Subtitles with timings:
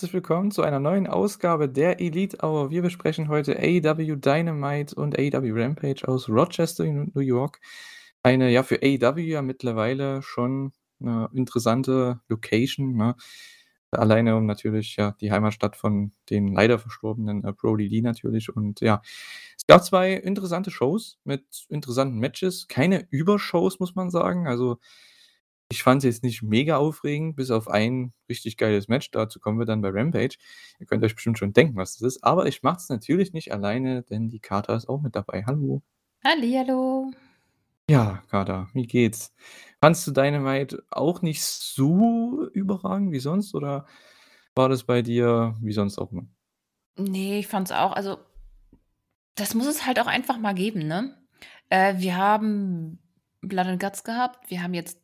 [0.00, 2.70] Herzlich willkommen zu einer neuen Ausgabe der Elite Hour.
[2.70, 7.60] Wir besprechen heute AEW Dynamite und AEW Rampage aus Rochester, New York.
[8.22, 13.14] Eine ja für AEW ja mittlerweile schon 'ne interessante Location, ne?
[13.90, 18.80] Alleine um natürlich, ja, die Heimatstadt von den leider verstorbenen, äh, Brodie Lee natürlich und
[18.80, 19.02] ja.
[19.58, 24.46] Es gab 2 interessante Shows mit interessanten Matches, keine Übershows, muss man sagen.
[24.48, 24.78] Also,
[25.70, 29.10] ich fand's jetzt nicht mega aufregend, bis auf ein richtig geiles Match.
[29.12, 30.36] Dazu kommen wir dann bei Rampage.
[30.80, 32.24] Ihr könnt euch bestimmt schon denken, was das ist.
[32.24, 35.44] Aber ich mache es natürlich nicht alleine, denn die Carta ist auch mit dabei.
[35.46, 35.82] Hallo.
[36.24, 37.12] Hallihallo.
[37.88, 39.32] Ja, Carta, wie geht's?
[39.80, 43.86] Fandst du Dynamite auch nicht so überragend wie sonst oder
[44.54, 46.26] war das bei dir wie sonst auch immer?
[46.96, 48.18] Ne, ich fand's auch also
[49.36, 51.16] das muss es halt auch einfach mal geben, ne?
[51.68, 52.98] Äh, wir haben
[53.40, 54.50] Blood and Guts gehabt.
[54.50, 54.99] Wir haben jetzt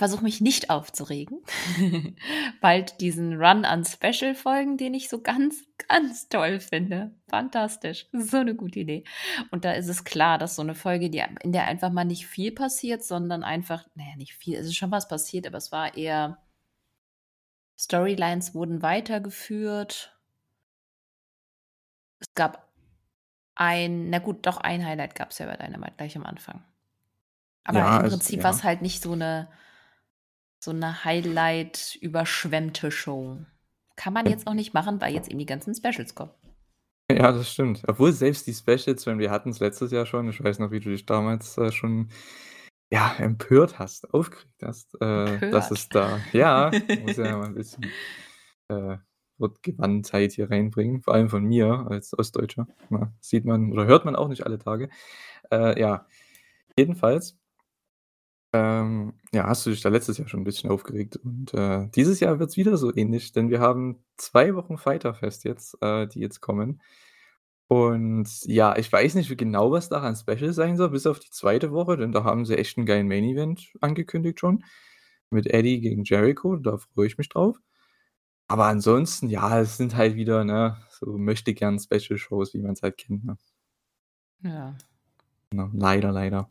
[0.00, 1.40] versuche mich nicht aufzuregen,
[2.60, 7.14] bald diesen Run an Special-Folgen, den ich so ganz, ganz toll finde.
[7.28, 8.08] Fantastisch.
[8.12, 9.04] So 'ne gute Idee.
[9.52, 12.26] Und da ist es klar, dass so 'ne Folge, die in der einfach mal nicht
[12.26, 15.72] viel passiert, sondern einfach na ja, nicht viel, es ist schon was passiert, aber es
[15.72, 16.38] war eher
[17.82, 20.14] Storylines wurden weitergeführt.
[22.22, 22.68] Es gab
[23.56, 26.64] ein na gut, doch ein Highlight gab's ja bei Dynamite gleich am Anfang.
[27.64, 28.44] Aber Ja, im Prinzip ja.
[28.44, 29.48] war's halt nicht so 'ne
[30.60, 33.38] so 'ne Highlight-überschwemmte Show.
[33.96, 36.32] Kann man jetzt auch nicht machen, weil jetzt eben die ganzen Specials kommen.
[37.10, 37.82] Ja, das stimmt.
[37.88, 40.90] Obwohl selbst die Specials, wenn wir hatten's letztes Jahr schon, ich weiß noch, wie du
[40.90, 42.08] dich damals, äh, schon,
[42.92, 47.96] ja, empört hast, aufgeregt hast, äh, dass es da ja, muss ja mal 'n bisschen,
[48.68, 48.98] äh,
[49.38, 53.12] Wortgewandtheit hier reinbringen, vor allem von mir als Ostdeutscher, ne?
[53.20, 54.90] Sieht man oder hört man auch nicht alle Tage.
[55.52, 56.06] Äh, ja,
[56.78, 57.39] jedenfalls
[58.52, 62.20] ähm, ja, hast du dich da letztes Jahr schon 'n bisschen aufgeregt und, äh, dieses
[62.20, 66.20] Jahr wird's wieder so ähnlich, denn wir haben 2 Wochen Fyter Fest jetzt, äh, die
[66.20, 66.82] jetzt kommen.
[67.68, 71.72] Und ja, ich weiß nicht, genau was daran special sein soll, bis auf die 2.
[71.72, 74.64] Woche, denn da haben sie echt 'n geilen Main Event angekündigt schon
[75.30, 77.58] mit Eddie gegen Jericho, da freue ich mich drauf.
[78.48, 82.98] Aber ansonsten, ja, es sind halt wieder, ne, so Möchtegern Special Shows, wie man's halt
[82.98, 83.38] kennt, ne?
[84.42, 84.74] Ja.
[85.52, 86.48] Ne, leider, leider.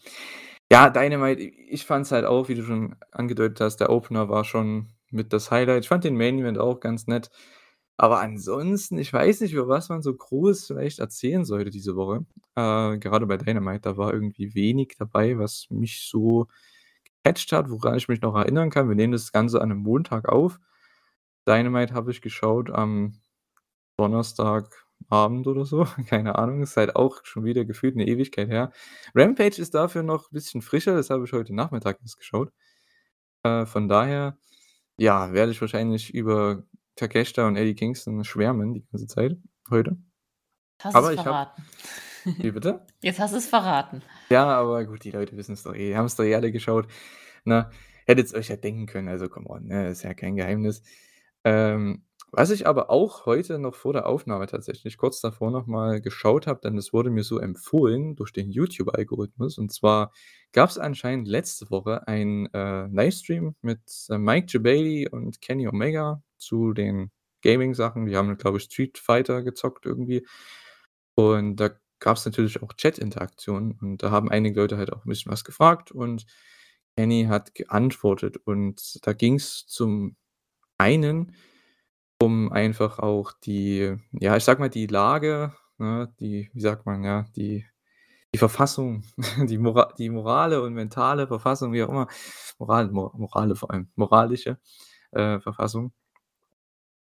[0.72, 4.90] Ja, Dynamite, ich fand's halt auch, wie du schon angedeutet hast, der Opener war schon
[5.10, 5.84] mit das Highlight.
[5.84, 7.32] Ich fand den Main Event auch ganz nett.
[7.98, 12.24] Aber ansonsten, ich weiß nicht, über was man so groß vielleicht erzählen sollte diese Woche.
[12.56, 16.48] Äh, gerade bei Dynamite, da war irgendwie wenig dabei, was mich so
[17.24, 18.90] gecatcht hat, woran ich mich noch erinnern kann.
[18.90, 20.60] Wir nehmen das Ganze an 'nem Montag auf.
[21.48, 23.14] Dynamite habe ich geschaut am
[25.10, 28.72] Donnerstagabend oder so, keine Ahnung, ist halt auch schon wieder gefühlt 'ne Ewigkeit her.
[29.16, 32.52] Rampage ist dafür noch bisschen frischer, das habe ich heute Nachmittag erst geschaut.
[33.44, 34.38] Äh, von daher,
[34.98, 36.64] ja, werde ich wahrscheinlich über
[36.96, 39.38] Takeshita und Eddie Kingston schwärmen die ganze Zeit
[39.70, 39.98] heute.
[40.82, 41.64] Hast Aber ich habe verraten.
[42.38, 42.86] wie bitte?
[43.02, 44.02] Jetzt hast du's verraten.
[44.30, 46.88] Ja, aber gut, die Leute wissen's doch eh, haben's doch eh alle geschaut,
[47.46, 47.70] ne?
[48.06, 49.90] Hättet's euch ja denken können, also come on, ne?
[49.90, 50.84] Ist ja kein Geheimnis.
[51.44, 56.02] Ähm, was ich aber auch heute noch vor der Aufnahme tatsächlich kurz davor noch mal
[56.02, 59.58] geschaut habe, denn es wurde mir so empfohlen durch den YouTube-Algorithmus.
[59.58, 60.12] Und zwar
[60.52, 63.80] gab's anscheinend letzte Woche einen, äh, Livestream mit,
[64.10, 67.12] äh, Mike Jebailey und Kenny Omega zu den
[67.44, 68.06] Gaming-Sachen.
[68.06, 70.26] Die haben, glaube ich, Street Fighter gezockt irgendwie.
[71.16, 75.32] Und da gab's natürlich auch Chat-Interaktion und da haben einige Leute halt auch 'n bisschen
[75.32, 76.26] was gefragt und
[76.98, 78.38] Kenny hat geantwortet.
[78.46, 80.16] Und da ging's zum
[80.80, 81.36] einen
[82.22, 87.04] um einfach auch die ja, ich sage mal, die Lage, ne, die wie sagt man,
[87.04, 87.66] ja, die
[88.34, 89.04] die Verfassung,
[89.50, 92.08] die Mora die morale und mentale Verfassung, wie auch immer,
[92.60, 94.60] Moral Mo Morale vor allem, moralische,
[95.12, 95.94] äh, Verfassung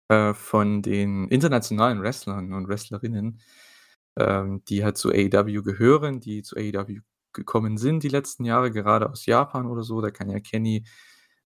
[0.10, 3.42] äh, von den internationalen Wrestlern und Wrestlerinnen,
[4.18, 7.02] ähm, die halt zu AEW gehören, die zu AEW
[7.34, 10.02] gekommen sind die letzten Jahre, gerade aus Japan oder so.
[10.02, 10.86] Da kann ja Kenny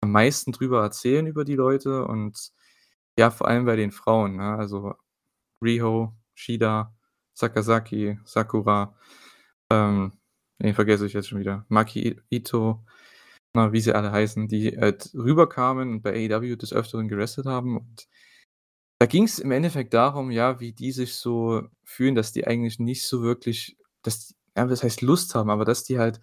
[0.01, 2.53] am meisten drüber erzählen über die Leute und
[3.19, 4.55] ja, vor allem bei den Frauen, ne?
[4.56, 4.94] Also,
[5.62, 6.94] Riho, Shida,
[7.35, 8.97] Sakazaki, Sakura,
[9.70, 10.12] ähm,
[10.59, 11.67] wen vergesse ich jetzt schon wieder?
[11.69, 12.85] Maki I Itoh,
[13.55, 17.79] na, wie sie alle heißen, die halt rüberkamen und bei AEW des Öfteren gewrestelt haben.
[17.79, 18.09] Und
[19.00, 23.06] da ging's im Endeffekt darum, ja, wie die sich so fühlen, dass die eigentlich nicht
[23.06, 26.20] so wirklich dass ja, was heißt Lust haben, aber dass die halt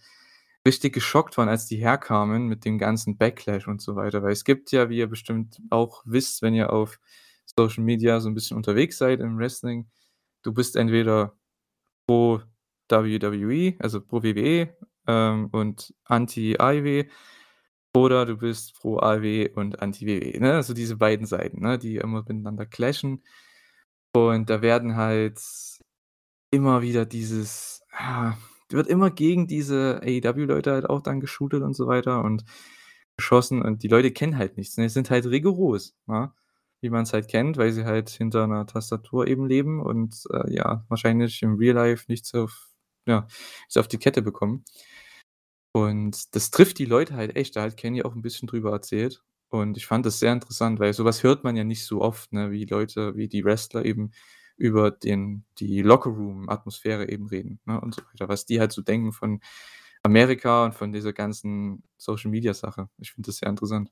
[0.70, 4.24] richtig geschockt waren, als die herkamen mit dem ganzen Backlash und so weiter.
[4.24, 7.00] Weil es gibt ja, wie ihr bestimmt auch wisst, wenn ihr auf
[7.58, 9.90] Social Media so 'n bisschen unterwegs seid im Wrestling,
[10.44, 11.36] du bist entweder
[12.08, 12.42] pro
[12.92, 14.70] WWE, also pro WWE,
[15.08, 17.06] ähm, und anti AEW.
[17.96, 20.54] oder du bist pro AEW und anti-WWE, ne?
[20.56, 23.24] Also, diese beiden Seiten, ne, die immer miteinander clashen.
[24.14, 25.40] Und da werden halt
[26.52, 28.36] immer wieder dieses ah,
[28.74, 32.46] wird immer gegen diese AEW-Leute halt auch dann geshootet und so weiter und
[33.18, 34.90] geschossen und die Leute kennen halt nichts, ne?
[34.90, 36.32] Sind halt rigoros, ne?
[36.82, 40.86] Wie man's halt kennt, weil sie halt hinter 'ner Tastatur eben leben und, äh, ja,
[40.90, 42.70] wahrscheinlich im Real Life nichts auf
[43.08, 43.28] ja,
[43.64, 44.64] nichts auf die Kette bekommen.
[45.76, 47.56] Und das trifft die Leute halt echt.
[47.56, 49.24] Da hat Kenny auch 'n bisschen drüber erzählt.
[49.50, 52.32] Und ich fand das sehr interessant, weil so was hört man ja nicht so oft,
[52.34, 54.12] ne, wie Leute wie die Wrestler eben
[54.60, 58.30] über den die Locker-Room-Atmosphäre eben reden, ne, und so weiter.
[58.30, 59.42] Was die halt so denken von
[60.04, 62.90] Amerika und von dieser ganzen Social-Media-Sache.
[62.98, 63.92] Ich finde das sehr interessant.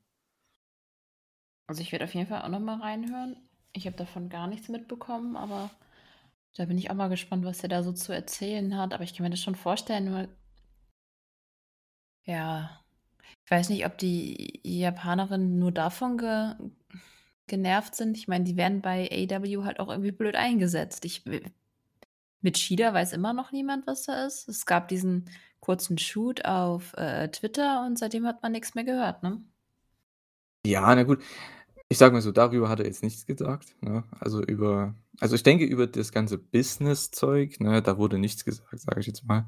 [1.67, 3.37] Also, ich werde auf jeden Fall auch noch mal reinhören.
[3.73, 5.69] Ich habe davon gar nichts mitbekommen, aber
[6.55, 8.93] da bin ich auch mal gespannt, was er da so zu erzählen hat.
[8.93, 10.27] Aber ich kann mir das schon vorstellen, nur
[12.25, 12.81] ja,
[13.45, 16.53] ich weiß nicht, ob die Japanerinnen nur davon ge
[17.47, 18.17] genervt sind.
[18.17, 21.05] Ich meine, die werden bei AEW halt auch irgendwie blöd eingesetzt.
[21.05, 21.23] Ich
[22.41, 24.47] mit Shida weiß immer noch niemand, was da ist.
[24.47, 25.29] Es gab diesen
[25.59, 29.41] kurzen Shoot auf, äh, Twitter und seitdem hat man nix mehr gehört, ne?
[30.65, 31.23] Ja, na gut.
[31.89, 34.03] Ich sage mal so, darüber hat er jetzt nichts gesagt, ne?
[34.19, 38.99] Also, über also, ich denke, über das ganze Business-Zeug, ne, da wurde nichts gesagt, sage
[38.99, 39.47] ich jetzt mal.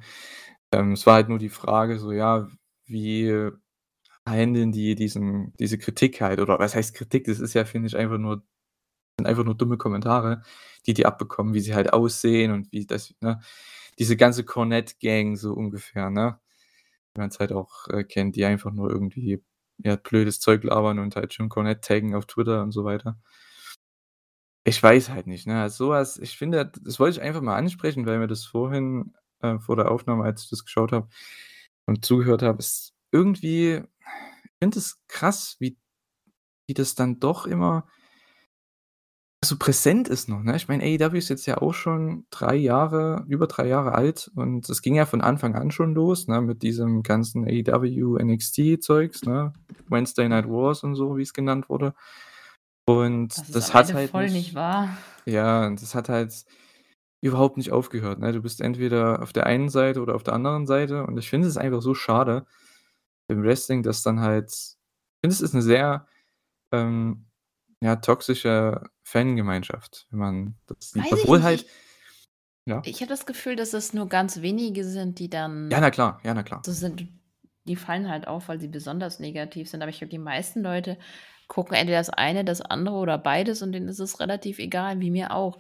[0.71, 2.47] Ähm, es war halt nur die Frage so, ja,
[2.85, 3.51] wie
[4.29, 7.25] handeln die diesen diese Kritik halt oder was heißt Kritik?
[7.25, 8.43] Das ist ja, finde ich, einfach nur
[9.19, 10.43] sind einfach nur dumme Kommentare,
[10.87, 13.41] die die abbekommen, wie sie halt aussehen und wie das ne?
[13.99, 16.39] Diese ganze Cornette-Gang so ungefähr, ne?
[17.15, 19.43] Wie man's halt auch, äh, kennt, die einfach nur irgendwie,
[19.79, 23.19] ja, blödes Zeug labern und halt Jim Cornette taggen auf Twitter und so weiter.
[24.65, 25.61] Ich weiß halt nicht, ne?
[25.61, 29.13] Also, so was ich finde, das wollte ich einfach mal ansprechen, weil mir das vorhin,
[29.41, 31.09] äh, vor der Aufnahme, als ich das geschaut habe
[31.87, 33.83] und zugehört habe, ist irgendwie
[34.43, 35.77] ich finde es krass, wie
[36.67, 37.87] wie das dann doch immer
[39.43, 40.55] so präsent ist noch, ne?
[40.57, 44.69] Ich meine, AEW ist jetzt ja auch schon 3 Jahre über 3 Jahre alt und
[44.69, 49.53] es ging ja von Anfang an schon los, ne, mit diesem ganzen AEW NXT-Zeugs, ne?
[49.87, 51.93] Wednesday Night Wars und so, wie's genannt wurde.
[52.85, 54.97] Das Und ist das am hat halt voll nicht nicht wahr.
[55.25, 56.45] ja, und das hat halt
[57.21, 58.31] überhaupt nicht aufgehört, ne?
[58.33, 61.47] Du bist entweder auf der einen Seite oder auf der anderen Seite und ich finde
[61.47, 62.45] es einfach so schade
[63.29, 66.07] im Wrestling, dass dann halt ich finde, es ist 'ne sehr,
[66.71, 67.25] ähm,
[67.81, 71.05] ja, toxische Fangemeinschaft, wenn man das sieht.
[71.11, 71.65] Obwohl halt
[72.65, 72.81] ja?
[72.85, 76.19] ich habe das Gefühl, dass es nur ganz wenige sind, die Ja, dann na klar,
[76.23, 76.61] ja, na klar.
[76.65, 77.07] so sind.
[77.65, 79.81] Die fallen halt auf, weil sie besonders negativ sind.
[79.81, 80.97] Aber ich glaube, die meisten Leute
[81.47, 85.11] gucken entweder das eine, das andere oder beides und denen ist es relativ egal, wie
[85.11, 85.59] mir auch.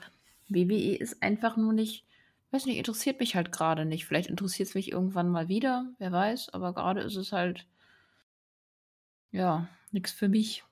[0.49, 2.05] WWE ist einfach nur nicht
[2.51, 4.05] weiß nicht, interessiert mich halt grade nicht.
[4.05, 7.65] Vielleicht interessiert's mich irgendwann mal wieder, wer weiß, aber grade ist es halt
[9.33, 10.63] ja, nix für mich.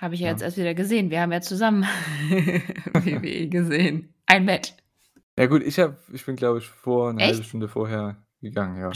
[0.00, 0.46] Habe ich ja jetzt Ja.
[0.46, 1.10] erst wieder gesehen.
[1.10, 1.84] Wir haben ja zusammen
[2.92, 4.12] WWE gesehen.
[4.26, 4.72] Ein Match.
[5.38, 7.44] Ja gut, ich habe ich bin, glaube ich, vor 'ne 1/2 Echt?
[7.44, 8.90] Stunde vorher gegangen, ja.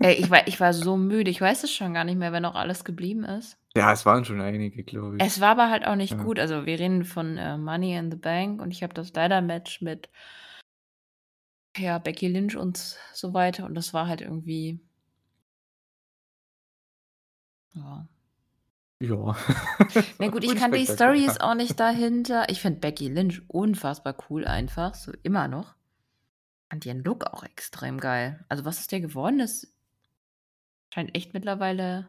[0.00, 1.30] Ey, ich war ich war so müde.
[1.30, 3.58] Ich weiß es schon gar nicht mehr, wer noch alles geblieben ist.
[3.74, 5.22] Ja, es waren schon einige, glaube ich.
[5.22, 6.22] Es war aber halt auch nicht Ja.
[6.22, 6.38] gut.
[6.38, 10.08] Also, wir reden von, äh, Money in the Bank und ich habe das Ladder-Match mit
[11.78, 14.80] ja, Becky Lynch und so weiter und das war halt irgendwie
[17.74, 18.08] ja.
[19.00, 19.36] Ja.
[20.18, 22.48] Na gut, ich kann die jetzt auch nicht dahinter.
[22.48, 25.74] Ich finde Becky Lynch unfassbar cool einfach, so immer noch.
[26.70, 28.44] Fand ihren Look auch extrem geil.
[28.48, 29.72] Also, was aus der geworden ist
[30.92, 32.08] scheint echt mittlerweile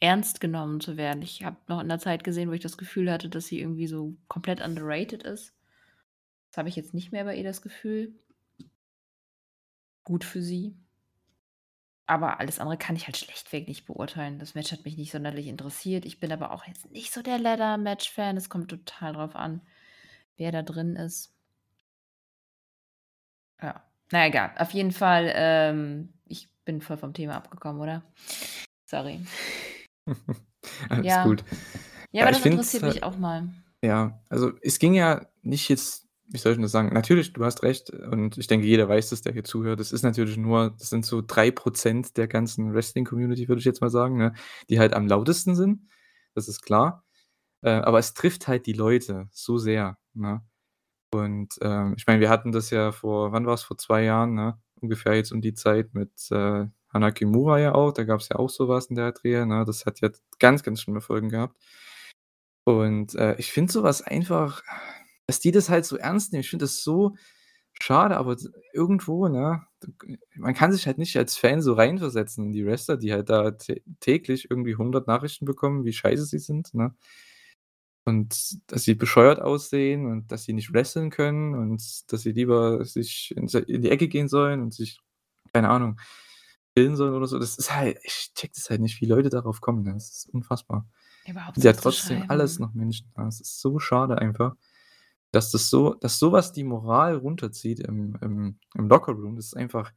[0.00, 1.22] ernst genommen zu werden.
[1.22, 3.86] Ich habe noch in 'ner Zeit gesehen, wo ich das Gefühl hatte, dass sie irgendwie
[3.86, 5.54] so komplett underrated ist.
[6.50, 8.14] Das habe ich jetzt nicht mehr bei ihr das Gefühl.
[10.06, 10.76] Gut für sie.
[12.06, 14.38] Aber alles andere kann ich halt schlechtweg nicht beurteilen.
[14.38, 16.04] Das Match hat mich nicht sonderlich interessiert.
[16.04, 18.36] Ich bin aber auch jetzt nicht so der Ladder-Match-Fan.
[18.36, 19.62] Es kommt total drauf an,
[20.36, 21.34] wer da drin ist.
[23.60, 23.82] Ja,
[24.12, 24.54] na ja, egal.
[24.58, 28.04] Auf jeden Fall, ähm, ich bin voll vom Thema abgekommen, oder?
[28.88, 29.26] Sorry.
[30.88, 31.24] Alles Ja.
[31.24, 31.42] gut.
[32.12, 33.48] Ja, aber ich das interessiert es mich halt auch mal.
[33.82, 36.92] ja, also, es ging ja nicht jetzt wie soll ich das sagen?
[36.92, 39.80] Natürlich, du hast recht und ich denke, jeder weiß das, der hier zuhört.
[39.80, 43.80] Das ist natürlich nur das sind so 3 % der ganzen Wrestling-Community, würde ich jetzt
[43.80, 44.34] mal sagen, ne,
[44.70, 45.88] die halt am lautesten sind.
[46.34, 47.04] Das ist klar.
[47.62, 50.42] Äh, aber es trifft halt die Leute so sehr, ne?
[51.12, 53.62] Und, ähm, ich meine, wir hatten das ja vor wann war's?
[53.64, 54.58] Vor 2 Jahren, ne?
[54.80, 57.92] Ungefähr jetzt um die Zeit mit, äh, Hana Kimura ja auch.
[57.92, 59.64] Da gab's ja auch so was in der Drehe, ne?
[59.66, 61.56] Das hat ja ganz, ganz schlimme Folgen gehabt.
[62.68, 64.62] Und, äh, ich finde so was einfach
[65.26, 66.40] dass die das halt so ernst nehmen.
[66.42, 67.16] Ich finde das so
[67.82, 68.36] schade, aber
[68.72, 69.62] irgendwo, ne,
[70.36, 73.52] man kann sich halt nicht als Fan so reinversetzen in die Wrestler, die halt da
[74.00, 76.94] täglich irgendwie 100 Nachrichten bekommen, wie scheiße sie sind, ne?
[78.04, 82.84] Und dass sie bescheuert aussehen und dass sie nicht wresteln können und dass sie lieber
[82.84, 85.00] sich in in die Ecke gehen sollen und sich,
[85.52, 85.98] keine Ahnung,
[86.76, 87.38] killen sollen oder so.
[87.40, 89.94] Das ist halt ich check das halt nicht, wie Leute darauf kommen, ne?
[89.94, 90.86] Das ist unfassbar.
[91.28, 93.26] Überhaupt Sind ja trotzdem alles noch Menschen, ne?
[93.26, 94.54] Es ist so schade einfach,
[95.32, 99.36] dass das so dass so was die Moral runterzieht im im im Lockerroom.
[99.36, 99.92] Das ist einfach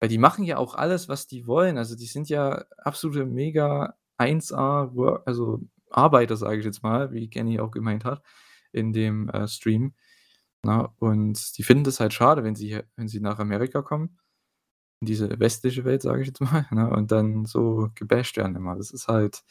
[0.00, 1.76] weil die machen ja auch alles, was die wollen.
[1.78, 5.60] Also, die sind ja absolute mega 1A Wor also,
[5.90, 8.22] Arbeiter, sage ich jetzt mal, wie Kenny auch gemeint hat
[8.72, 9.94] in dem, äh, Stream,
[10.64, 10.88] ne?
[10.98, 14.18] Und die finden das halt schade, wenn sie wenn sie nach Amerika kommen,
[15.02, 18.76] in diese westliche Welt, sage ich jetzt mal, ne, und dann so gebasht werden immer.
[18.76, 19.42] Das ist halt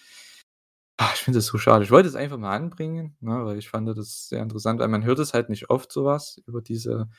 [0.99, 1.83] ah, ich finde das so schade.
[1.85, 5.05] Ich wollte es einfach mal anbringen, ne, weil ich fand das sehr interessant, weil man
[5.05, 7.09] hört es halt nicht oft so was über diese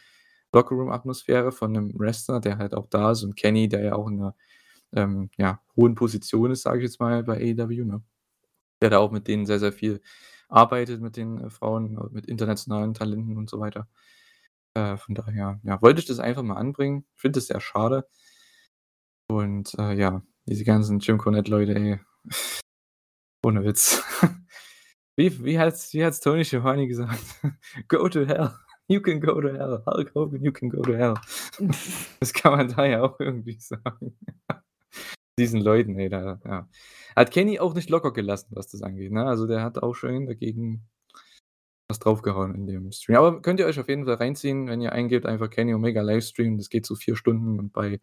[0.54, 4.16] Lockerroom-Atmosphäre von 'nem Wrestler, der halt auch da ist und Kenny, der ja auch in
[4.18, 4.36] 'ner,
[4.94, 8.02] ähm, ja, hohen Position ist, sage ich jetzt mal, bei AEW, ne?
[8.82, 10.02] Der da auch mit denen sehr, sehr viel
[10.50, 13.88] arbeitet mit den, äh, Frauen, äh, mit internationalen Talenten und so weiter.
[14.74, 17.06] Äh, von daher, ja, wollte ich das einfach mal anbringen.
[17.16, 18.06] Ich finde das sehr schade.
[19.30, 22.00] Und, äh, ja, diese ganzen Jim Cornette-Leute, ey,
[23.44, 24.02] ohne Witz.
[25.16, 27.20] Wie wie hat's wie hat's Tony Schiavone gesagt?
[27.88, 28.52] „Go to hell.
[28.88, 29.82] You can go to hell.
[29.86, 31.14] Hulk Hogan, you can go to hell.“
[32.20, 34.16] Das kann man da ja auch irgendwie sagen.
[35.38, 36.68] Diesen Leuten, ey, da ja.
[37.16, 39.26] Hat Kenny auch nicht locker gelassen, was das angeht, ne?
[39.26, 40.88] Also, der hat auch schön dagegen
[41.88, 43.16] was draufgehauen in dem Stream.
[43.18, 46.56] Aber könnt ihr euch auf jeden Fall reinziehen, wenn ihr eingebt, einfach Kenny Omega Livestream.
[46.56, 48.00] Das geht so 4 Stunden und bei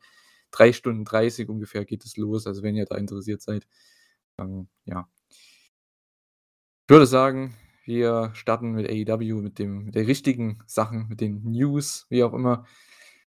[0.51, 2.47] 3 Stunden 30 ungefähr geht es los.
[2.47, 3.67] Also, wenn ihr da interessiert seid,
[4.37, 5.07] dann ja.
[6.87, 7.53] Ich würde sagen,
[7.83, 12.33] wir starten mit AEW, mit dem mit den richtigen Sachen, mit den News, wie auch
[12.33, 12.63] immer,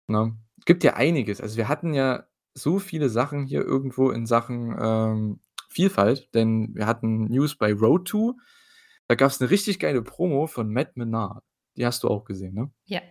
[0.08, 0.36] ne?
[0.66, 1.42] Gibt ja einiges.
[1.42, 2.25] Also, wir hatten ja
[2.56, 5.39] so viele Sachen hier irgendwo in Sachen, ähm,
[5.70, 8.36] Vielfalt, denn wir hatten News bei Road to.
[9.08, 11.44] Da gab's 'ne richtig geile Promo von Matt Menard.
[11.77, 12.72] Die hast du auch gesehen, ne?
[12.86, 13.01] Ja.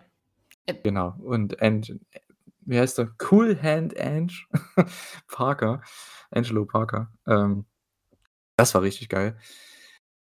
[0.67, 1.15] Äh Genau.
[1.21, 2.21] Und Ang äh,
[2.63, 3.15] wie heißt er?
[3.31, 4.33] Cool Hand Ange
[5.29, 5.83] Parker
[6.31, 7.13] Angelo Parker.
[7.27, 7.67] Ähm,
[8.57, 9.39] das war richtig geil.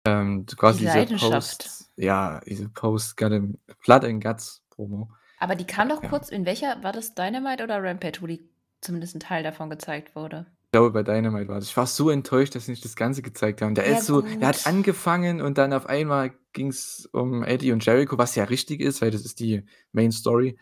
[0.06, 1.64] Ähm, Die quasi diese Leidenschaft.
[1.70, 5.10] Post ja, diese Post 'em Blood and Guts Promo.
[5.40, 6.10] Aber die kam doch Ja.
[6.10, 8.50] kurz in welcher war das Dynamite oder Rampage, wo die
[8.82, 10.46] zumindest 'n Teil davon gezeigt wurde?
[10.74, 11.66] Ich glaube, bei Dynamite war das.
[11.70, 13.76] Ich war so enttäuscht, dass sie nicht das Ganze gezeigt haben.
[13.76, 14.66] Der Ja, ist so der hat gut.
[14.66, 19.12] angefangen und dann auf einmal ging's um Eddie und Jericho, was ja richtig ist, weil
[19.12, 20.58] das ist die Main Story.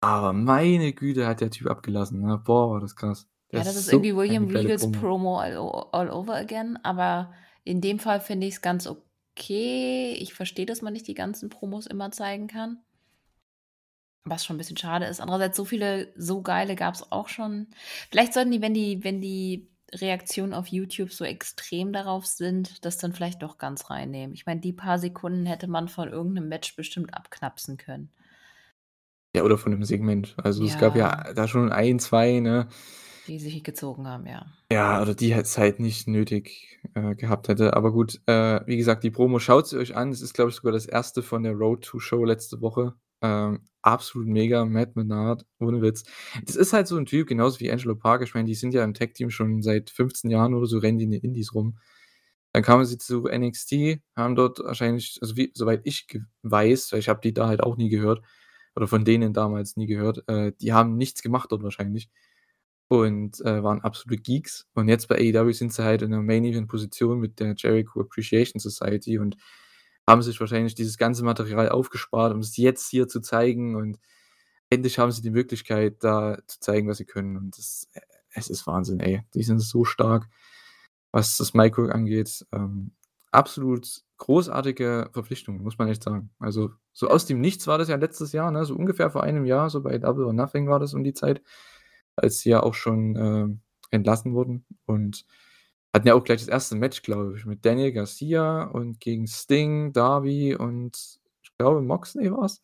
[0.00, 2.38] Aber meine Güte, hat der Typ abgelassen, ne?
[2.38, 3.28] Boah, war das krass.
[3.52, 5.38] Ja, Das ist ist so irgendwie William Regals Promo.
[5.40, 5.56] All
[5.92, 7.32] all over again, aber
[7.70, 10.14] in dem Fall finde ich's ganz okay.
[10.20, 12.82] Ich verstehe, dass man nicht die ganzen Promos immer zeigen kann.
[14.26, 15.20] Was schon 'n bisschen schade ist.
[15.20, 17.68] Andererseits so viele so geile gab's auch schon.
[18.10, 22.98] Vielleicht sollten die, wenn die wenn die Reaktionen auf YouTube so extrem darauf sind, das
[22.98, 24.34] dann vielleicht doch ganz reinnehmen.
[24.34, 28.10] Ich meine, die paar Sekunden hätte man von irgend 'nem Match bestimmt abknapsen können.
[29.34, 30.34] Ja, oder von 'nem Segment.
[30.42, 30.96] Also, es gab Ja.
[30.96, 32.66] ja da schon 1, 2, ne?
[33.30, 34.44] Die sich gezogen haben, ja.
[34.72, 37.74] Ja, oder die es halt nicht nötig, äh, gehabt hätte.
[37.74, 40.10] Aber gut, äh, wie gesagt, die Promo schaut sie euch an.
[40.10, 41.22] Das ist, glaube ich, sogar das 1.
[41.22, 42.94] von der Road to Show letzte Woche.
[43.22, 46.02] Ähm, absolut mega, Matt Menard, ohne Witz.
[46.44, 48.24] Das ist halt so 'n Typ, genauso wie Angelo Parker.
[48.24, 51.04] Ich meine, die sind ja im Tag-Team schon seit 15 Jahren oder so, rennen die
[51.04, 51.78] in den Indies rum.
[52.52, 56.06] Dann kamen sie zu NXT, haben dort wahrscheinlich also, wie soweit ich
[56.42, 58.22] weiß, weil ich habe die da halt auch nie gehört
[58.76, 62.08] oder von denen damals nie gehört, äh, die haben nichts gemacht dort wahrscheinlich
[62.90, 64.66] und, äh, waren absolute Geeks.
[64.74, 69.18] Und jetzt bei AEW sind sie halt in 'ner Main-Event-Position mit der Jericho Appreciation Society
[69.18, 69.36] und
[70.08, 73.98] haben sich wahrscheinlich dieses ganze Material aufgespart, um es jetzt hier zu zeigen und
[74.70, 77.36] endlich haben sie die Möglichkeit, da zu zeigen, was sie können.
[77.36, 78.00] Und das äh,
[78.34, 79.22] es ist Wahnsinn, ey.
[79.34, 80.28] Die sind so stark,
[81.12, 82.46] was das Micro angeht.
[82.52, 82.92] Ähm,
[83.32, 86.30] absolut großartige Verpflichtung, muss man echt sagen.
[86.40, 89.44] Also, so aus dem Nichts war das ja letztes Jahr, ne, so ungefähr vor einem
[89.46, 91.42] Jahr, so bei Double or Nothing war das um die Zeit,
[92.22, 93.60] als sie ja auch schon, ähm,
[93.90, 95.24] entlassen wurden und
[95.92, 96.72] hatten ja auch gleich das 1.
[96.72, 102.62] Match, glaube ich, mit Daniel Garcia und gegen Sting, Darby und ich glaube, Moxley war's.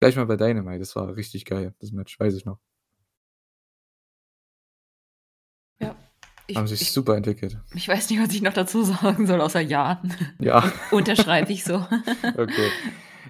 [0.00, 0.80] Gleich mal bei Dynamite.
[0.80, 2.58] Das war richtig geil, das Match, weiß ich noch.
[5.80, 5.94] Ja,
[6.46, 7.58] ich Haben sich ich super entwickelt.
[7.74, 10.02] ich weiß nicht, was ich noch dazu sagen soll, außer ja.
[10.40, 10.70] Ja.
[10.90, 11.74] Unterschreibe ich so.
[12.36, 12.70] Okay.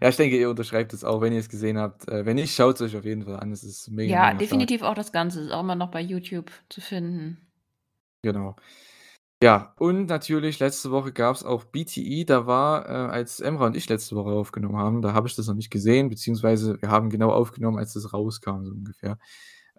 [0.03, 2.09] Ja, ich denke, ihr unterschreibt es auch, wenn ihr's gesehen habt.
[2.09, 3.53] Äh, wenn nicht, schaut's euch auf jeden Fall an.
[3.53, 4.39] Es ist mega, Ja, mega stark.
[4.41, 5.41] definitiv auch das Ganze.
[5.41, 7.39] Ist auch immer noch bei YouTube zu finden.
[8.25, 8.57] Genau.
[9.43, 12.25] Ja, und natürlich letzte Woche gab's auch BTE.
[12.27, 15.49] Da war, äh, als Emra und ich letzte Woche aufgenommen haben, da habe ich das
[15.49, 19.19] noch nicht gesehen, beziehungsweise wir haben genau aufgenommen, als das rauskam, so ungefähr.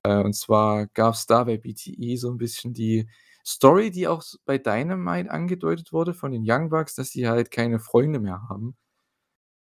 [0.04, 3.10] Äh, und zwar gab's da bei BTE so 'n bisschen die
[3.46, 7.80] Story, die auch bei Dynamite angedeutet wurde von den Young Bucks, dass die halt keine
[7.80, 8.76] Freunde mehr haben.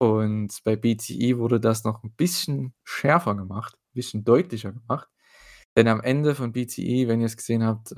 [0.01, 5.10] Und bei BTE wurde das noch 'n bisschen schärfer gemacht, bisschen deutlicher gemacht.
[5.75, 7.96] Denn am Ende von BTE, wenn ihr's gesehen habt, äh,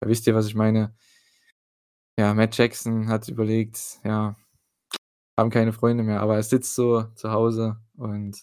[0.00, 0.96] da wisst ihr, was ich meine.
[2.18, 4.36] Ja, Matt Jackson hat überlegt, ja,
[5.38, 8.38] haben keine Freunde mehr, aber er sitzt so zu Hause und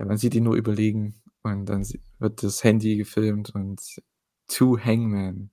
[0.00, 1.86] ja, man sieht ihn nur überlegen und dann
[2.18, 3.80] wird das Handy gefilmt und
[4.48, 5.50] „To Hangman“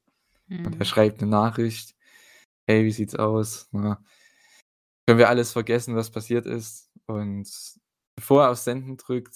[0.65, 0.85] und er Mhm.
[0.85, 1.95] schreibt 'ne Nachricht:
[2.67, 3.97] „Hey, wie sieht's aus, ne?
[5.07, 7.49] Können wir alles vergessen, was passiert ist?“ Und
[8.15, 9.35] bevor er auf Senden drückt,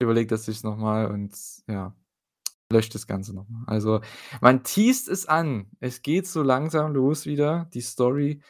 [0.00, 1.94] überlegt er sich's noch mal und ja,
[2.72, 3.64] löscht das Ganze noch mal.
[3.66, 4.00] Also,
[4.40, 5.70] man teast es an.
[5.80, 8.40] Es geht so langsam los wieder, die Story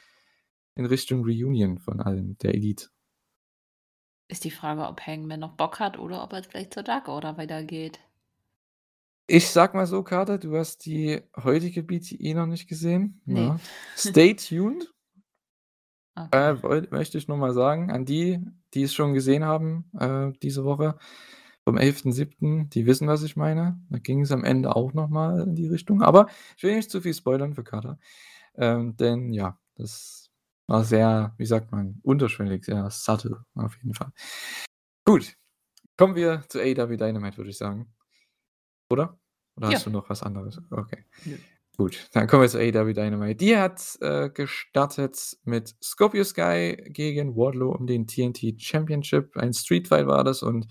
[0.77, 2.89] in Richtung Reunion von allen, der Elite.
[4.29, 7.37] Ist die Frage, ob Hangman noch Bock hat oder ob er vielleicht zur Dark Order
[7.37, 7.99] weitergeht.
[9.27, 13.41] Ich sage mal so, Carter, du hast die heutige BTE noch nicht gesehen, Ne.
[13.41, 13.61] ne?
[13.97, 14.93] Stay tuned.
[16.27, 16.51] Okay.
[16.51, 18.41] Äh, woll möchte ich nur mal sagen an die,
[18.75, 20.99] die es schon gesehen haben, äh, diese Woche
[21.65, 23.81] vom 11.07., die wissen, was ich meine.
[23.91, 27.01] Da ging's am Ende auch noch mal in die Richtung, aber ich will nicht zu
[27.01, 27.99] viel spoilern für Carter.
[28.57, 30.31] Ähm, denn ja, das
[30.67, 34.13] war sehr, wie sagt man, unterschwellig, sehr subtle auf jeden Fall.
[35.05, 35.37] Gut,
[35.97, 37.93] kommen wir zu AEW Dynamite, würde ich sagen.
[38.91, 39.19] Oder?
[39.57, 39.75] Oder Ja.
[39.75, 40.61] hast du noch was anderes?
[40.71, 41.05] Okay.
[41.25, 41.37] Nö.
[41.79, 43.37] Gut, dann kommen wir zu AEW Dynamite.
[43.37, 49.37] Die hat, äh, gestartet mit Scorpio Sky gegen Wardlow um den TNT Championship.
[49.37, 50.67] Ein Street Fight war das und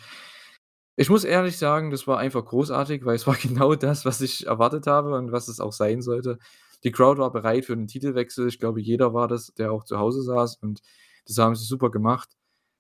[0.97, 4.47] ich muss ehrlich sagen, das war einfach großartig, weil es war genau das, was ich
[4.47, 6.37] erwartet habe und was es auch sein sollte.
[6.83, 8.47] Die Crowd war bereit für 'nen Titelwechsel.
[8.47, 10.81] Ich glaube, jeder war das, der auch zu Hause saß und
[11.27, 12.29] das haben sie super gemacht.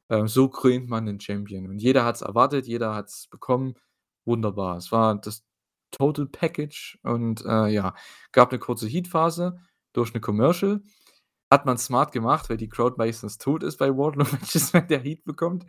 [0.09, 3.75] Ähm, so krönt man 'nen Champion und jeder hat's erwartet, jeder hat's bekommen.
[4.25, 4.77] Wunderbar.
[4.77, 5.43] Es war das
[5.93, 7.93] Total Package und, äh, ja,
[8.31, 9.59] gab 'ne kurze Heatphase
[9.93, 10.81] durch 'ne Commercial.
[11.51, 15.23] Hat man smart gemacht, weil die Crowd meistens tot ist bei Wardlow-Matches, wenn der Heat
[15.25, 15.65] bekommt.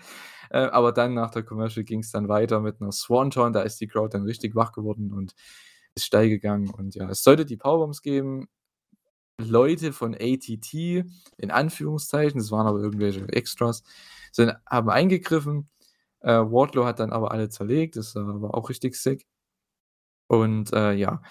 [0.50, 3.52] Äh, aber dann nach der Commercial ging's dann weiter mit 'ner Swanton.
[3.54, 5.34] Da ist die Crowd dann richtig wach geworden und
[5.96, 8.48] ist steil gegangen und ja, es sollte die Powerbombs geben.
[9.40, 11.04] Leute von ATT
[11.38, 13.82] in Anführungszeichen, es waren aber irgendwelche Extras,
[14.32, 15.70] sind haben eingegriffen.
[16.22, 17.96] Äh, Wardlow hat dann aber alle zerlegt.
[17.96, 19.24] Das, war auch richtig sick.
[20.30, 21.22] Und, äh, ja,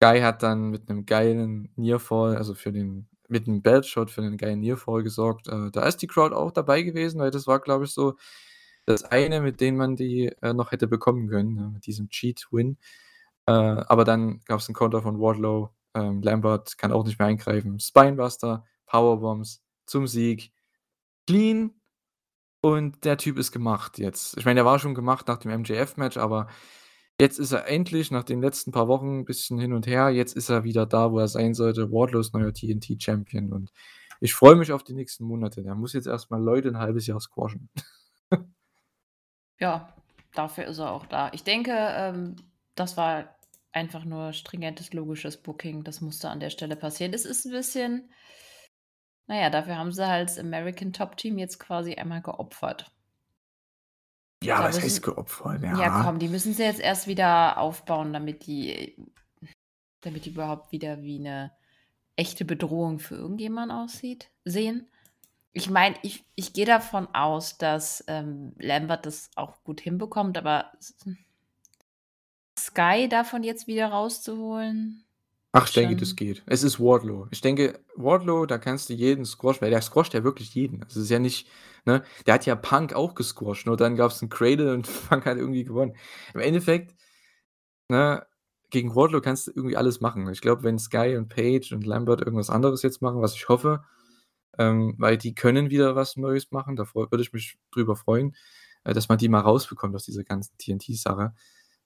[0.00, 4.22] Guy hat dann mit 'nem geilen Nearfall, also für den mit 'nem Belt Shot für
[4.22, 5.48] 'nen geilen Nearfall gesorgt.
[5.48, 8.16] Äh, da ist die Crowd auch dabei gewesen, weil das war, glaube ich, so
[8.86, 12.48] das eine, mit dem man die, äh, noch hätte bekommen können, ne, mit diesem Cheat
[12.52, 12.78] Win.
[13.46, 15.70] Äh, aber dann gab's 'n Konter von Wardlow.
[15.94, 17.80] Ähm, Lambert kann auch nicht mehr eingreifen.
[17.80, 20.52] Spinebuster, Powerbombs zum Sieg.
[21.28, 21.72] Clean
[22.62, 24.36] und der Typ ist gemacht jetzt.
[24.38, 26.48] Ich meine, der war schon gemacht nach dem MJF-Match, aber
[27.20, 30.48] jetzt ist er endlich nach den letzten paar Wochen bisschen hin und her jetzt ist
[30.50, 31.90] er wieder da, wo er sein sollte.
[31.92, 33.70] Wardlow ist neuer TNT Champion und
[34.20, 35.62] ich freue mich auf die nächsten Monate.
[35.62, 37.68] Der muss jetzt erst mal Leute 'n halbes Jahr squashen.
[39.60, 39.92] Ja,
[40.34, 41.30] dafür ist er auch da.
[41.32, 42.36] Ich denke, ähm,
[42.74, 43.36] das war
[43.72, 45.84] einfach nur stringentes, logisches Booking.
[45.84, 47.12] Das musste an der Stelle passieren.
[47.14, 48.08] Es ist 'n bisschen
[49.28, 52.90] na ja, dafür haben sie halt das American Top Team jetzt quasi einmal geopfert.
[54.44, 55.62] Ja, Da was heißt geopfert?
[55.68, 55.90] ja, Ja.
[55.90, 58.96] komm, die müssen sie jetzt erst wieder aufbauen, damit die
[60.02, 61.52] damit die überhaupt wieder wie 'ne
[62.16, 64.90] echte Bedrohung für irgendjemand aussieht sehen.
[65.52, 70.72] Ich meine, ich ich gehe davon aus, dass, ähm, Lambert das auch gut hinbekommt, aber
[72.58, 75.03] Sky davon jetzt wieder rauszuholen,
[75.56, 76.42] Ach, ich denke, das geht.
[76.46, 77.28] Es ist Wardlow.
[77.30, 80.80] Ich denke, Wardlow, da kannst du jeden squashen, weil der squasht ja wirklich jeden.
[80.80, 81.48] Das ist ja nicht
[81.84, 82.02] ne?
[82.26, 85.62] Der hat ja Punk auch gesquasht, nur dann gab's 'n Cradle und Punk hat irgendwie
[85.64, 85.94] gewonnen.
[86.34, 86.94] Im Endeffekt,
[87.88, 88.26] ne,
[88.70, 90.28] gegen Wardlow kannst du irgendwie alles machen.
[90.30, 93.84] Ich glaube, wenn Sky und Page und Lambert irgendwas anderes jetzt machen, was ich hoffe,
[94.58, 98.36] ähm, weil die können wieder was Neues machen, da würde ich mich drüber freuen,
[98.84, 101.34] äh, dass man die mal rausbekommt aus dieser ganzen TNT-Sache.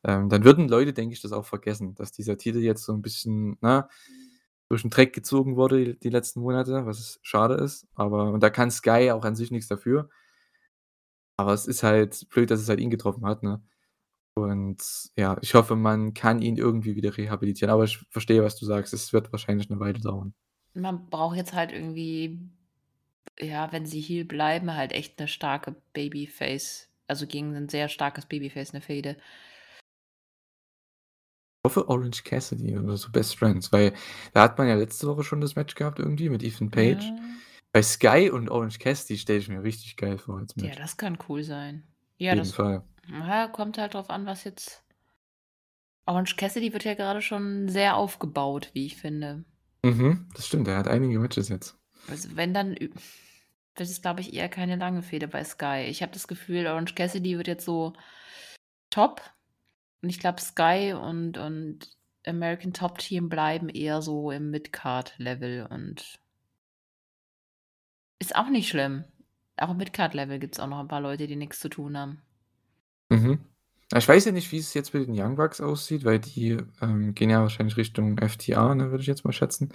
[0.05, 3.03] Ähm, dann würden Leute, denke ich, das auch vergessen, dass dieser Titel jetzt so 'n
[3.03, 3.89] bisschen, ne,
[4.69, 7.87] durch 'n Dreck gezogen wurde die letzten Monate, was schade ist.
[7.95, 10.09] Aber und da kann Sky auch an sich nix dafür.
[11.41, 13.63] Aber es ist halt blöd, dass es halt ihn getroffen hat, ne?
[14.35, 14.79] Und
[15.17, 18.95] ja, ich hoffe, man kann ihn irgendwie wieder rehabilitieren, aber ich verstehe, was du sagst.
[18.95, 20.35] Es wird wahrscheinlich 'ne Weile dauern.
[20.77, 22.39] Man braucht jetzt halt irgendwie
[23.41, 28.27] ja, wenn sie Heel bleiben, halt echt 'ne starke Babyface also gegen 'nen sehr starkes
[28.27, 29.17] Babyface 'ne Fehde.
[31.65, 33.93] Hoffe Orange Cassidy oder so Best Friends, weil
[34.33, 37.05] da hat man ja letzte Woche schon das Match gehabt irgendwie mit Ethan Page.
[37.05, 37.17] Ja.
[37.73, 40.79] Bei Sky und Orange Cassidy stelle ich mir richtig geil vor als Ja, Match.
[40.79, 41.87] das kann cool sein.
[42.17, 42.83] Ja, Auf jeden das Fall.
[43.11, 44.83] ja, kommt halt drauf an, was jetzt
[46.07, 49.45] Orange Cassidy wird ja gerade schon sehr aufgebaut, wie ich finde.
[49.85, 51.77] Mhm, das stimmt, er hat einige Matches jetzt.
[52.09, 52.93] Also, wenn dann wird
[53.77, 55.85] es, glaube ich, eher keine lange Fehde bei Sky.
[55.89, 57.93] Ich habe das Gefühl, Orange Cassidy wird jetzt so
[58.91, 59.21] top
[60.03, 66.19] und ich glaube, Sky und und American Top Team bleiben eher so im Midcard-Level und
[68.21, 69.05] ist auch nicht schlimm.
[69.57, 72.23] Auch im Midcard-Level gibt's auch noch ein paar Leute, die nix zu tun haben.
[73.09, 73.41] Mhm.
[73.97, 77.15] Ich weiß ja nicht, wie es jetzt mit den Young Bucks aussieht, weil die, ähm,
[77.15, 79.73] gehen ja wahrscheinlich Richtung FTA, ne, würde ich jetzt mal schätzen.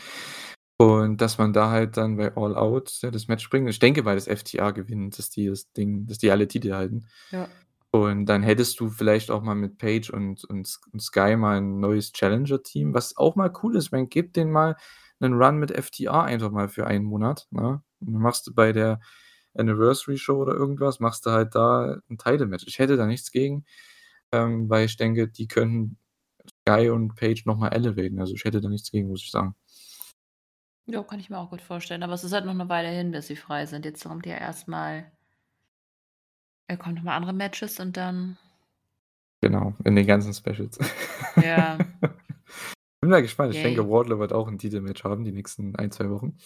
[0.77, 3.69] Und dass man da halt dann bei All Out, ja, das Match bringt.
[3.69, 7.07] Ich denke, weil das FTA gewinnt, dass die das Ding dass die alle Titel halten.
[7.31, 7.47] Ja.
[7.95, 11.79] Und dann hättest du vielleicht auch mal mit Page und und und Sky mal 'n
[11.79, 13.85] neues Challenger-Team, was auch mal cool ist.
[13.85, 14.75] Ich meine, gib denen mal
[15.19, 17.83] 'nen Run mit FTA einfach mal für einen Monat, ne?
[18.01, 18.99] Und dann machst du bei der
[19.53, 22.65] Anniversary Show oder irgendwas machst du halt da 'n Title-Match.
[22.67, 23.63] Ich hätte da nichts gegen,
[24.31, 25.97] ähm, weil ich denke, die könnten
[26.67, 28.19] Sky und Page noch mal elevaten.
[28.19, 29.55] Also, ich hätte da nichts gegen, muss ich sagen.
[30.87, 33.11] Ja, kann ich mir auch gut vorstellen, aber es ist halt noch 'ne Weile hin,
[33.11, 33.85] bis sie frei sind.
[33.85, 34.67] Jetzt kommt ja erst
[36.69, 38.37] mal äh, kommen noch mal andere Matches und dann
[39.43, 40.79] Genau, in den ganzen Specials.
[41.39, 41.83] Ja.
[43.01, 43.53] Bin mal gespannt.
[43.53, 43.61] Ich Yay.
[43.61, 46.37] denke, Wardlow wird auch 'n Titelmatch haben die nächsten 1, 2 Wochen.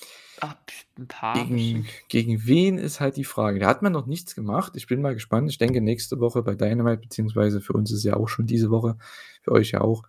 [0.41, 3.59] Ach, pf 'n paar Gegen gegen wen ist halt die Frage.
[3.59, 4.73] Da hat man noch nichts gemacht.
[4.75, 5.49] Ich bin mal gespannt.
[5.51, 8.97] Ich denke, nächste Woche bei Dynamite, beziehungsweise für uns ist ja auch schon diese Woche,
[9.43, 10.03] für euch ja auch.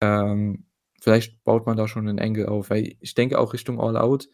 [0.00, 0.66] Ähm,
[1.00, 4.28] vielleicht baut man da schon 'nen Angle auf, weil ich denke auch Richtung All Out,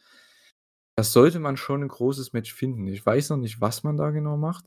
[0.97, 2.89] da sollte man schon 'n großes Match finden.
[2.89, 4.67] Ich weiß noch nicht, was man da genau macht,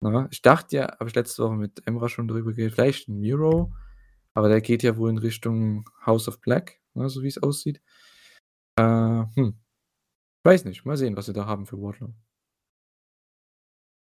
[0.00, 0.28] ne?
[0.30, 3.72] Ich dachte ja habe ich letzte Woche mit Emrah schon drüber geredet, vielleicht 'n Miro,
[4.34, 7.80] aber der geht ja wohl in Richtung House of Black, ne, so wie's aussieht.
[8.78, 8.82] Äh,
[9.34, 9.58] hm.
[10.44, 10.84] Weiß nicht.
[10.84, 12.14] Mal sehen, was sie da haben für Wardlow.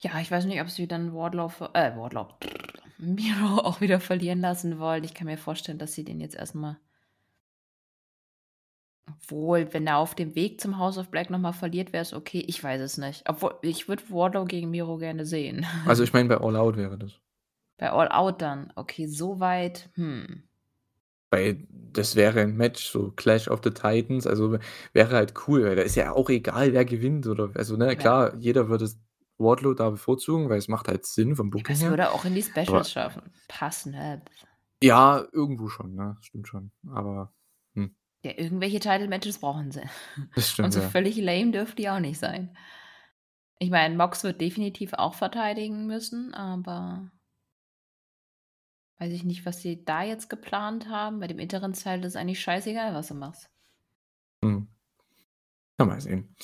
[0.02, 2.28] Ja, ich weiß nicht, ob sie dann Wardlow äh, Wardlow,
[2.98, 5.04] Miro auch wieder verlieren lassen wollen.
[5.04, 6.78] Ich kann mir vorstellen, dass sie den jetzt erst mal
[9.10, 12.14] obwohl, wenn er auf dem Weg zum House of Black noch mal verliert, wäre es
[12.14, 12.44] okay.
[12.48, 13.24] Ich weiß es nicht.
[13.30, 15.66] Obwohl, ich würde Wardlow gegen Miro gerne sehen.
[15.88, 17.20] Also, ich meine, bei All Out wäre das.
[17.80, 18.72] Bei All Out dann.
[18.76, 20.44] Okay, so weit, hm.
[21.32, 24.58] Weil das wäre 'n Match, so Clash of the Titans, also,
[24.94, 27.94] wäre halt cool, weil da ist ja auch egal, wer gewinnt oder also, ne, Ja.
[27.96, 28.90] klar, jeder würde
[29.38, 31.90] Wardlow da bevorzugen, weil es macht halt Sinn vom aber Booking her.
[31.90, 34.22] würde auch in die Aber Specials schaffen passen, ne?
[34.84, 36.18] Ja, irgendwo schon, ne?
[36.22, 36.72] Stimmt schon.
[36.92, 37.32] Aber.
[38.26, 39.84] Ja, irgendwelche Title Matches brauchen sie.
[40.36, 40.90] Das Und stimmt, so ja.
[40.90, 42.56] völlig lame dürfen die auch nicht sein.
[43.60, 47.12] Ich meine, Mox wird definitiv auch verteidigen müssen, aber
[49.00, 51.20] weiß ich nicht, was sie da jetzt geplant haben.
[51.20, 53.50] Bei dem Interimstitle ist eigentlich scheißegal, was du machst.
[54.44, 54.68] Mhm.
[55.80, 56.36] Ja, mal sehen.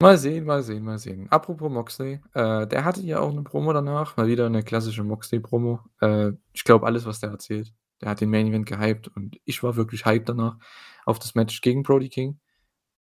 [0.00, 1.28] Mal sehen, mal sehen, mal sehen.
[1.30, 5.80] Apropos Moxley, äh, der hatte ja auch 'ne Promo danach, mal wieder 'ne klassische Moxley-Promo.
[6.00, 7.72] Äh, ich glaube alles, was der erzählt.
[8.04, 10.58] Der hat den Main Event gehypt und ich war wirklich hyped danach
[11.06, 12.38] auf das Match gegen Brody King.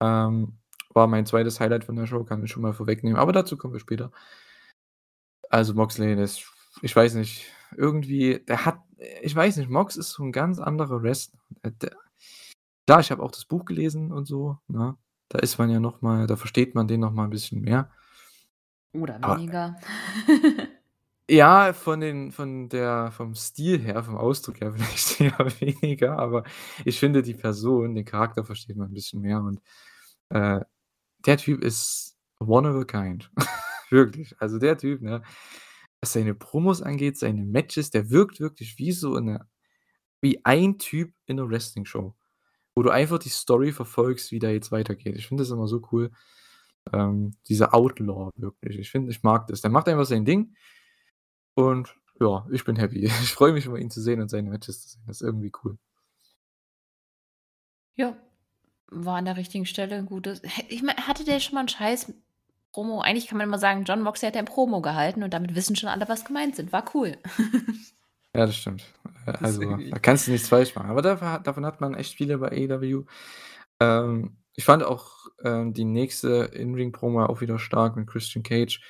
[0.02, 0.60] Ähm,
[0.94, 3.74] war mein zweites Highlight von der Show, kann ich schon mal vorwegnehmen, aber dazu kommen
[3.74, 4.12] wir später.
[5.50, 6.42] Also, Moxley, das
[6.82, 8.80] ich weiß nicht, irgendwie der hat
[9.22, 11.40] ich weiß nicht, Mox ist so 'n ganz anderer Wrestler.
[11.64, 11.92] Der
[12.88, 14.98] klar, ich habe auch das Buch gelesen und so, ne?
[15.30, 17.92] Da ist man ja noch mal da versteht man den noch mal 'n bisschen mehr.
[18.96, 19.76] Oder weniger.
[21.30, 26.44] Ja, von den von der vom Stil her, vom Ausdruck her vielleicht eher weniger, aber
[26.86, 29.60] ich finde die Person, den Charakter versteht man 'n bisschen mehr und,
[30.30, 30.62] äh,
[31.26, 33.32] der Typ ist one of a kind.
[33.92, 34.36] Wirklich.
[34.40, 35.22] Also, der Typ, ne,
[36.02, 39.48] was seine Promos angeht, seine Matches, der wirkt wirklich wie so 'ne
[40.22, 42.16] wie ein Typ in 'ner Wrestling-Show,
[42.76, 45.18] wo du einfach die Story verfolgst, wie da jetzt weitergeht.
[45.18, 46.12] Ich finde das immer so cool,
[46.94, 48.80] ähm, dieser Outlaw wirklich.
[48.80, 49.62] Ich finde ich mag das.
[49.62, 50.56] Der macht einfach sein Ding
[51.58, 53.02] und ja, ich bin happy.
[53.24, 55.04] Ich freue mich immer, ihn zu sehen und seine Matches zu sehen.
[55.08, 55.78] Das ist irgendwie cool.
[57.96, 58.16] Ja,
[58.92, 62.14] war an der richtigen Stelle 'n gutes ich meine, hatte der schon mal 'n scheiß
[62.74, 65.76] Promo eigentlich kann man immer sagen, Jon Moxley hat ein Promo gehalten und damit wissen
[65.76, 66.74] schon alle, was gemeint sind.
[66.74, 67.18] War cool.
[68.36, 68.84] Ja, das stimmt.
[69.26, 70.90] Äh, Das also, da kannst du nichts falsch machen.
[70.90, 73.06] Aber dafür hat davon hat man echt viele bei AEW.
[73.80, 78.82] Ähm, ich fand auch, ähm, die nächste In-Ring-Promo auch wieder stark mit Christian Cage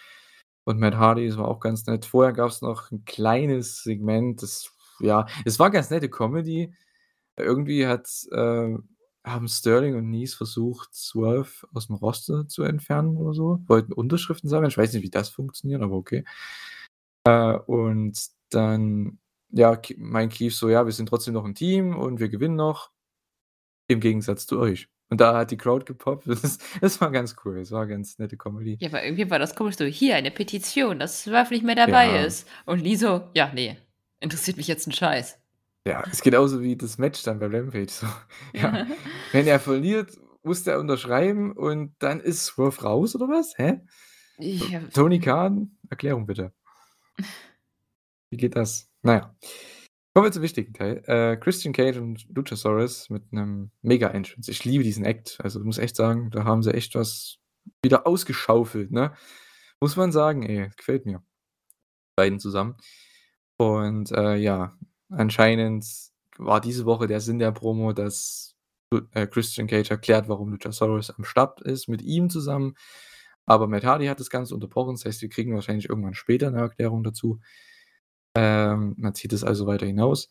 [0.67, 1.35] und Matt Hardy.
[1.37, 2.05] War auch ganz nett.
[2.05, 6.73] Vorher gab's noch 'n kleines Segment, das ja, es war ganz nette Comedy.
[7.37, 8.75] Irgendwie hat äh,
[9.25, 14.69] haben Sterling und Nice versucht, Swerve aus'm Roster zu entfernen oder so, wollten Unterschriften sammeln.
[14.71, 16.25] Ich weiß nicht, wie das funktioniert, aber okay.
[17.25, 18.19] Äh, und
[18.51, 19.19] dann
[19.51, 22.55] ja, K meint Keith so: „Ja, wir sind trotzdem noch 'n Team und wir gewinnen
[22.55, 22.91] noch
[23.89, 26.25] im Gegensatz zu euch.“ Und da hat die Crowd gepoppt.
[26.27, 27.55] Das ist das war ganz cool.
[27.59, 28.77] Das war ganz nette Comedy.
[28.79, 32.07] Ja, aber irgendwie war das komisch so: „Hier eine Petition, dass Swerve nicht mehr dabei
[32.07, 32.25] Ja.
[32.25, 33.77] ist.“ Und Lee so: „Ja, ne,
[34.19, 35.39] interessiert mich jetzt 'n Scheiß.“
[35.87, 38.07] Ja, ist genauso wie das Match dann bei Rampage so.
[38.53, 38.85] Ja,
[39.31, 43.53] wenn er verliert, musste er unterschreiben und dann ist Swerve raus oder was?
[43.57, 43.79] Hä?
[44.39, 44.81] Ja.
[44.93, 46.51] Tony Khan, Erklärung bitte.
[48.31, 48.89] Wie geht das?
[49.03, 49.35] Na ja.
[50.17, 51.03] Kommen wir zum wichtigen Teil.
[51.05, 54.49] Äh, Christian Cage und Luchasaurus mit 'nem Mega-Entrance.
[54.49, 55.37] Ich liebe diesen Act.
[55.43, 57.37] Also, muss echt sagen, da haben sie echt was
[57.83, 59.13] wieder ausgeschaufelt, ne?
[59.79, 61.21] Muss man sagen, ey, gefällt mir.
[62.15, 62.77] Beiden zusammen.
[63.57, 64.77] Und, äh, ja,
[65.11, 65.85] anscheinend
[66.37, 68.55] war diese Woche der Sinn der Promo, dass
[69.13, 72.75] äh, Christian Cage erklärt, warum Luchasaurus am Start ist mit ihm zusammen.
[73.45, 74.95] Aber Matt Hardy hat das Ganze unterbrochen.
[74.95, 77.39] Das heißt, wir kriegen wahrscheinlich irgendwann später 'ne Erklärung dazu.
[78.37, 80.29] Ähm, man zieht es also weiter hinaus.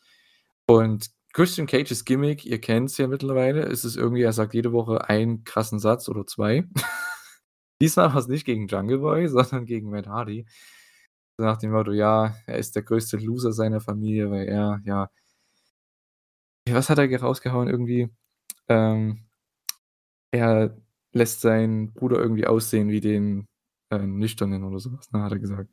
[0.67, 5.09] Und Christian Cages Gimmick, ihr kennt's ja mittlerweile, ist es irgendwie, er sagt jede Woche
[5.09, 6.65] einen krassen Satz oder 2.
[7.83, 10.47] Diesmal war's nicht gegen Jungle Boy, sondern gegen Matt Hardy.
[11.39, 15.11] Nach dem Motto, ja, er ist der größte Loser seiner Familie, weil er, ja
[16.75, 18.09] was hat er ge rausgehauen irgendwie?
[18.69, 19.27] Ähm,
[20.33, 20.77] er
[21.13, 23.47] lässt seinen Bruder irgendwie aussehen wie den,
[23.91, 25.71] äh, Nüchternen oder so was, ne, hat er gesagt.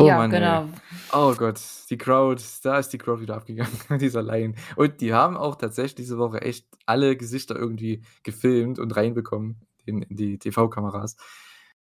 [0.00, 0.60] Oh Ja, Mann, ey.
[0.62, 0.68] genau.
[1.12, 4.54] Oh Gott, die Crowd, da ist die Crowd wieder abgegangen dieser Line.
[4.76, 10.02] Und die haben auch tatsächlich diese Woche echt alle Gesichter irgendwie gefilmt und reinbekommen in
[10.02, 11.16] in die TV-Kameras,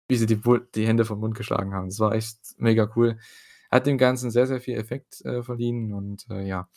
[0.09, 0.41] wie sie die
[0.75, 1.89] die Hände vom Mund geschlagen haben.
[1.89, 3.19] Das war echt mega cool.
[3.71, 6.69] Hat dem Ganzen sehr, sehr viel Effekt, äh, verliehen und, äh, ja,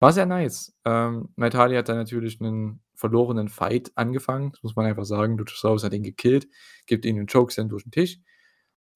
[0.00, 0.74] war sehr nice.
[0.84, 5.38] Ähm, Hardy hat dann natürlich 'nen verlorenen Fight angefangen, das muss man einfach sagen.
[5.38, 6.48] Luchasaurus hat ihn gekillt,
[6.86, 8.18] gibt ihm 'nen Chokeslam durch 'n Tisch.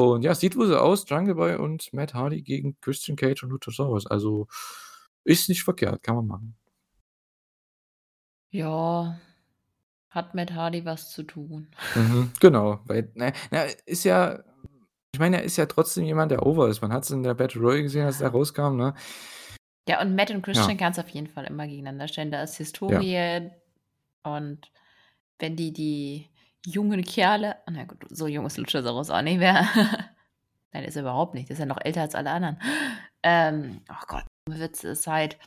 [0.00, 3.50] Und ja, sieht wohl so aus, Jungle Boy und Matt Hardy gegen Christian Cage und
[3.50, 4.06] Luchasaurus.
[4.06, 4.46] Also,
[5.24, 6.56] ist nicht verkehrt, kann man machen.
[8.52, 9.18] Ja,
[10.10, 11.68] hat Matt Hardy was zu tun.
[11.94, 14.42] Mhm, genau, weil, na na, ist ja
[15.14, 16.82] ich meine, er ist ja trotzdem jemand, der over ist.
[16.82, 18.28] Man hat's in der Battle Royal gesehen, als Ja.
[18.28, 18.94] rauskam, ne?
[19.88, 20.76] Ja, und Matt und Christian Ja.
[20.76, 22.30] kannst du auf jeden Fall immer gegeneinander stellen.
[22.30, 22.58] Da ist Ja.
[22.58, 23.50] Historie
[24.24, 24.70] und
[25.38, 26.28] wenn die die
[26.66, 29.66] jungen Kerle na gut, so jung ist Luchasaurus auch nicht mehr.
[30.72, 31.50] Nein, ist er überhaupt nicht.
[31.50, 32.58] Ist ja noch älter als alle anderen.
[33.22, 35.38] Ähm, oh Gott, Witz, ist halt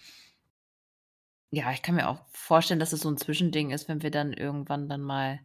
[1.54, 4.34] ja, ich kann mir auch vorstellen, dass es so 'n Zwischending ist, wenn wir dann
[4.34, 5.40] irgendwann dann mal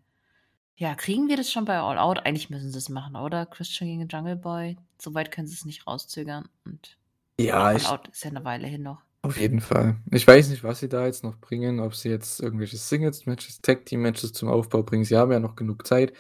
[0.77, 2.27] ja, kriegen wir das schon bei All Out?
[2.27, 3.47] Eigentlich müssen sie's machen, oder?
[3.47, 4.77] Christian gegen Jungle Boy.
[5.01, 6.99] So weit können sie's nicht rauszögern und
[7.41, 9.03] Ja, All Out ist ja 'ne Weile hin noch.
[9.25, 9.97] Auf jeden Fall.
[10.11, 14.33] Ich weiß nicht, was sie da jetzt noch bringen, ob sie jetzt irgendwelche Singles-Matches, Tag-Team-Matches
[14.35, 15.05] zum Aufbau bringen.
[15.05, 16.13] Sie haben ja noch genug Zeit.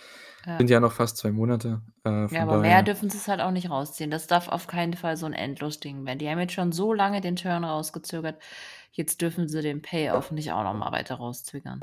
[0.46, 0.56] Ja.
[0.58, 3.50] Sind ja noch fast 2 Monate, äh, Ja, aber mehr daher dürfen sie's halt auch
[3.50, 4.10] nicht rausziehen.
[4.10, 6.18] Das darf auf keinen Fall so 'n Endlosding werden.
[6.18, 8.42] Die haben jetzt schon so lange den Turn rausgezögert.
[8.92, 11.80] Jetzt dürfen sie den Payoff nicht auch noch mal weiter rauszögern.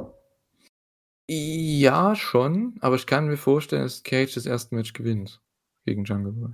[1.29, 4.75] Ja, schon, aber ich kann mir vorstellen, dass Cage das 1.
[4.75, 5.41] Match gewinnt
[5.85, 6.53] gegen Jungle Boy.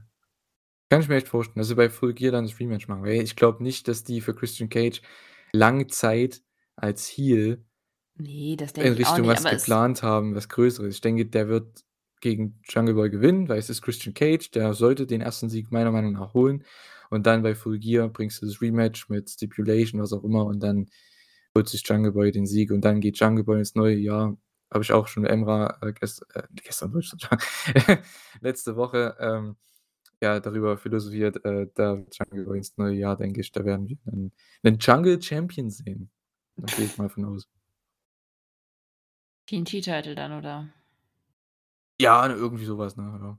[0.90, 3.22] Kann ich mir echt vorstellen, dass sie bei Full Gear dann das Rematch machen, weil
[3.22, 5.02] ich glaube nicht, dass die für Christian Cage
[5.52, 6.42] lange Zeit
[6.76, 7.64] als Heel
[8.20, 10.96] Ne, das in denke ich auch Richtung nicht, was geplant haben, was Größeres.
[10.96, 11.84] Ich denke, der wird
[12.20, 15.42] gegen Jungle Boy gewinnen, weil es ist Christian Cage, der sollte den 1.
[15.42, 16.64] Sieg meiner Meinung nach holen.
[17.10, 20.62] Und dann bei Full Gear bringst du das Rematch mit Stipulation, was auch immer, und
[20.62, 20.88] dann
[21.56, 24.36] holt sich Jungle Boy den Sieg und dann geht Jungle Boy ins neue Jahr.
[24.74, 26.92] Habe ich auch schon Emra, äh, gest äh, gestern
[28.42, 29.56] letzte Woche, ähm,
[30.22, 34.32] ja, darüber philosophiert, äh, da Jungle ins neue Jahr, denke ich, da werden wir 'nen
[34.64, 36.12] 'nen Jungle Champion sehen.
[36.58, 37.46] Da gehe ich mal von aus.
[39.48, 40.68] TNT-Title dann, oder?
[42.00, 43.38] Ja, irgendwie so was, ne, ja.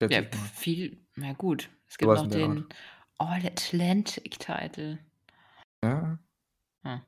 [0.00, 0.22] Schätze Ja,
[0.54, 1.68] viel na gut.
[1.88, 2.66] Es gibt was noch den
[3.18, 4.98] All Atlantic Title.
[5.82, 6.20] Ja.
[6.84, 7.00] Hm.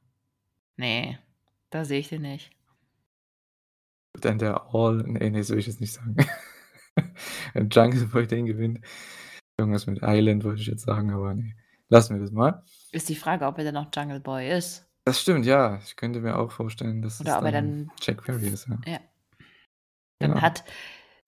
[0.79, 1.19] Ne,
[1.71, 2.51] da sehe ich den nicht.
[4.21, 6.17] Dann der All ne, ne, das will ich jetzt nicht sagen.
[7.71, 8.81] Jungle Boy den gewinnt.
[9.59, 11.55] Irgendwas mit Island wollte ich jetzt sagen, aber ne,
[11.89, 12.63] lassen wir das mal.
[12.93, 14.87] Ist die Frage, ob er dann noch Jungle Boy ist.
[15.05, 15.81] Das stimmt, ja.
[15.85, 18.79] Ich könnte mir auch vorstellen, dass es Oder er dann dann Jack Perry ist, ja.
[18.87, 19.01] Ja.
[20.21, 20.43] Dann Genau.
[20.43, 20.65] hat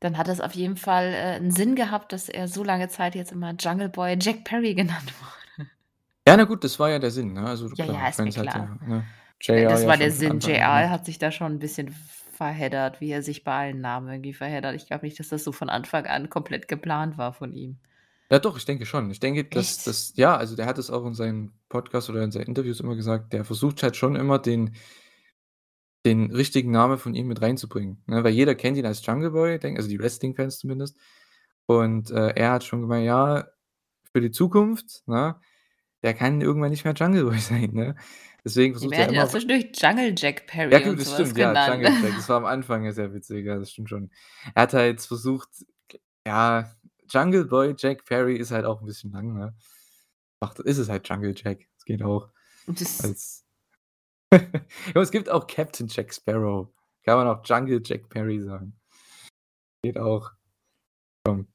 [0.01, 3.15] dann hat es auf jeden Fall, äh, 'n Sinn gehabt, dass er so lange Zeit
[3.15, 5.69] jetzt immer Jungle Boy Jack Perry genannt wurde.
[6.29, 7.47] Ja, na gut, das war ja der Sinn, ne?
[7.47, 8.79] Also Ja, klar, ja, ich ist mir es klar.
[8.81, 9.05] ja, ne,
[9.69, 10.41] das ja war der Sinn.
[10.41, 10.91] JR gemacht.
[10.91, 11.95] hat sich da schon 'n bisschen
[12.35, 14.75] verheddert, wie er sich bei allen Namen irgendwie verheddert.
[14.75, 17.79] Ich glaube nicht, dass das so von Anfang an komplett geplant war von ihm.
[18.31, 19.11] Ja doch, ich denke schon.
[19.11, 22.33] Ich denke, dass das ja, also der hat es auch in seinem Podcast oder in
[22.33, 24.75] seinen Interviews immer gesagt, der versucht halt schon immer den
[26.07, 28.23] den richtigen Namen von ihm mit reinzubringen, ne?
[28.25, 30.99] Weil jeder kennt ihn als Jungle Boy, denk also die Wrestling-Fans zumindest.
[31.67, 33.47] Und, äh, er hat schon gemeint: „Ja,
[34.13, 35.37] für die Zukunft, ne,
[36.03, 37.97] der kann irgendwann nicht mehr Jungle Boy sein, ne?
[38.45, 41.39] Deswegen Ja, versucht er immer auch zwischendurch Jungle Jack Ja Perry gut, und das stimmt,
[41.39, 41.83] ja, genannt.
[41.83, 42.17] Jungle Jack.
[42.17, 44.11] Das war am Anfang ja sehr witzig, ja, das stimmt schon.
[44.55, 45.49] Er hat halt versucht
[46.27, 46.71] ja,
[47.11, 49.55] Jungle Boy Jack Perry ist halt auch 'n bisschen lang, ne?
[50.41, 51.67] Ach, ist es halt Jungle Jack.
[51.77, 52.31] Das geht auch
[52.67, 53.45] Das
[54.95, 56.69] Ja, es gibt auch Captain Jack Sparrow.
[57.03, 58.79] Kann man auch Jungle Jack Perry sagen.
[59.83, 60.33] Geht auch.
[61.25, 61.49] Komm,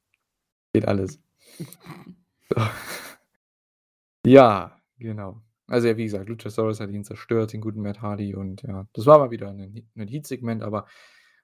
[0.74, 1.20] geht alles.
[2.52, 2.66] So.
[4.26, 5.44] Ja, genau.
[5.70, 9.06] Also, ja, wie gesagt, Luchasaurus hat ihn zerstört, den guten Matt Hardy und ja, das
[9.06, 10.86] war mal wieder He 'nen Heat-Segment, aber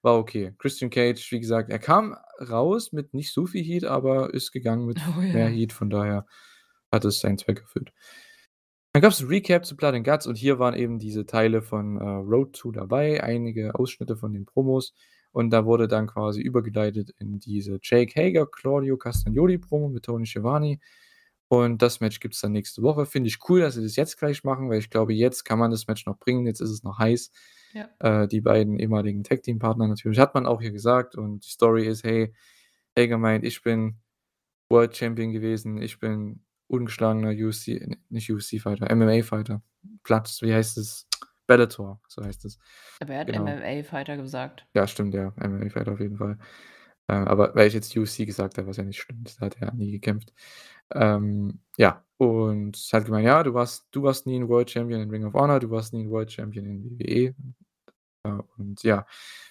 [0.02, 0.54] war okay.
[0.58, 2.16] Christian Cage, wie gesagt, er kam
[2.50, 5.50] raus mit nicht so viel Heat, aber ist gegangen mit Oh mehr ja.
[5.50, 6.26] Heat, von daher
[6.92, 7.92] hat es seinen Zweck erfüllt.
[8.96, 11.98] Dann gab's 'n Recap zu Blood and Guts und hier waren eben diese Teile von,
[11.98, 14.94] äh, Road to dabei, einige Ausschnitte von den Promos
[15.34, 20.26] und da wurde dann quasi übergeleitet in diese Jake Hager, Claudio Castagnoli Promo mit Tony
[20.26, 20.80] Schiavone
[21.48, 23.06] und das Match gibt's dann nächste Woche.
[23.06, 25.72] Finde ich cool, dass sie das jetzt gleich machen, weil ich glaube, jetzt kann man
[25.72, 26.46] das Match noch bringen.
[26.48, 27.32] Jetzt ist es noch heiß.
[27.74, 27.90] Ja.
[28.00, 32.04] Äh, die beiden ehemaligen Tag-Team-Partner natürlich hat man auch hier gesagt und die Story ist:
[32.04, 32.34] „Hey,
[32.98, 34.00] Hager meint, ich bin
[34.70, 35.82] World Champion gewesen.
[35.82, 39.62] Ich bin ungeschlagener UFC nicht UFC-Fighter, MMA-Fighter.
[40.04, 41.08] Platz wie heißt es?
[41.48, 42.58] Bellator, so heißt es.
[43.00, 43.44] Aber er hat Genau.
[43.46, 44.66] MMA-Fighter gesagt.
[44.74, 46.40] Ja, stimmt, ja, MMA-Fighter auf jeden Fall.
[47.08, 49.72] Äh, aber weil ich jetzt UFC gesagt habe, was ja nicht stimmt, da hat er
[49.76, 50.34] nie gekämpft.
[50.92, 55.10] Ähm, ja, und hat gemeint: „Ja, du warst du warst nie 'n World Champion in
[55.10, 57.36] Ring of Honor, du warst nie 'n World Champion in WWE.“
[58.26, 59.06] Äh, und ja,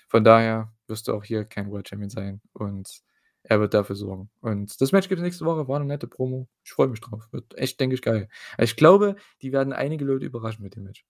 [0.08, 3.02] von daher wirst du auch hier kein World Champion sein und
[3.44, 4.30] er wird dafür sorgen.
[4.42, 6.48] Und das Match gibt's nächste Woche, war 'ne nette Promo.
[6.64, 7.28] Ich freue mich drauf.
[7.32, 8.28] Wird echt, denke ich, geil.
[8.58, 11.02] Ich glaube, die werden einige Leute überraschen mit dem Match.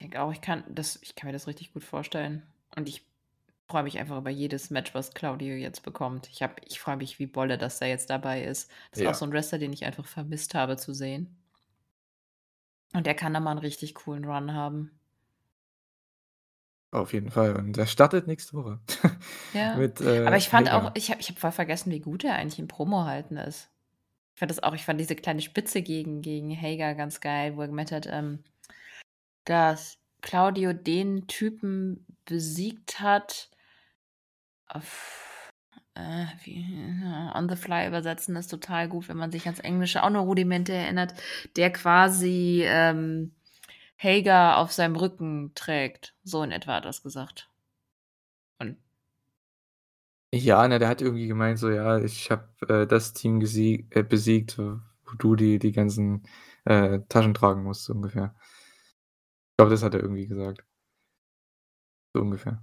[0.00, 2.44] Ich denke auch, ich kann das ich kann mir das richtig gut vorstellen
[2.76, 3.07] und ich
[3.68, 6.28] freue mich einfach über jedes Match, was Claudio jetzt bekommt.
[6.30, 8.70] Ich ich freue mich wie Bolle, dass er jetzt dabei ist.
[8.90, 9.08] Das ist Ja.
[9.08, 11.36] auch so 'n Wrestler, den ich einfach vermisst habe zu sehen.
[12.94, 14.98] Und der kann da mal 'n richtig coolen Run haben.
[16.92, 18.80] Auf jeden Fall und der startet nächste Woche
[19.54, 20.94] Ja, mit, äh, aber ich fand auch Hager.
[20.94, 23.70] ich habe ich habe voll vergessen, wie gut er eigentlich im Promo halten ist.
[24.34, 27.62] Ich fand das auch ich fand diese kleine Spitze gegen gegen Hager ganz geil, wo
[27.62, 28.44] er gemeint hat, ähm,
[29.44, 33.50] dass Claudio den Typen besiegt hat
[34.68, 35.52] auf
[35.94, 36.64] äh, wie
[37.34, 40.72] on the fly übersetzen ist total gut, wenn man sich ans Englische auch nur Rudimente
[40.72, 41.14] erinnert,
[41.56, 43.32] der quasi, ähm,
[43.98, 46.14] Hager auf seinem Rücken trägt.
[46.24, 47.48] So in etwa hat er's gesagt.
[48.60, 48.76] Und
[50.34, 54.02] Ja, ne, der hat irgendwie gemeint so: „Ja, ich habe, äh, das Team gesieg äh,
[54.02, 54.78] besiegt, wo
[55.18, 56.24] du die die ganzen,
[56.64, 58.34] äh, Taschen tragen musst“, so ungefähr.
[59.52, 60.64] Ich glaube, das hat er irgendwie gesagt.
[62.14, 62.62] So ungefähr.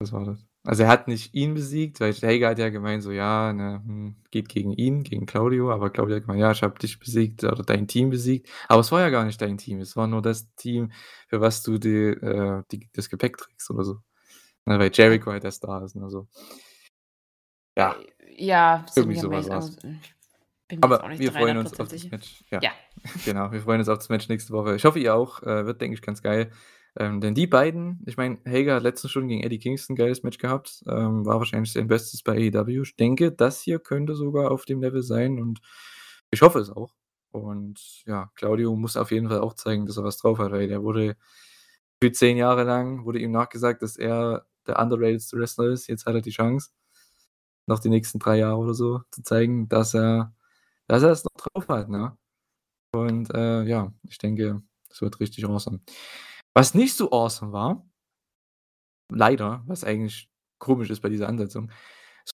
[0.00, 0.46] Das war das.
[0.66, 4.16] Also, er hat nicht ihn besiegt, weil Hager hat ja gemeint so: „Ja, ne, hm,
[4.30, 7.62] geht gegen ihn, gegen Claudio“, aber Claudio hat gemeint: „Ja, ich habe dich besiegt oder
[7.62, 9.80] dein Team besiegt.“ Aber es war ja gar nicht dein Team.
[9.80, 10.90] Es war nur das Team,
[11.28, 13.98] für was du die äh, die das Gepäck trägst oder so.
[14.66, 16.28] Ne, weil Jericho halt der Star ist, ne, so.
[17.76, 17.96] Ja.
[18.36, 19.52] Ja, Irgendwie ziemlich so was amazing.
[19.52, 19.76] war's.
[20.70, 22.10] Also, Aber wir freuen uns 300 auf das.
[22.10, 22.44] Match.
[22.50, 22.72] Ja, Ja.
[23.24, 23.52] genau.
[23.52, 24.74] Wir freuen uns auf das Match nächste Woche.
[24.76, 25.42] Ich hoffe, ihr auch.
[25.42, 26.50] Äh, wird, denke ich, ganz geil.
[26.96, 30.22] Ähm, denn die beiden ich meine, Hager hat letztens schon gegen Eddie Kingston 'n geiles
[30.22, 32.82] Match gehabt, ähm, war wahrscheinlich sein Bestes bei AEW.
[32.82, 35.60] Ich denke, das hier könnte sogar auf dem Level sein und
[36.30, 36.94] ich hoffe es auch.
[37.32, 40.68] Und ja, Claudio muss auf jeden Fall auch zeigen, dass er was drauf hat, weil
[40.68, 41.16] der wurde
[42.00, 45.88] gefühlt 10 Jahre lang wurde ihm nachgesagt, dass er der underratedste Wrestler ist.
[45.88, 46.70] Jetzt hat er die Chance,
[47.66, 50.34] noch die nächsten 3 Jahre oder so zu zeigen, dass er
[50.88, 52.16] dass er es noch drauf hat, ne?
[52.94, 55.80] Und, äh, ja, ich denke, das wird richtig awesome.
[56.56, 57.84] Was nicht so awesome war
[59.10, 61.70] leider, was eigentlich komisch ist bei dieser Ansetzung,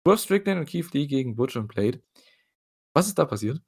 [0.04, 2.02] Swerve Strickland und Keith Lee gegen Butcher und Blade.
[2.94, 3.62] Was ist da passiert?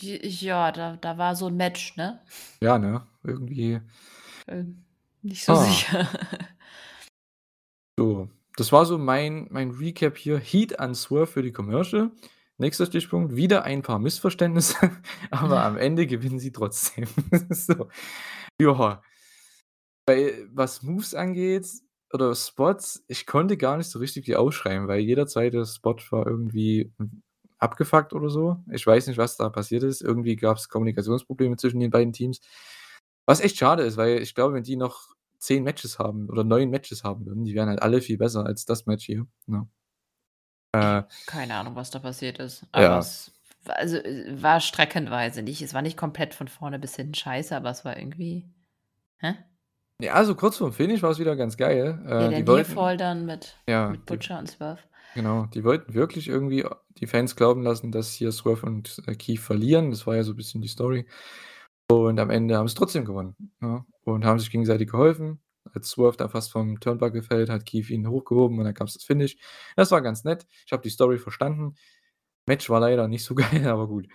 [0.00, 2.20] Ja, da da war so 'n Match, ne?
[2.62, 3.02] Ja, ne?
[3.24, 3.80] Irgendwie
[4.48, 4.84] Ähm,
[5.22, 5.54] nicht so Ah.
[5.54, 6.08] sicher.
[7.98, 10.38] So, das war so mein mein Recap hier.
[10.38, 12.10] Heat an Swerve für die Commercial.
[12.58, 14.76] Nächster Stichpunkt, wieder ein paar Missverständnisse,
[15.30, 17.08] aber am Ende gewinnen sie trotzdem.
[17.50, 17.88] So.
[18.60, 19.02] Ja.
[20.06, 21.66] Bei was Moves angeht
[22.12, 26.26] oder Spots, ich konnte gar nicht so richtig die ausschreiben, weil jeder zweite Spot war
[26.26, 26.92] irgendwie,
[27.62, 28.56] abgefuckt oder so.
[28.70, 30.02] Ich weiß nicht, was da passiert ist.
[30.02, 32.40] Irgendwie gab's Kommunikationsprobleme zwischen den beiden Teams.
[33.26, 36.68] Was echt schade ist, weil ich glaube, wenn die noch 10 Matches haben oder 9
[36.70, 39.68] Matches haben würden, die wären halt alle viel besser als das Match hier, ne?
[40.74, 42.98] Äh Keine Ahnung, was da passiert ist, aber Ja.
[42.98, 43.32] es
[43.64, 47.56] war also, äh, war streckenweise nicht es war nicht komplett von vorne bis hinten scheiße,
[47.56, 48.50] aber es war irgendwie
[49.18, 49.36] hä?
[50.00, 52.00] Ja, also kurz vorm Finish war's wieder ganz geil.
[52.18, 54.80] Ja, Äh, der die wollten Nearfall dann mit ja, mit die Butcher und Swerve.
[55.14, 56.66] genau, die wollten wirklich irgendwie
[56.98, 59.90] die Fans glauben lassen, dass hier Swerve und, äh, Keith verlieren.
[59.90, 61.06] Das war ja so 'n bisschen die Story.
[61.90, 63.84] Und am Ende haben sie trotzdem gewonnen, ne?
[64.04, 65.40] Und haben sich gegenseitig geholfen.
[65.72, 69.04] Als Swerve da fast vom Turnbuckle fällt, hat Keith ihn hochgehoben und dann gab's das
[69.04, 69.36] Finish.
[69.76, 70.46] Das war ganz nett.
[70.66, 71.76] Ich habe die Story verstanden.
[72.46, 74.08] Match war leider nicht so geil, aber gut.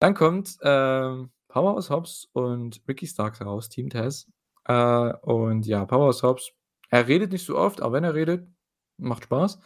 [0.00, 4.30] Dann kommt, ähm, Powerhouse Hobbs und Ricky Starks raus, Team Taz.
[4.64, 6.52] Äh, und ja, Powerhouse Hobbs,
[6.90, 8.48] er redet nicht so oft, aber wenn er redet,
[8.98, 9.58] macht Spaß.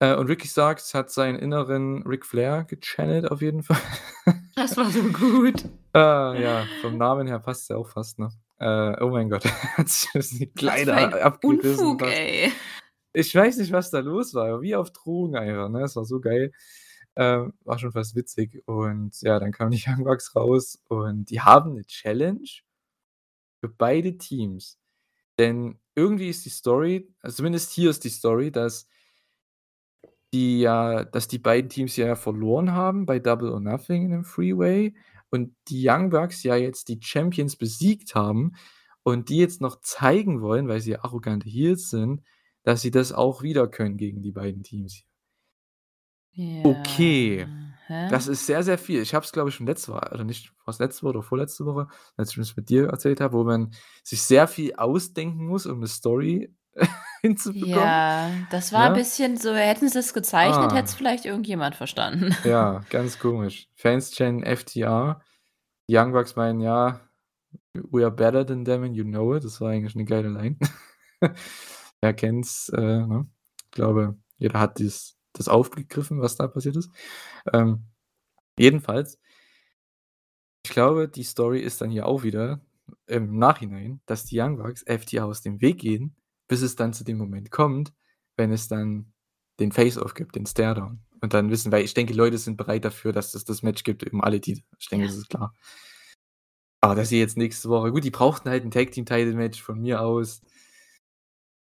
[0.00, 3.80] Äh, und Ricky Starks hat seinen inneren Ric Flair gechannelt auf jeden Fall.
[4.56, 5.64] Das war so gut.
[5.96, 8.28] Ah, ja, vom Namen her passt's ja auch fast, ne?
[8.60, 9.44] Äh, oh mein Gott,
[9.76, 12.12] hat sich die Kleider abgerissen Unfug, fast.
[12.12, 12.52] ey.
[13.12, 15.82] Ich weiß nicht, was da los war, wie auf Drogen einfach, ne?
[15.84, 16.52] Es war so geil.
[17.16, 21.40] Ähm, war schon fast witzig und ja, dann kamen die Young Bucks raus und die
[21.42, 22.48] haben 'ne Challenge
[23.62, 24.78] für beide Teams.
[25.38, 28.84] Denn irgendwie ist die Story also zumindest hier ist die Story, dass
[30.32, 34.24] die ja dass die beiden Teams ja verloren haben bei Double or Nothing in dem
[34.24, 34.94] Freeway
[35.34, 38.52] und die Young Bucks ja jetzt die Champions besiegt haben
[39.04, 42.22] und die jetzt noch zeigen wollen, weil sie arrogante Heels sind,
[42.64, 45.04] dass sie das auch wieder können gegen die beiden Teams.
[46.66, 47.78] Okay, Ja.
[48.08, 48.28] das Hä?
[48.28, 49.02] ist sehr, sehr viel.
[49.02, 51.66] Ich habe es, glaube ich, schon letzte Woche oder nicht war's letzte Woche oder vorletzte
[51.66, 53.72] Woche, als ich das mit dir erzählt habe, wo man
[54.02, 56.54] sich sehr viel ausdenken muss, um 'ne Story
[57.24, 58.94] hinzubekommen, Ja, das war 'n ne?
[58.94, 60.96] bisschen so hätten sie's gezeichnet, hätte es Ah.
[60.96, 62.34] vielleicht irgendjemand verstanden.
[62.46, 63.68] Ja, ganz komisch.
[63.74, 65.22] Fans channeln FTR.
[65.88, 67.00] Die Young Bucks meinen: „Ja,
[67.74, 70.58] we are better than them and you know it.“ Das war eigentlich 'ne geile Line.
[72.02, 73.26] Wer kennt's, äh, ne?
[73.66, 76.90] Ich glaube, jeder hat dies das aufgegriffen, was da passiert ist.
[77.54, 77.86] Ähm,
[78.58, 79.16] jedenfalls
[80.66, 82.60] ich glaube, die Story ist dann hier auch wieder
[83.06, 86.16] im Nachhinein, dass die Young Bucks FTR aus dem Weg gehen,
[86.48, 87.92] bis es dann zu dem Moment kommt,
[88.36, 89.12] wenn es dann
[89.60, 91.00] den Face-Off gibt, den Staredown.
[91.20, 94.10] Und dann wissen weil ich denke, Leute sind bereit dafür, dass es das Match gibt
[94.12, 94.62] um alle Titel.
[94.78, 95.10] Ich denke, Ja.
[95.10, 95.54] das ist klar.
[96.82, 100.42] Aber dass sie jetzt nächste Woche gut, die brauchten halt 'n Tag-Team-Title-Match von mir aus.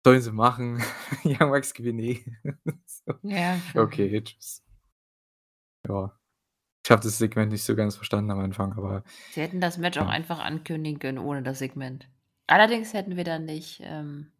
[0.05, 0.81] Sollen sie machen.
[1.25, 2.19] Young Bucks gewinnen eh.
[2.85, 3.13] So.
[3.23, 4.63] Ja, Okay, tschüss.
[5.87, 6.17] Ja.
[6.85, 9.97] Ich habe das Segment nicht so ganz verstanden am Anfang, aber Sie hätten das Match
[9.97, 10.09] auch ja.
[10.09, 12.07] einfach ankündigen können ohne das Segment.
[12.47, 14.31] Allerdings hätten wir dann nicht, ähm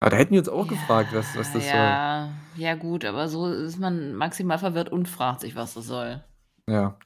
[0.00, 1.98] Aber da hätten wir uns auch Ja, gefragt, was was das soll.
[1.98, 6.24] ja, ja gut, aber so ist man maximal verwirrt und fragt sich, was das soll.
[6.68, 6.98] Ja.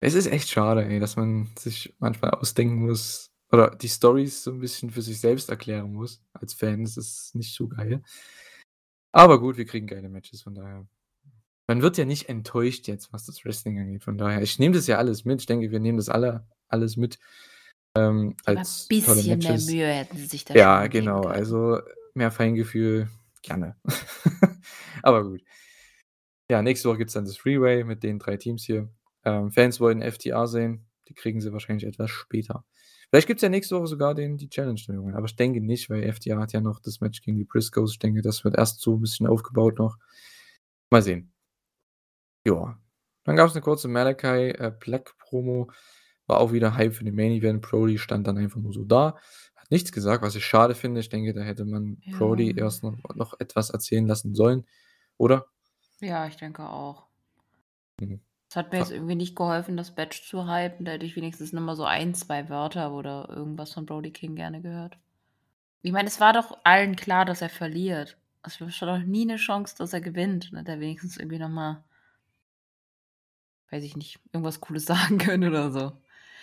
[0.00, 4.50] Es ist echt schade, ey, dass man sich manchmal ausdenken muss oder die Storys so
[4.52, 6.22] 'n bisschen für sich selbst erklären muss.
[6.34, 8.02] Als Fan ist es nicht so geil.
[9.12, 10.86] Aber gut, wir kriegen geile Matches, von daher.
[11.68, 14.42] Man wird ja nicht enttäuscht jetzt, was das Wrestling angeht, von daher.
[14.42, 15.40] Ich nehme das ja alles mit.
[15.42, 17.18] Ich denke, wir nehmen das alle alles mit,
[17.96, 19.66] ähm, als tolle bisschen mehr Matches.
[19.66, 21.22] Mühe hätten sie sich da Ja, schon geben genau.
[21.22, 21.34] können.
[21.34, 21.80] Also,
[22.14, 23.08] mehr Feingefühl,
[23.42, 23.76] gerne.
[25.02, 25.42] Aber gut.
[26.50, 28.88] Ja, nächste Woche gibt's dann das Freeway mit den 3 Teams hier.
[29.24, 30.86] Ähm, Fans wollen FTR sehen.
[31.08, 32.64] Die kriegen sie wahrscheinlich etwas später.
[33.08, 36.02] Vielleicht gibt's ja nächste Woche sogar den die Challenge Division, aber ich denke nicht, weil
[36.12, 37.92] FTR hat ja noch das Match gegen die Briscoes.
[37.92, 39.96] Ich denke, das wird erst so 'n bisschen aufgebaut noch.
[40.90, 41.30] Mal sehen.
[42.46, 42.78] Ja.
[43.24, 45.70] Dann gab's 'ne kurze Malachi, äh, Black Promo.
[46.28, 47.62] War auch wieder Hype für den Main Event.
[47.62, 49.16] Brody stand dann einfach nur so da,
[49.56, 51.00] hat nichts gesagt, was ich schade finde.
[51.00, 52.56] Ich denke, da hätte man Brody Ja.
[52.56, 54.64] erst noch noch etwas erzählen lassen sollen,
[55.18, 55.46] oder?
[56.00, 57.08] Ja, ich denke auch.
[58.00, 58.24] Mhm.
[58.50, 60.84] Es hat mir jetzt irgendwie nicht geholfen, das Match zu hypen.
[60.84, 64.34] Da hätte ich wenigstens noch mal so 1, 2 Wörter oder irgendwas von Brody King
[64.36, 64.98] gerne gehört.
[65.82, 68.18] Ich meine, es war doch allen klar, dass er verliert.
[68.42, 70.50] Es bestand doch nie 'ne Chance, dass er gewinnt.
[70.52, 71.84] Dann hätte er wenigstens irgendwie noch mal
[73.70, 75.92] weiß ich nicht, irgendwas Cooles sagen können oder so.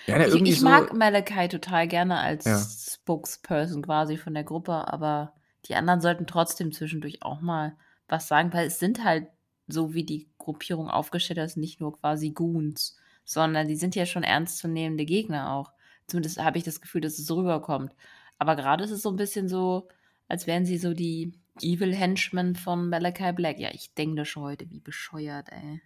[0.07, 2.21] Ja, ne, Ich ich so mag Malachi total gerne Ja.
[2.21, 5.33] als Spokesperson quasi von der Gruppe, aber
[5.65, 7.75] die anderen sollten trotzdem zwischendurch auch mal
[8.07, 9.27] was sagen, weil es sind halt
[9.67, 14.23] so, wie die Gruppierung aufgestellt ist, nicht nur quasi Goons, sondern die sind ja schon
[14.23, 15.71] ernstzunehmende Gegner auch.
[16.07, 17.93] Zumindest habe ich das Gefühl, dass es so rüberkommt.
[18.37, 19.87] Aber grade ist es so 'n bisschen so,
[20.27, 23.59] als wären sie so die Evil Henchmen von Malachi Black.
[23.59, 25.81] Ja, ich englische heute wie bescheuert, ey.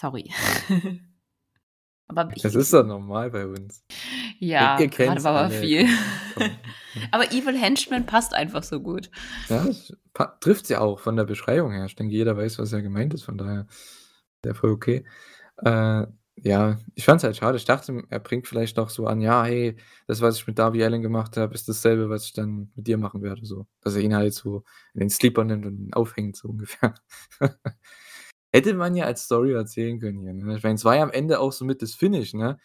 [0.00, 0.30] Sorry.
[2.08, 3.84] Aber ich Das ist doch normal bei uns.
[4.38, 5.86] Ja, ihr war aber viel.
[7.12, 9.10] Aber Evil Henchman passt einfach so gut.
[9.48, 9.66] Ja,
[10.40, 11.84] trifft's ja auch von der Beschreibung her.
[11.84, 13.66] Ich denke, jeder weiß, was ja gemeint ist, von daher
[14.44, 15.04] ja voll okay.
[15.58, 16.06] Äh,
[16.42, 17.56] ja, ich fand's halt schade.
[17.56, 20.84] Ich dachte, er bringt vielleicht noch so an: „Ja, hey, das, was ich mit Darby
[20.84, 23.66] Allin gemacht habe, ist dasselbe, was ich dann mit dir machen werde“, so.
[23.82, 26.94] Dass er ihn halt so in den Sleeper nimmt und ihn aufhängt, so ungefähr.
[28.58, 30.56] Hätte man ja als Story erzählen können hier, ne?
[30.56, 32.58] Ich meine, es war ja am Ende auch so mit das Finish, ne?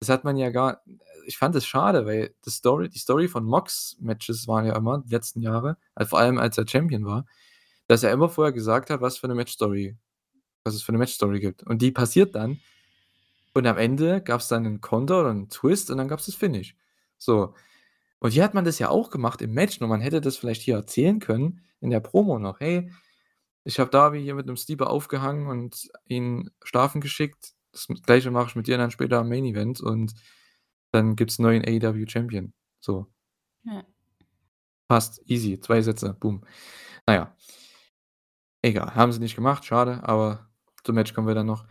[0.00, 0.82] Das hat man ja gar
[1.26, 5.10] ich fand es schade, weil die Story die Story von Mox-Matches waren ja immer die
[5.10, 7.26] letzten Jahre, also vor allem als er Champion war,
[7.88, 9.96] dass er immer vorher gesagt hat, was für 'ne Matchstory
[10.64, 11.64] was es für 'ne Matchstory gibt.
[11.64, 12.60] Und die passiert dann
[13.54, 16.76] und am Ende gab's dann 'nen Konter oder 'n Twist und dann gab's das Finish.
[17.18, 17.54] So.
[18.20, 20.62] Und hier hat man das ja auch gemacht im Match, nur man hätte das vielleicht
[20.62, 22.90] hier erzählen können in der Promo noch: „Hey,
[23.64, 27.52] ich habe Darby hier mit 'nem Steeper aufgehangen und ihn schlafen geschickt.
[27.72, 30.14] Das Gleiche mache ich mit dir dann später im Main Event und
[30.92, 33.06] dann gibt's 'n neuen AEW Champion.“ So.
[33.64, 33.84] Ja.
[34.90, 36.42] Passt, easy, 2 Sätze, boom.
[37.06, 37.36] Na ja.
[38.64, 40.48] Egal, haben sie nicht gemacht, schade, aber
[40.84, 41.66] zum Match kommen wir dann noch.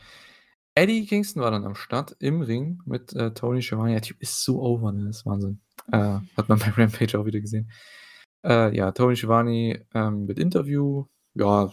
[0.76, 3.94] Eddie Kingston war dann am Start im Ring mit, äh, Tony Schiavone.
[3.94, 5.06] Der Typ ist so over, ne?
[5.08, 5.60] Das ist Wahnsinn.
[5.92, 5.98] Äh,
[6.38, 7.72] hat man bei Rampage auch wieder gesehen.
[8.46, 11.72] Äh, ja, Tony Schiavone, ähm, mit Interview, ja,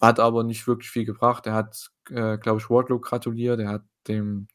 [0.00, 1.46] hat aber nicht wirklich viel gebracht.
[1.46, 4.48] Er hat, äh, glaube ich, Wardlow gratuliert, er hat dem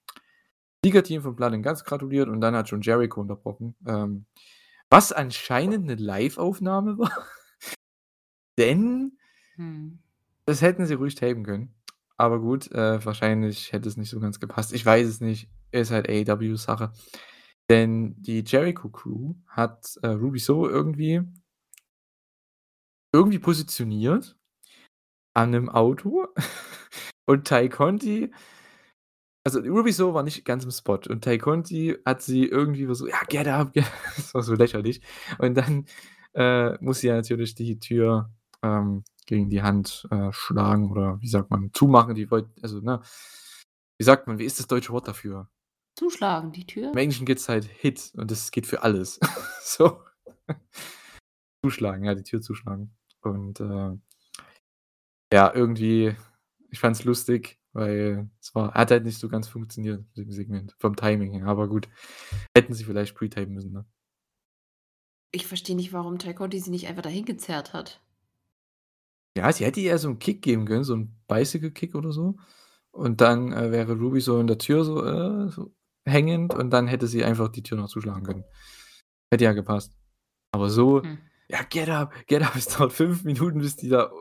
[0.86, 4.26] Siegerteam von Blood Guts gratuliert und dann hat schon Jericho unterbrochen, ähm,
[4.90, 7.12] was anscheinend 'ne Liveaufnahme war.
[8.60, 9.18] Denn
[9.58, 10.00] Mhm.
[10.46, 11.74] das hätten sie ruhig tapen können.
[12.18, 14.74] Aber gut, äh, wahrscheinlich hätte es nicht so ganz gepasst.
[14.74, 15.50] Ich weiß es nicht.
[15.72, 16.92] Ist halt AEW-Sache.
[17.70, 21.22] Denn die Jericho Crew hat, äh, Ruby Soho irgendwie
[23.14, 24.38] irgendwie positioniert
[25.36, 26.28] an 'nem Auto
[27.28, 28.32] und Tay Conti
[29.46, 33.12] also, Ruby Soho war nicht ganz im Spot und Tay Conti hat sie irgendwie versucht:
[33.12, 35.02] „Ja, get up, get“ das war so lächerlich.
[35.38, 35.86] Und dann,
[36.34, 38.32] äh, muss sie ja natürlich die Tür,
[38.64, 42.16] ähm, gegen die Hand, äh, schlagen oder wie sagt man, zumachen.
[42.16, 43.02] Die wollt also, ne
[44.00, 45.48] wie sagt man, wie ist das deutsche Wort dafür?
[45.98, 46.92] Zuschlagen, die Tür?
[46.92, 49.20] Im Englischen gibt's halt Hit und das geht für alles.
[49.64, 50.00] So.
[51.64, 52.96] Zuschlagen, ja, die Tür zuschlagen.
[53.22, 53.92] Und, äh
[55.34, 56.16] ja, irgendwie
[56.72, 60.76] ich fand's lustig, weil es war hat halt nicht so ganz funktioniert mit dem Segment
[60.80, 61.88] vom Timing her, aber gut.
[62.56, 63.86] Hätten sie vielleicht pre-tapen müssen, ne?
[65.34, 68.00] Ich verstehe nicht, warum Conti sie nicht einfach dahin gezerrt hat.
[69.38, 72.38] Ja, sie hätte ihr so 'n Kick geben können, so 'n Bicycle Kick oder so.
[72.92, 75.74] Und dann, äh, wäre Ruby so in der Tür so, äh, so
[76.06, 78.46] hängend und dann hätte sie einfach die Tür noch zuschlagen können.
[79.32, 79.94] Hätte ja gepasst.
[80.54, 81.18] Aber so: Hm.
[81.50, 84.12] „Ja, get up, get up.“ Es dauert 5 Minuten, bis die da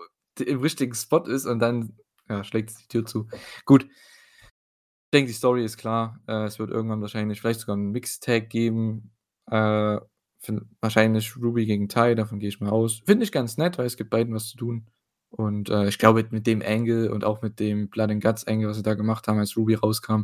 [0.40, 1.96] im richtigen Spot ist und dann,
[2.28, 3.28] ja, schlägt sie die Tür zu.
[3.66, 3.86] Gut.
[5.12, 6.18] Ich denke, die Story ist klar.
[6.26, 9.12] Äh, es wird irgendwann wahrscheinlich vielleicht sogar 'n Mixed-Tag geben.
[9.50, 9.98] Äh,
[10.80, 13.00] wahrscheinlich Ruby gegen Tay, davon gehe ich mal aus.
[13.06, 14.86] Finde ich ganz nett, weil es gibt beiden was zu tun.
[15.30, 18.68] Und, äh, ich glaube, mit dem Angle und auch mit dem Blood and Guts Angle,
[18.68, 20.22] was sie da gemacht haben, als Ruby rauskam,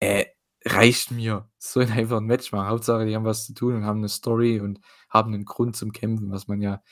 [0.00, 0.26] äh,
[0.64, 1.48] reicht mir.
[1.58, 2.68] Sollen einfach 'n Match machen.
[2.68, 5.92] Hauptsache, die haben was zu tun und haben 'ne Story und haben 'nen Grund zum
[5.92, 6.82] Kämpfen, was man ja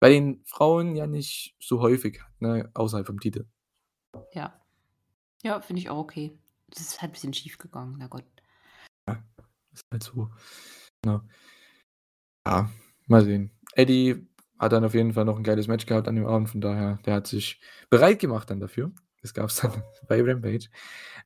[0.00, 3.46] bei den Frauen ja nicht so häufig hat, ne, außerhalb vom Titel.
[4.32, 4.60] Ja.
[5.42, 6.38] Ja, finde ich auch okay.
[6.68, 8.24] Das ist halt bisschen schiefgegangen, na Gott.
[9.08, 9.22] Ja,
[9.72, 10.30] ist halt so,
[11.04, 11.22] ne?
[12.46, 12.70] Ja,
[13.06, 13.50] mal sehen.
[13.74, 14.26] Eddie
[14.58, 16.98] hat dann auf jeden Fall noch 'n geiles Match gehabt an dem Abend, von daher
[17.04, 18.92] der hat sich bereit gemacht dann dafür.
[19.22, 19.72] Das gab's dann
[20.08, 20.68] bei Rampage.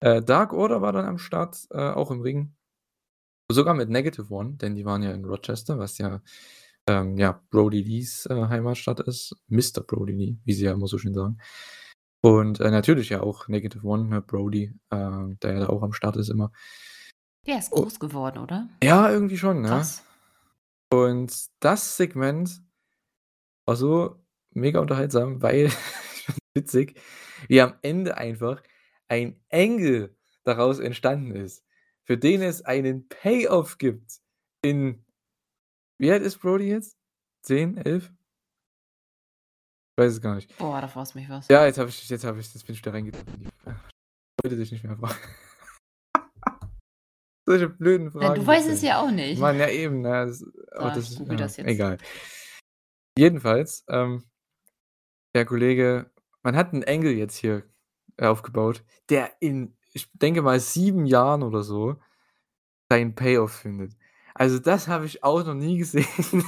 [0.00, 2.54] Äh, Dark Order war dann am Start, äh, auch im Ring.
[3.50, 6.22] Sogar mit Negative One, denn die waren ja in Rochester, was ja,
[6.88, 9.36] ähm, ja, Brodie Lees, äh, Heimatstadt ist.
[9.48, 11.38] Mister Brodie Lee, wie sie ja immer so schön sagen.
[12.22, 16.16] Und, äh, natürlich ja auch Negative One, ne, Brodie, äh, der ja auch am Start
[16.16, 16.52] ist immer.
[17.46, 18.68] Der ist Oh groß geworden, oder?
[18.82, 19.68] Ja, irgendwie schon, ne?
[19.68, 20.04] Krass.
[20.92, 22.62] Und das Segment
[23.64, 24.16] war so
[24.50, 25.70] mega unterhaltsam, weil
[26.54, 27.00] witzig,
[27.48, 28.62] wie am Ende einfach
[29.08, 31.64] ein Angle daraus entstanden ist,
[32.04, 34.20] für den es einen Payoff gibt
[34.62, 35.04] in
[36.00, 36.96] wie alt ist Brodie jetzt?
[37.44, 38.10] 10, 11?
[39.92, 40.56] Ich weiß es gar nicht.
[40.56, 41.46] Boah, da fragst mich was.
[41.48, 43.50] Ja, jetzt habe ich jetzt habe ich jetzt bin ich wieder reingetappt in die
[44.42, 45.18] wollte dich nicht mehr fragen.
[47.46, 49.38] Solche blöden Ja, Fragen du weißt es ja ja auch nicht.
[49.38, 50.26] Mann, ja eben, ne?
[50.26, 50.42] Das
[50.72, 51.66] aber So, das ich google ja, das jetzt.
[51.66, 51.98] egal.
[53.18, 54.24] Jedenfalls, ähm,
[55.34, 56.10] der Kollege
[56.42, 57.68] man hat 'n Angle jetzt hier
[58.18, 62.00] aufgebaut, der in, ich denke mal, 7 Jahren oder so
[62.90, 63.94] seinen Payoff findet.
[64.40, 66.06] Also, das habe ich auch noch nie gesehen.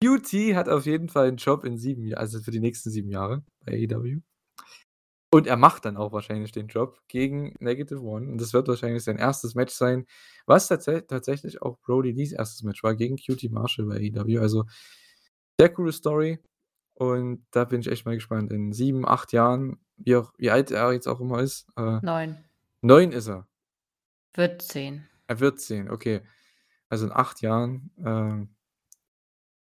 [0.00, 3.10] QT hat auf jeden Fall 'n Job in 7 Jahren also, für die nächsten 7
[3.10, 4.20] Jahre bei AEW.
[5.32, 9.02] Und er macht dann auch wahrscheinlich den Job gegen Negative One und das wird wahrscheinlich
[9.02, 9.56] sein 1.
[9.56, 10.06] Match sein,
[10.46, 12.62] was tatsä tatsächlich auch Brodie Lees 1.
[12.62, 14.38] Match war gegen QT Marshall bei AEW.
[14.40, 14.66] Also,
[15.58, 16.38] sehr coole Story
[16.94, 18.52] und da bin ich echt mal gespannt.
[18.52, 22.44] In 7, 8 Jahren, wie auch wie alt er jetzt auch immer ist, äh 9.
[22.82, 23.48] 9 ist er.
[24.34, 25.08] Wird 10.
[25.26, 26.22] Er wird 10, okay.
[26.90, 28.54] Also, in 8 Jahren, ähm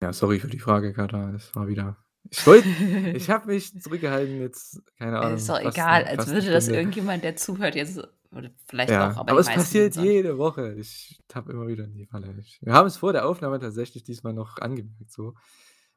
[0.02, 1.32] ja, sorry für die Frage, Katha.
[1.32, 1.98] Das war wieder
[2.30, 2.68] ich wollte
[3.16, 6.52] ich habe mich zurückgehalten, jetzt, keine Ahnung, Ist doch fast egal, 'ne als fast würde
[6.52, 6.80] das Stunde.
[6.80, 8.00] irgendjemand, der zuhört, jetzt
[8.32, 10.74] Oder vielleicht Ja, auch, aber aber es passiert jede Woche.
[10.78, 12.36] Ich tappe immer wieder in die Falle.
[12.40, 15.34] Ich wir haben es vor der Aufnahme tatsächlich diesmal noch angemerkt so.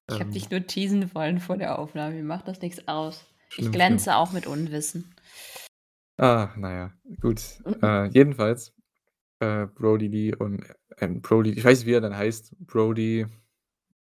[0.09, 2.15] Ich habe Ähm dich nur teasen wollen vor der Aufnahme.
[2.15, 3.25] Mir macht das nix aus.
[3.51, 3.73] Ich Schlimm, schlimm.
[3.73, 5.15] glänze auch mit Unwissen.
[6.19, 7.41] Ah, na ja, gut.
[7.83, 8.73] Äh, jedenfalls,
[9.41, 10.65] äh, Brodie Lee und
[11.01, 12.55] ähm, Brodie ich weiß nicht, wie er dann heißt.
[12.67, 13.27] Brodie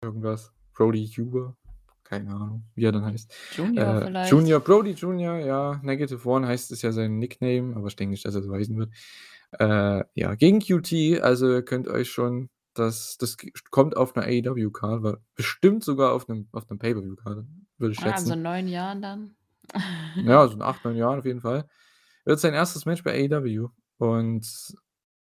[0.02, 0.52] irgendwas.
[0.74, 1.56] Brodie Huber?
[2.04, 3.32] Keine Ahnung, wie er dann heißt.
[3.50, 4.20] Junior Äh, vielleicht?
[4.22, 5.80] Junior, Brodie Junior, ja.
[5.84, 8.76] Negative One heißt es ja sein Nickname, aber ich denke nicht, dass er so heißen
[8.78, 8.92] wird.
[9.60, 13.36] Äh, ja, gegen QT, also ihr könnt euch schon das das
[13.72, 17.46] kommt auf 'ner AEW-Card, war bestimmt sogar auf 'nem auf 'nem Pay-per-view-Card,
[17.78, 18.36] würde ich Ah, in so schätzen.
[18.36, 19.36] 9 Jahren dann?
[20.20, 21.68] Ja, so in 8, 9 Jahren auf jeden Fall.
[22.24, 22.86] Wird sein 1.
[22.86, 23.68] Match bei AEW
[23.98, 24.76] und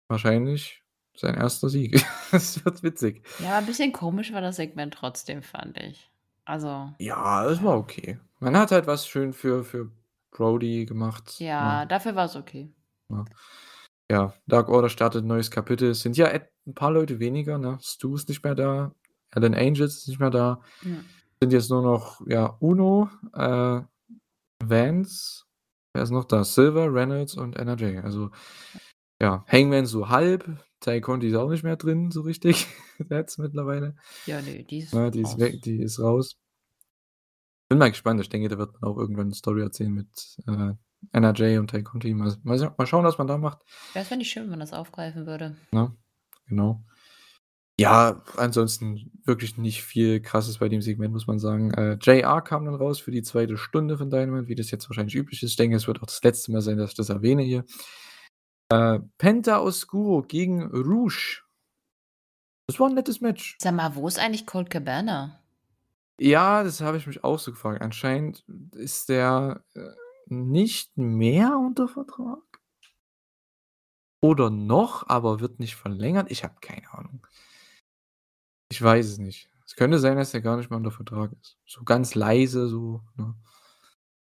[0.10, 0.81] wahrscheinlich
[1.18, 1.70] sein 1.
[1.70, 2.04] Sieg.
[2.32, 3.24] Es wird witzig.
[3.40, 6.10] Ja, aber bisschen komisch war das Segment trotzdem, fand ich.
[6.46, 8.20] Also Ja, es war okay.
[8.40, 9.92] Man hat halt was schön für für
[10.32, 11.88] Brodie gemacht, Ja, ne?
[11.88, 12.74] dafür war's okay.
[13.10, 13.26] Ja.
[14.12, 15.90] Ja, Dark Order startet 'n neues Kapitel.
[15.92, 17.78] Es sind ja et 'n paar Leute weniger, ne?
[17.82, 18.94] Stu ist nicht mehr da,
[19.32, 20.62] Alan Angels ist nicht mehr da.
[20.84, 21.04] Ja.
[21.42, 23.82] Sind jetzt nur noch, ja, Uno, äh,
[24.64, 25.46] Vance,
[25.94, 26.44] wer ist noch da?
[26.44, 28.00] Silver, Reynolds und NRJ.
[28.04, 28.32] Also,
[29.22, 30.46] ja, Hangman so halb,
[30.82, 32.68] Tay Conti ist auch nicht mehr drin so richtig
[33.10, 33.96] jetzt mittlerweile.
[34.26, 35.62] Ja, ne, die ist Ne, die ist weg raus.
[35.64, 36.36] die ist raus.
[37.70, 38.20] Bin mal gespannt.
[38.20, 40.10] Ich denke, da wird man auch irgendwann 'ne Story erzählen mit,
[40.48, 40.74] äh,
[41.14, 42.14] NRJ und Tay Conti.
[42.14, 43.60] Mal mal sa mal schauen, was man da macht.
[43.94, 45.56] Ja, das fände ich schön, wenn man das aufgreifen würde.
[45.72, 45.96] Ne?
[46.48, 46.84] Genau.
[47.80, 51.74] Ja, ansonsten wirklich nicht viel Krasses bei dem Segment, muss man sagen.
[51.74, 53.56] Äh, JR kam dann raus für die 2.
[53.56, 55.52] Stunde von Dynamite, wie das jetzt wahrscheinlich üblich ist.
[55.52, 57.64] Ich denke, es wird auch das letzte Mal sein, dass ich das erwähne hier.
[58.72, 61.46] Äh, Penta Oscuro gegen Rush.
[62.68, 63.58] Das war 'n nettes Match.
[63.60, 65.42] Sag mal, wo ist eigentlich Colt Cabana?
[66.18, 67.82] Ja, das habe ich mich auch so gefragt.
[67.82, 69.82] Anscheinend ist der, äh,
[70.28, 72.40] nicht mehr unter Vertrag?
[74.24, 76.32] Oder noch, aber wird nicht verlängert?
[76.32, 77.26] Ich habe keine Ahnung.
[78.72, 79.50] Ich weiß es nicht.
[79.66, 81.58] Es könnte sein, dass der gar nicht mehr unter Vertrag ist.
[81.66, 83.36] So ganz leise so, ne?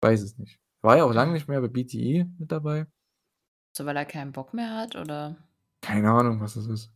[0.01, 0.59] Weiß es nicht.
[0.81, 2.87] War ja auch lange nicht mehr bei BTE mit dabei.
[3.74, 5.38] So, weil er keinen Bock mehr hat, oder?
[5.82, 6.91] Keine Ahnung, was das ist.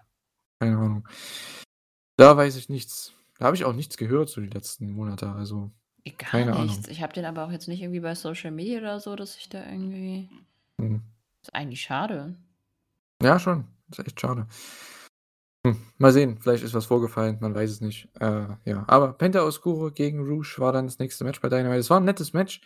[0.59, 1.07] Keine Ahnung.
[2.17, 3.13] Da weiß ich nichts.
[3.39, 5.71] Da habe ich auch nichts gehört so die letzten Monate, also
[6.17, 6.77] gar keine nichts.
[6.77, 6.85] Ahnung.
[6.89, 9.49] Ich habe den aber auch jetzt nicht irgendwie bei Social Media oder so, dass ich
[9.49, 10.29] da irgendwie
[10.77, 11.01] Mhm.
[11.41, 12.35] ist eigentlich schade.
[13.21, 13.65] Ja, schon.
[13.89, 14.47] Ist echt schade.
[15.65, 18.07] Hm, mal sehen, vielleicht ist was vorgefallen, man weiß es nicht.
[18.19, 21.79] Äh, ja, aber Penta Oscuro gegen Rush war dann das nächste Match bei Dynamite.
[21.79, 22.61] Es war 'n nettes Match,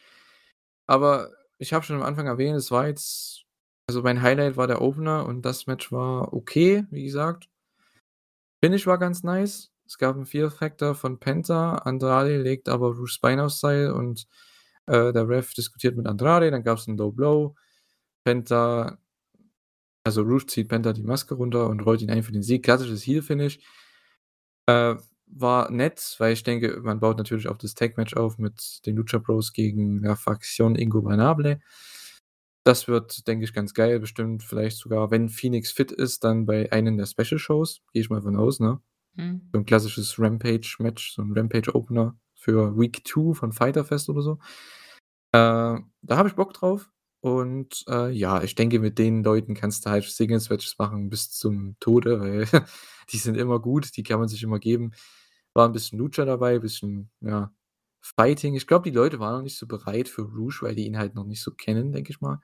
[0.87, 3.45] aber ich habe schon am Anfang erwähnt, es war jetzt
[3.89, 7.47] also mein Highlight war der Opener und das Match war okay, wie gesagt.
[8.63, 9.71] Finish war ganz nice.
[9.87, 11.75] Es gab 'n Fear Factor von Penta.
[11.77, 14.27] Andrade legt aber Rushs Bein aufs Seil und,
[14.87, 16.51] äh, der Ref diskutiert mit Andrade.
[16.51, 17.55] Dann gab's 'n Low Blow.
[18.25, 18.97] Penta
[20.05, 22.63] also Rush zieht Penta die Maske runter und rollt ihn ein für den Sieg.
[22.63, 23.59] Klassisches Heel-Finish.
[24.67, 24.95] Äh,
[25.31, 29.19] war nett, weil ich denke, man baut natürlich auf das Tag-Match auf mit den Lucha
[29.19, 31.59] Bros gegen La Facción Ingobernable.
[32.65, 33.99] Das wird, denke ich, ganz geil.
[33.99, 37.81] Bestimmt vielleicht sogar, wenn Phoenix fit ist, dann bei einem der Special-Shows.
[37.93, 38.79] Gehe ich mal von aus, ne?
[39.15, 39.49] Mhm.
[39.53, 44.39] So 'n klassisches Rampage-Match, so 'n Rampage-Opener für Week 2 von Fyter Fest oder so.
[45.33, 46.89] Äh, da habe ich Bock drauf
[47.21, 51.77] und, äh, ja, ich denke, mit den Leuten kannst du halt Singles-Matches machen bis zum
[51.81, 52.47] Tode, weil
[53.11, 54.91] die sind immer gut, die kann man sich immer geben.
[55.53, 57.53] War 'n bisschen Lucha dabei, bisschen, ja,
[58.01, 58.55] Fighting.
[58.55, 61.15] Ich glaube, die Leute waren noch nicht so bereit für Rush, weil die ihn halt
[61.15, 62.39] noch nicht so kennen, denke ich mal.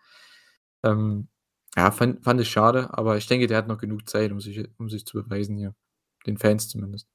[0.84, 1.30] Ähm,
[1.78, 4.68] ja, fand fand ich schade, aber ich denke, der hat noch genug Zeit, um sich
[4.80, 5.76] um sich zu beweisen hier.
[6.28, 7.06] Den Fans zumindest.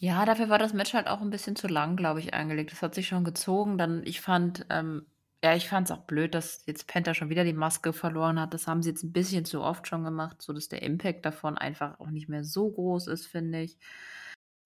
[0.00, 2.70] Ja, dafür war das Match halt auch 'n bisschen zu lang, glaube ich, angelegt.
[2.70, 3.78] Das hat sich schon gezogen.
[3.78, 5.06] Dann ich fand, ähm
[5.42, 8.54] ja, ich fand's auch blöd, dass jetzt Penta schon wieder die Maske verloren hat.
[8.54, 11.98] Das haben sie jetzt 'n bisschen zu oft schon gemacht, sodass der Impact davon einfach
[12.00, 13.76] auch nicht mehr so groß ist, finde ich.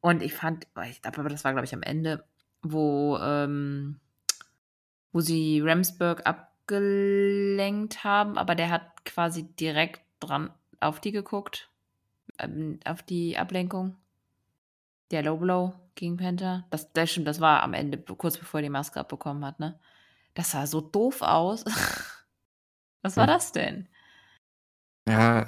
[0.03, 2.24] Und ich fand aber, das war, glaube ich, am Ende,
[2.62, 4.00] wo, ähm
[5.12, 10.50] wo sie Ramsburg abgelenkt haben, aber der hat quasi direkt dran
[10.80, 11.70] auf die geguckt,
[12.38, 13.96] ähm, auf die Ablenkung.
[15.12, 16.66] Der Low Blow gegen Penta.
[16.70, 19.78] Das das stimmt, das war am Ende, kurz bevor er die Maske abbekommen hat, ne?
[20.34, 21.64] Das sah so doof aus.
[23.02, 23.28] Was war Hm.
[23.28, 23.88] das denn?
[25.06, 25.46] Ja.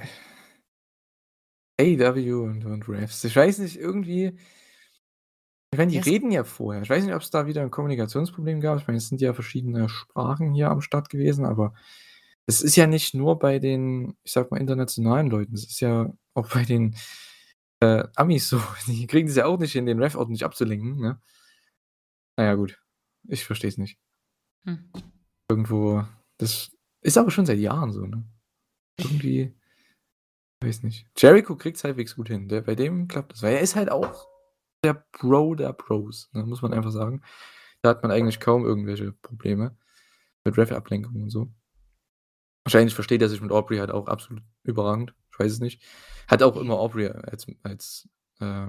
[1.80, 3.24] AEW und und Refs.
[3.24, 4.38] Ich weiß nicht, irgendwie
[5.74, 6.82] ich meine, die Ja, es reden ja vorher.
[6.82, 8.78] Ich weiß nicht, ob's da wieder 'n Kommunikationsproblem gab.
[8.80, 11.74] Ich meine, es sind ja verschiedene Sprachen hier am Start gewesen, aber
[12.46, 15.54] es ist ja nicht nur bei den, ich sage mal, internationalen Leuten.
[15.54, 16.96] Es ist ja auch bei den,
[17.80, 18.60] äh, Amis so.
[18.88, 21.20] Die kriegen es ja auch nicht hin, den Ref ordentlich abzulenken, ne?
[22.36, 22.80] Na ja, gut.
[23.28, 23.98] Ich verstehe es nicht.
[24.66, 24.90] Hm.
[25.50, 26.04] Irgendwo
[26.38, 26.72] das
[27.02, 28.24] ist aber schon seit Jahren so, ne?
[28.98, 29.54] Irgendwie
[30.62, 31.06] weiß nicht.
[31.16, 32.48] Jericho kriegt's halbwegs gut hin.
[32.48, 34.26] Der bei dem klappt das, weil er ist halt auch
[34.84, 37.22] der Pro der Pros, ne, muss man einfach sagen.
[37.82, 39.76] Da hat man eigentlich kaum irgendwelche Probleme
[40.44, 41.52] mit Ref-Ablenkung und so.
[42.64, 45.14] Wahrscheinlich versteht er sich mit Aubrey halt auch absolut überragend.
[45.32, 45.82] Ich weiß es nicht.
[46.28, 48.08] Hat auch immer Aubrey als als,
[48.40, 48.68] äh,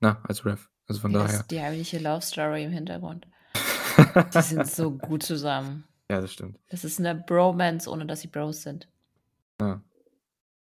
[0.00, 0.68] na, als Ref.
[0.88, 1.38] Also von Ja, daher.
[1.38, 3.28] das die heimliche Love Story im Hintergrund.
[4.34, 5.84] Die sind so gut zusammen.
[6.10, 6.58] Ja, das stimmt.
[6.70, 8.88] Das ist 'ne Bromance, ohne dass sie Bros sind.
[9.60, 9.82] Ja.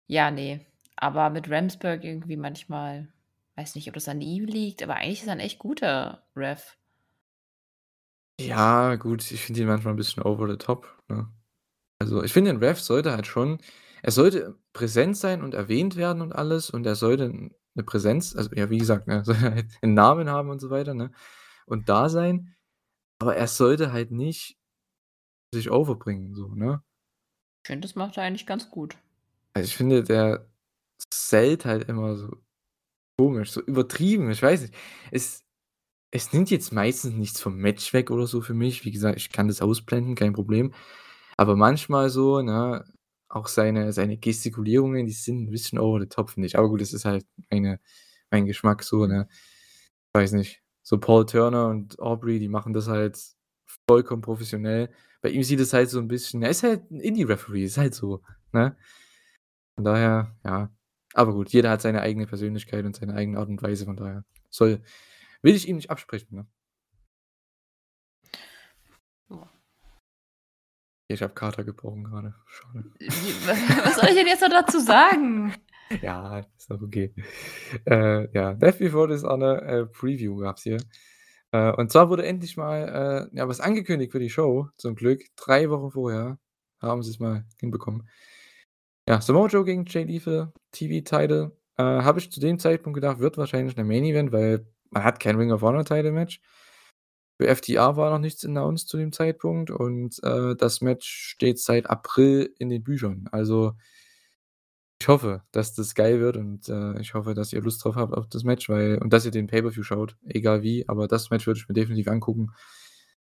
[0.08, 0.66] Ja, ne.
[0.98, 3.08] Aber mit Ramsberg irgendwie manchmal
[3.58, 6.76] weiß nicht, ob das an ihm liegt, aber eigentlich ist er 'n echt guter Ref.
[8.40, 11.30] Ja, gut, ich finde ihn manchmal 'n bisschen over the top, ne?
[12.00, 13.60] Also, ich finde, 'n Ref sollte halt schon
[14.04, 18.36] er sollte präsent sein und erwähnt werden und alles und er sollte 'n 'ne Präsenz
[18.36, 21.12] also, ja, wie gesagt, ne, soll halt 'n Namen haben und so weiter, ne,
[21.68, 22.56] und da sein,
[23.20, 24.58] aber er sollte halt nicht
[25.54, 26.84] sich overbringen so, ne?
[27.66, 28.96] Ich finde, das macht er eigentlich ganz gut.
[29.56, 30.50] Also, ich finde, der
[31.14, 32.30] sellt halt immer so
[33.20, 34.74] komisch, so übertrieben, ich weiß nicht.
[35.12, 35.42] Es
[36.12, 38.86] es nimmt jetzt meistens nichts vom Match weg oder so für mich.
[38.86, 40.74] Wie gesagt, ich kann das ausblenden, kein Problem.
[41.38, 42.86] Aber manchmal so, ne,
[43.30, 46.58] auch seine seine Gestikulierungen, die sind 'n bisschen over the top, finde ich.
[46.60, 47.80] Aber gut, das ist halt meine
[48.32, 49.28] mein Geschmack so, ne?
[50.14, 50.62] Weiß nicht.
[50.84, 53.20] So Paul Turner und Aubrey, die machen das halt
[53.90, 54.90] vollkommen professionell.
[55.22, 57.96] Bei ihm sieht es halt so 'n bisschen er ist halt 'n Indie-Referee, ist halt
[57.96, 58.22] so,
[58.54, 58.78] ne?
[59.78, 60.75] Von daher, ja.
[61.16, 64.26] Aber gut, jeder hat seine eigene Persönlichkeit und seine eigene Art und Weise, von daher
[64.50, 64.82] soll
[65.42, 66.48] will ich ihm nicht absprechen, ne?
[71.08, 72.34] Ich habe Kater gebrochen grade.
[72.48, 72.92] Schade.
[73.84, 75.54] Was soll ich denn jetzt noch dazu sagen?
[76.02, 77.14] Ja, ist doch okay.
[77.86, 80.80] Äh, ja, Death Before Dishonor, äh, Preview gab's hier.
[81.52, 85.22] Äh, und zwar wurde endlich mal, äh, ja, was angekündigt für die Show, zum Glück.
[85.36, 86.40] 3 Wochen vorher
[86.82, 88.10] haben sie's mal hinbekommen.
[89.08, 91.52] Ja, Samoa Joe gegen Jay Lethal, TV-Title.
[91.78, 95.20] Äh, habe ich zu dem Zeitpunkt gedacht, wird wahrscheinlich 'ne Main Event, weil man hat
[95.20, 96.42] kein Ring of Honor Title Match.
[97.40, 101.90] Für FTR war noch nichts announced zu dem Zeitpunkt und, äh, das Match steht seit
[101.90, 103.28] April in den Büchern.
[103.32, 103.76] Also
[105.02, 108.14] ich hoffe, dass das geil wird und, äh, ich hoffe, dass ihr Lust drauf habt
[108.14, 111.46] auf das Match, weil und dass ihr den Pay-per-View schaut, egal wie, aber das Match
[111.48, 112.52] würde ich mir definitiv angucken.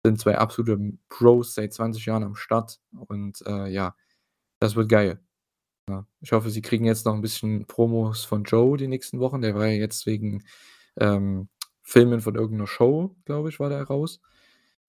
[0.05, 0.77] Sind 2 absolute
[1.09, 3.95] Pros seit 20 Jahren am Start und, äh, ja,
[4.59, 5.19] das wird geil.
[5.89, 6.05] Ja.
[6.21, 9.41] Ich hoffe, sie kriegen jetzt noch 'n bisschen Promos von Joe die nächsten Wochen.
[9.41, 10.43] Der war ja jetzt wegen,
[10.97, 11.49] ähm,
[11.81, 14.21] Filmen von irgend 'ner Show, glaube ich, war der raus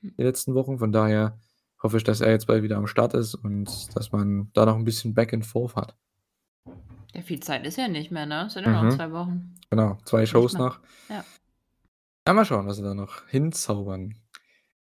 [0.03, 0.79] die letzten Wochen.
[0.79, 1.39] Von daher
[1.83, 4.77] hoffe ich, dass er jetzt bald wieder am Start ist und dass man da noch
[4.77, 5.97] 'n bisschen Back and Forth hat.
[7.15, 8.49] Ja, viel Zeit ist ja nicht mehr, ne?
[8.51, 8.97] Sind ja noch Mhm.
[8.97, 9.55] 2 Wochen.
[9.71, 10.81] Genau, 2 Nicht Shows noch.
[11.09, 11.25] Ja.
[12.27, 14.15] Ja, mal schauen, was sie da noch hinzaubern.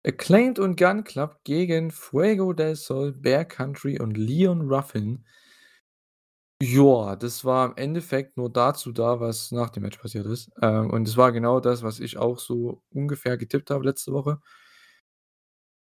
[0.06, 5.26] Acclaimed und Gunn Club gegen Fuego del Sol, Bear Country und Leon Ruffin.
[6.62, 10.50] Ja, das war im Endeffekt nur dazu da, was nach dem Match passiert ist.
[10.62, 14.40] Ähm, und es war genau das, was ich auch so ungefähr getippt habe letzte Woche.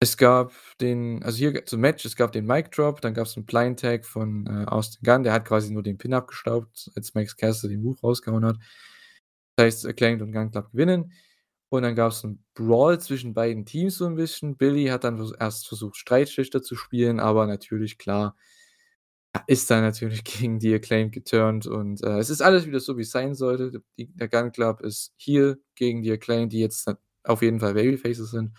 [0.01, 0.51] Es gab
[0.81, 4.05] den also hier zum Match, es gab den Mic Drop, dann gab's 'n Blind Tag
[4.05, 7.81] von, äh, Austin Gunn, der hat quasi nur den Pin abgestaubt, als Max Caster den
[7.83, 8.57] Move rausgehauen hat.
[9.57, 11.13] Das heißt, Acclaimed und Gunn Club gewinnen.
[11.69, 14.57] Und dann gab's 'n Brawl zwischen beiden Teams so 'n bisschen.
[14.57, 18.35] Billy hat dann erst versucht, Streitschlichter zu spielen, aber natürlich, klar,
[19.47, 23.11] ist dann natürlich gegen die Acclaimed geturnt und, äh, es ist alles wieder so, wie's
[23.11, 23.83] sein sollte.
[23.97, 26.91] Die der Gunn Club ist Heel gegen die Acclaimed, die jetzt
[27.23, 28.53] auf jeden Fall Babyfaces sind.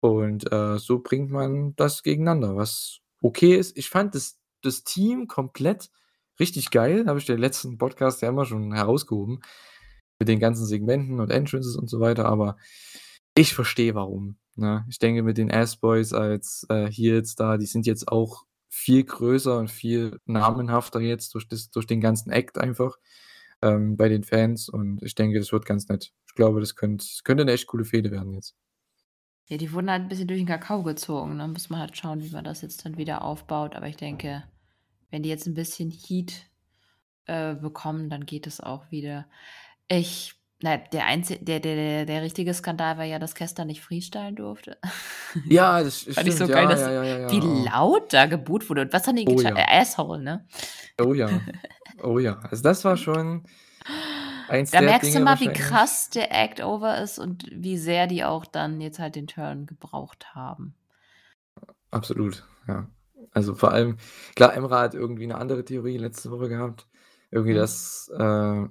[0.00, 3.76] Und, äh, so bringt man das gegeneinander, was okay ist.
[3.76, 5.90] Ich fand das das Team komplett
[6.38, 9.40] richtig geil, habe ich dir letzten Podcast ja immer schon herausgehoben
[10.18, 12.56] mit den ganzen Segmenten und Entrances und so weiter, aber
[13.36, 14.86] ich verstehe warum, ne?
[14.90, 19.04] Ich denke, mit den Ass Boys als, äh, Heels da, die sind jetzt auch viel
[19.04, 22.98] größer und viel namenhafter jetzt durch das durch den ganzen Act einfach,
[23.62, 26.12] ähm, bei den Fans und ich denke, das wird ganz nett.
[26.28, 28.52] Ich glaube, das könnt könnte 'ne echt coole Fehde werden jetzt.
[29.48, 31.48] Ja, die wurden halt 'n bisschen durch den Kakao gezogen, ne?
[31.48, 33.74] Muss man halt schauen, wie man das jetzt dann wieder aufbaut.
[33.74, 34.44] Aber ich denke,
[35.10, 36.50] wenn die jetzt 'n bisschen Heat,
[37.26, 39.28] äh, bekommen, dann geht es auch wieder.
[39.88, 43.80] Ich na der einzi der der der der richtige Skandal war ja, dass Caster nicht
[43.82, 44.78] freestylen durfte.
[45.48, 46.54] Ja, das Fand ich so stimmt.
[46.54, 48.82] geil, Ja, dass ja, ja, wie laut da geboot wurde.
[48.82, 49.56] Und was haben die Oh ja.
[49.56, 50.46] äh, Asshole, ne?
[51.00, 51.28] Oh ja.
[52.02, 52.38] Oh ja.
[52.50, 53.44] Also, das war schon
[54.48, 57.76] eins Da der merkst du Dinge mal, wie krass der Act over ist und wie
[57.78, 60.74] sehr die auch dann jetzt halt den Turn gebraucht haben.
[61.90, 62.88] Absolut, ja.
[63.32, 63.96] Also, vor allem
[64.34, 66.86] klar, Emra hat irgendwie 'ne andere Theorie letzte Woche gehabt.
[67.30, 67.58] Irgendwie, Mhm.
[67.58, 68.66] dass, äh,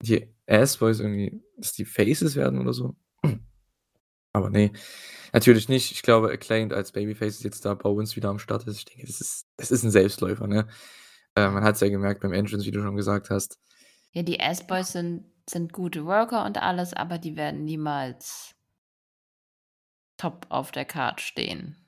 [0.00, 2.96] die Ass Boys irgendwie dass die Faces werden oder so.
[4.32, 4.72] Aber ne,
[5.32, 5.92] natürlich nicht.
[5.92, 8.78] Ich glaube, Acclaimed als Babyface ist jetzt da bei uns wieder am Start ist.
[8.78, 10.68] Ich denke, das ist das ist 'n Selbstläufer, ne?
[11.34, 13.58] Äh, man hat's ja gemerkt beim Entrance, wie du schon gesagt hast.
[14.12, 18.54] Ja, die S-Boys sind sind gute Worker und alles, aber die werden niemals
[20.16, 21.85] top auf der Card stehen.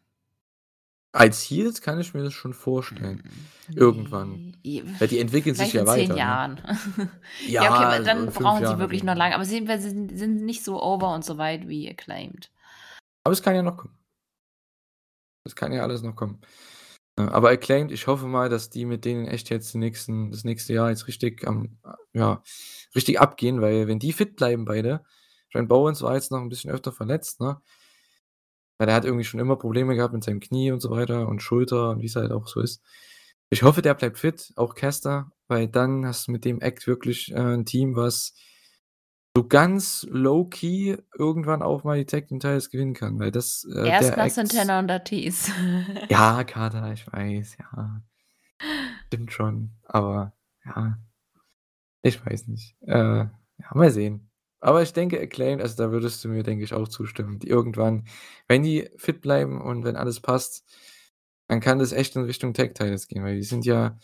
[1.18, 3.22] Als Heels kann ich mir das schon vorstellen.
[3.66, 4.54] Hm, Irgendwann.
[4.64, 6.18] ne, Weil die entwickeln sich ja in weiter, 10 ne?
[6.18, 6.62] Jahren.
[7.46, 9.34] Ja, Ja, okay, aber dann in 5 brauchen sie Jahren wirklich noch lange.
[9.34, 12.50] Aber sie sind sind nicht so over und so weit wie Acclaimed.
[13.24, 13.94] Aber es kann ja noch kommen.
[15.44, 16.40] Es kann ja alles noch kommen.
[17.16, 20.90] Aber Acclaimed, ich hoffe mal, dass die mit denen echt jetzt nächsten das nächste Jahr
[20.90, 21.78] jetzt richtig am
[22.12, 22.42] ja,
[22.94, 25.02] richtig abgehen, weil wenn die fit bleiben beide
[25.50, 27.60] Trent Bowens war jetzt noch 'n bisschen öfter verletzt, ne?
[28.78, 31.42] Weil der hat irgendwie schon immer Probleme gehabt mit seinem Knie und so weiter und
[31.42, 32.82] Schulter und wie's halt auch so ist.
[33.50, 37.32] Ich hoffe, der bleibt fit, auch Caster, weil dann hast du mit dem Act wirklich,
[37.32, 38.34] äh, 'n Team, was
[39.36, 43.66] so ganz low key irgendwann auch mal die Tag Team Titles gewinnen kann, weil das,
[43.72, 45.50] äh, Erst nach Act Santana und Ortiz.
[46.10, 48.02] Ja, Carter, ich weiß, ja.
[49.06, 50.32] Stimmt schon, aber
[50.64, 50.98] ja.
[52.02, 52.76] Ich weiß nicht.
[52.82, 52.94] Äh,
[53.26, 53.30] ja,
[53.74, 54.27] mal sehen.
[54.62, 57.38] Aber ich denke, Acclaimed also, da würdest du mir, denke ich, auch zustimmen.
[57.38, 58.04] Die irgendwann
[58.48, 60.64] wenn die fit bleiben und wenn alles passt,
[61.48, 63.98] dann kann das echt in Richtung Tag Titles gehen, weil die sind ja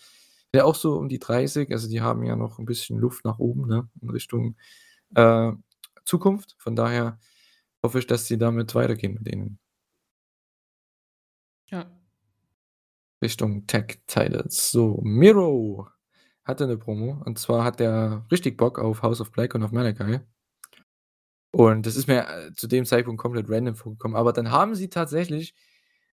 [0.54, 3.38] ja auch so um die 30, also, die haben ja noch 'n bisschen Luft nach
[3.40, 4.56] oben, ne, in Richtung,
[5.16, 5.52] äh,
[6.06, 6.56] Zukunft.
[6.58, 7.18] Von daher
[7.84, 9.58] hoffe ich, dass sie damit weitergehen mit denen.
[11.70, 11.94] Ja.
[13.22, 14.70] Richtung Tag Titles.
[14.70, 15.88] So, Miro
[16.44, 19.72] hatte 'ne Promo und zwar hat der richtig Bock auf House of Black und auf
[19.72, 20.20] Malachi.
[21.54, 24.88] Und das ist mir, äh, zu dem Zeitpunkt komplett random vorgekommen, aber dann haben sie
[24.90, 25.54] tatsächlich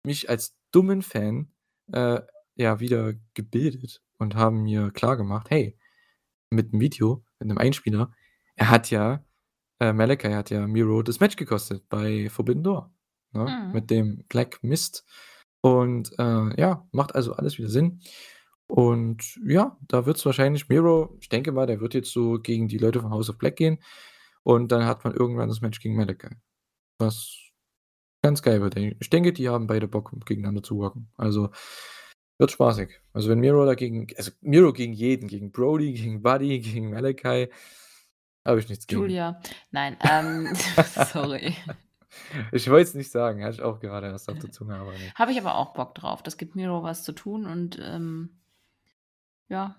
[0.05, 1.51] mich als dummen Fan,
[1.91, 2.21] äh,
[2.55, 5.77] ja, wieder gebildet und haben mir klargemacht: „Hey,
[6.51, 8.13] mit 'm Video, mit 'nem Einspieler,
[8.55, 9.25] er hat ja
[9.81, 12.93] äh, Malachi hat ja Miro das Match gekostet bei Forbidden Door,
[13.33, 13.73] ne, Mhm.
[13.73, 15.05] mit dem Black Mist.“
[15.61, 18.01] Und, äh, ja, macht also alles wieder Sinn.
[18.67, 22.77] Und ja, da wird's wahrscheinlich Miro ich denke mal, der wird jetzt so gegen die
[22.79, 23.79] Leute von House of Black gehen
[24.45, 26.29] und dann hat man irgendwann das Match gegen Malachi.
[26.99, 27.35] Was
[28.21, 29.09] ganz geil wird, ich.
[29.09, 31.09] Denke, die haben beide Bock, gegeneinander zu worken.
[31.17, 31.49] Also,
[32.37, 33.01] wird spaßig.
[33.11, 37.49] Also, wenn Miro dagegen also, Miro gegen jeden, gegen Brody, gegen Buddy, gegen Malachi,
[38.45, 39.01] habe ich nichts gegen.
[39.01, 39.41] Julia.
[39.71, 40.53] Nein, ähm,
[41.11, 41.55] sorry.
[42.51, 45.11] Ich wollte es nicht sagen, hatte ich auch gerade erst auf der Zunge, aber ne.
[45.15, 46.21] Habe ich aber auch Bock drauf.
[46.21, 48.37] Das gibt Miro was zu tun und, ähm
[49.47, 49.75] ja,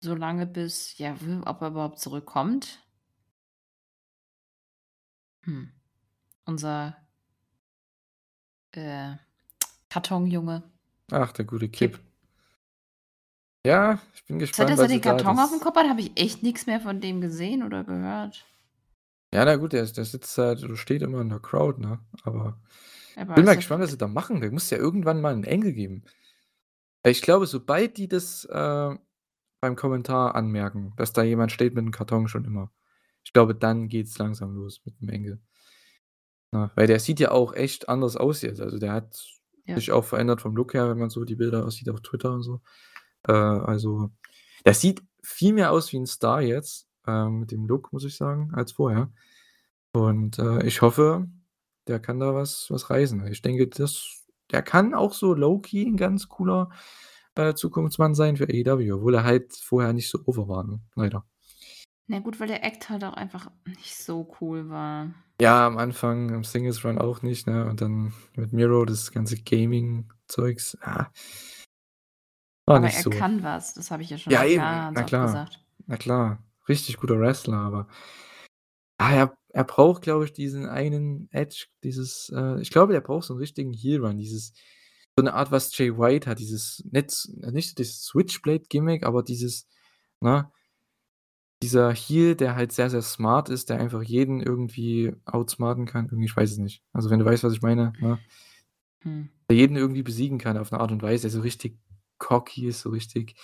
[0.00, 2.80] solange bis ja, ob er überhaupt zurückkommt.
[5.44, 5.72] Hm.
[6.46, 6.96] Unser
[8.74, 9.16] äh,
[9.88, 10.62] Kartonjunge.
[11.12, 11.92] Ach, der gute Kip.
[11.94, 12.00] Kip.
[13.66, 16.12] Ja, ich bin Seit gespannt, was er den Karton das auf'm Kopf hat, habe ich
[16.18, 18.46] echt nix mehr von dem gesehen oder gehört.
[19.32, 22.00] Ja, na gut, der der sitzt halt oder steht immer in der Crowd, ne?
[22.24, 22.58] Aber
[23.16, 24.40] Aber bin mal gespannt, was sie da machen.
[24.40, 26.04] Da musst ja irgendwann mal 'n Angle geben.
[27.04, 28.94] Weil ich glaube, sobald die das, äh,
[29.60, 32.70] beim Kommentar anmerken, dass da jemand steht mit 'nem Karton schon immer,
[33.24, 35.40] ich glaube, dann geht's langsam los mit 'nem Angle.
[36.52, 38.60] Ne, weil der sieht ja auch echt anders aus jetzt.
[38.60, 39.24] Also, der hat
[39.66, 39.76] Ja.
[39.76, 42.42] sich auch verändert vom Look her, wenn man so die Bilder aussieht auf Twitter und
[42.42, 42.60] so.
[43.28, 44.10] Äh, also,
[44.66, 48.16] der sieht viel mehr aus wie 'n Star jetzt, ähm, mit dem Look, muss ich
[48.16, 49.12] sagen, als vorher.
[49.92, 51.28] Und, äh, ich hoffe,
[51.88, 53.26] der kann da was was reißen.
[53.28, 56.70] Ich denke, das der kann auch so low key 'n ganz cooler,
[57.36, 61.24] äh, Zukunftsmann sein für AEW, obwohl er halt vorher nicht so over war, ne, leider.
[62.10, 65.10] Na gut, weil der Act halt auch einfach nicht so cool war.
[65.40, 67.64] Ja, am Anfang im Singles Run auch nicht, ne?
[67.64, 71.10] Und dann mit Miro das ganze Gaming-Zeugs, ah.
[72.68, 73.10] War Aber nicht er so.
[73.10, 75.40] kann was, das habe ich ja schon Ja, eben, na klar.
[75.40, 75.60] gesagt.
[75.86, 77.88] Na klar, richtig guter Wrestler, aber
[79.00, 83.24] ah, er er braucht, glaube ich, diesen einen Edge, dieses, äh ich glaube, der braucht
[83.24, 84.52] so 'n richtigen Heel Run, dieses
[85.16, 89.66] so 'ne Art, was Jay White hat, dieses nicht nicht dieses Switchblade-Gimmick, aber dieses,
[90.20, 90.50] ne
[91.62, 96.06] dieser Heel, der halt sehr, sehr smart ist, der einfach jeden irgendwie outsmarten kann.
[96.06, 96.82] Irgendwie, ich weiß es nicht.
[96.92, 98.18] Also, wenn du weißt, was ich meine, ne?
[99.02, 99.28] Hm.
[99.50, 101.78] Der jeden irgendwie besiegen kann auf 'ne Art und Weise, der so richtig
[102.18, 103.36] cocky ist, so richtig,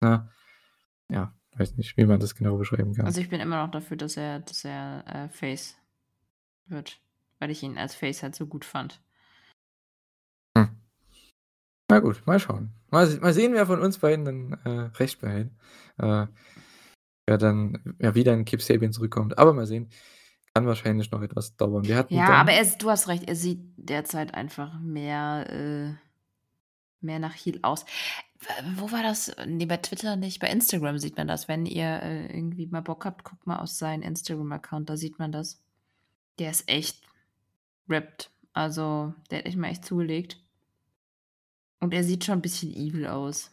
[0.00, 0.28] ne?
[1.10, 3.06] Ja, weiß nicht, wie man das genau beschreiben kann.
[3.06, 5.76] Also, ich bin immer noch dafür, dass er dass er, äh, Face
[6.66, 7.00] wird,
[7.40, 9.00] weil ich ihn als Face halt so gut fand.
[10.56, 10.64] Hm.
[11.90, 12.72] Na gut, mal schauen.
[12.90, 15.50] Mal mal sehen, wer von uns beiden dann, äh, recht behält.
[15.98, 16.26] Äh,
[17.26, 19.38] wer dann ja, wie dann Kip Sabian zurückkommt.
[19.38, 19.88] Aber mal sehen.
[20.54, 21.84] Kann wahrscheinlich noch etwas dauern.
[21.84, 26.06] Wir hatten Ja, aber er du hast recht, er sieht derzeit einfach mehr, äh
[27.02, 27.84] mehr nach Heel aus.
[28.76, 29.34] Wo war das?
[29.46, 31.48] Ne, bei Twitter nicht, bei Instagram sieht man das.
[31.48, 35.32] Wenn ihr, äh, irgendwie mal Bock habt, guckt mal auf seinen Instagram-Account, da sieht man
[35.32, 35.62] das.
[36.38, 37.02] Der ist echt
[37.88, 38.30] ripped.
[38.52, 40.38] Also, der hat echt mal echt zugelegt.
[41.80, 43.50] Und er sieht schon 'n bisschen evil aus.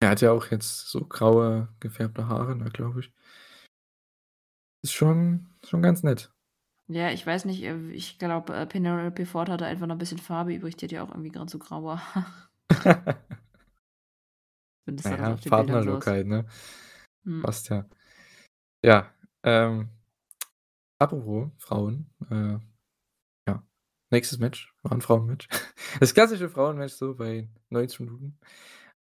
[0.00, 3.10] Er hat ja auch jetzt so graue, gefärbte Haare, ne, glaube ich.
[4.84, 6.30] Ist schon schon ganz nett.
[6.90, 10.16] Ja, ich weiß nicht, äh, ich glaube, äh, Penelope Ford hatte einfach noch 'n bisschen
[10.18, 10.74] Farbe übrig.
[10.76, 12.24] Die hat ja auch irgendwie grad so graue Haare.
[14.86, 16.06] Zumindest Na sah das ja, auf den Bildern so Farbner-Look aus.
[16.06, 16.46] halt, ne?
[17.24, 17.42] Mhm.
[17.42, 17.86] Passt ja.
[18.84, 19.12] Ja,
[19.44, 19.90] ähm,
[21.00, 22.58] apropos Frauen, äh,
[23.48, 23.64] ja,
[24.10, 25.48] nächstes Match war 'n Frauenmatch.
[26.00, 28.38] Das klassische Frauenmatch so bei 90 Minuten.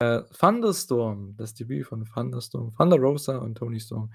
[0.00, 4.12] Äh, Thunderstorm, das Debüt von Thunderstorm, Thunder Rosa und Toni Storm.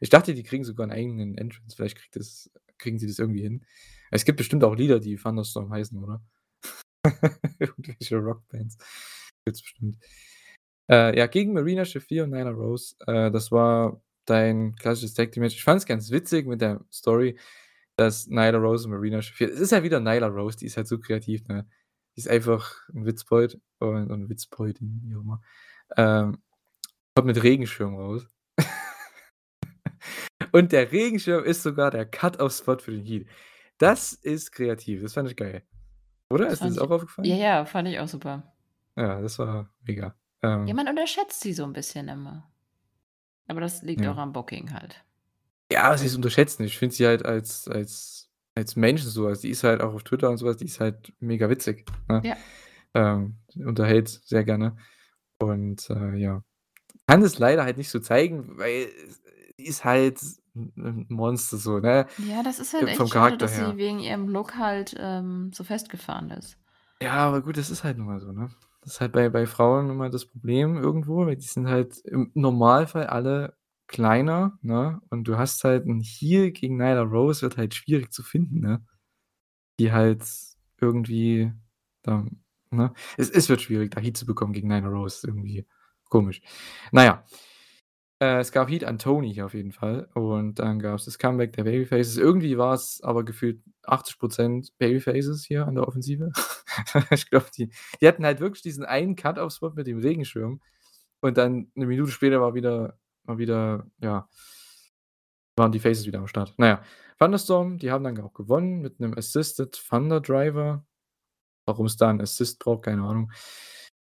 [0.00, 1.74] Ich dachte, die kriegen sogar 'n eigenen Entrance.
[1.76, 3.64] Vielleicht kriegt das kriegen sie das irgendwie hin.
[4.10, 6.22] Es gibt bestimmt auch Lieder, die Thunderstorm heißen, oder?
[7.60, 8.78] Irgendwelche Rockbands
[9.44, 9.98] gibt's bestimmt.
[10.90, 12.96] Äh, ja, gegen Marina Shafir und Nyla Rose.
[13.06, 15.56] Äh, das war dein klassisches Tag Team Match.
[15.56, 17.38] Ich fand's ganz witzig mit der Story,
[17.96, 20.88] dass Nyla Rose und Marina Shafir es ist ja wieder Nyla Rose, die ist halt
[20.88, 21.66] so kreativ, ne?
[22.16, 25.40] Die ist einfach 'n Witzbold und und Witzboldin, wie auch immer.
[25.96, 26.42] Ähm,
[27.16, 28.26] kommt mit Regenschirm raus.
[30.52, 33.28] Und der Regenschirm ist sogar der Cut-Off-Spot für den Heat.
[33.78, 35.64] Das ist kreativ, das fand ich geil.
[36.30, 36.50] Oder?
[36.50, 36.90] Das Ist dir das auch
[37.22, 37.36] ja, aufgefallen?
[37.36, 38.52] ja, fand ich auch super.
[38.96, 40.14] Ja, das war mega.
[40.66, 42.48] Ja, Ähm man unterschätzt sie so 'n bisschen immer.
[43.48, 44.18] Aber das liegt auch Ja.
[44.18, 45.04] am Booking halt.
[45.70, 46.64] Ja, was heißt unterschätzen?
[46.64, 50.04] Ich finde sie halt als als als Mensch so also, die ist halt auch auf
[50.04, 52.22] Twitter und so was, die ist halt mega witzig, ne?
[52.24, 52.36] Ja.
[52.94, 54.76] Ähm, unterhält sehr gerne
[55.40, 56.42] und, äh, ja.
[57.08, 58.88] Kann es leider halt nicht so zeigen, weil
[59.58, 60.20] die ist halt
[60.56, 63.58] 'n 'n Monster so, ne, Ja, das ist halt äh, echt vom schade, dass sie
[63.58, 63.78] her.
[63.78, 66.58] wegen ihrem Look halt, ähm, so festgefahren ist.
[67.02, 68.50] Ja, aber gut, das ist halt nun mal so, ne?
[68.82, 72.30] Das ist halt bei bei Frauen mal das Problem irgendwo, weil die sind halt im
[72.34, 73.54] Normalfall alle
[73.92, 75.00] kleiner, ne?
[75.10, 78.84] Und du hast halt 'n Heel gegen Nyla Rose wird halt schwierig zu finden, ne?
[79.80, 80.24] Die halt
[80.80, 81.52] irgendwie
[82.02, 82.26] da
[82.70, 82.92] ne?
[83.18, 85.66] Es es wird schwierig, da Heat zu bekommen gegen Nyla Rose, irgendwie
[86.10, 86.42] komisch.
[86.92, 87.24] Na ja.
[88.22, 91.64] Äh, es gab Heat an Toni auf jeden Fall und dann gab's das Comeback der
[91.64, 92.16] Babyfaces.
[92.18, 96.32] Irgendwie war's aber gefühlt 80 % Babyfaces hier an der Offensive.
[97.12, 97.70] Ich glaube, die
[98.00, 100.60] die hatten halt wirklich diesen einen Cut-Off-Spot mit dem Regenschirm
[101.22, 104.28] und dann 'ne Minute später war wieder war wieder, ja
[105.58, 106.54] waren die Faces wieder am Start.
[106.56, 106.82] Na ja,
[107.18, 110.84] Thunderstorm, die haben dann auch gewonnen mit 'nem Assisted Thunder Driver.
[111.66, 113.32] Warum's da 'n Assist braucht, keine Ahnung.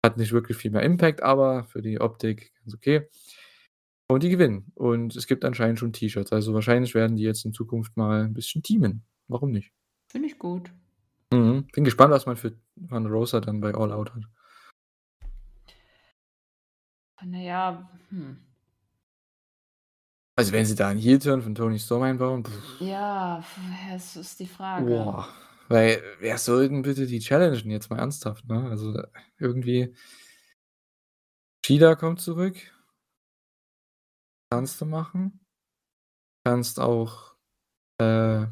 [0.05, 3.09] Hat nicht wirklich viel mehr Impact, aber für die Optik ganz okay.
[4.11, 4.73] Und die gewinnen.
[4.75, 6.33] Und es gibt anscheinend schon T-Shirts.
[6.33, 9.05] Also, wahrscheinlich werden die jetzt in Zukunft mal 'n bisschen teamen.
[9.29, 9.73] Warum nicht?
[10.11, 10.73] Finde ich gut.
[11.33, 11.68] Mhm.
[11.73, 12.55] Bin gespannt, was man für
[12.89, 14.25] Thunder Rosa dann bei All Out hat.
[17.23, 18.49] Na ja, hm.
[20.41, 22.45] Also, wenn sie da 'n Heel-Turn von Toni Storm einbauen.
[22.80, 23.45] Ja,
[23.95, 24.86] es ist die Frage.
[24.86, 25.28] Boah,
[25.68, 28.68] weil wer soll denn bitte die challengen jetzt mal ernsthaft, ne?
[28.70, 29.03] Also,
[29.38, 29.95] irgendwie
[31.64, 32.57] Shida kommt zurück.
[34.51, 35.41] Kannst du machen.
[36.45, 37.36] Kannst auch,
[37.99, 38.47] äh,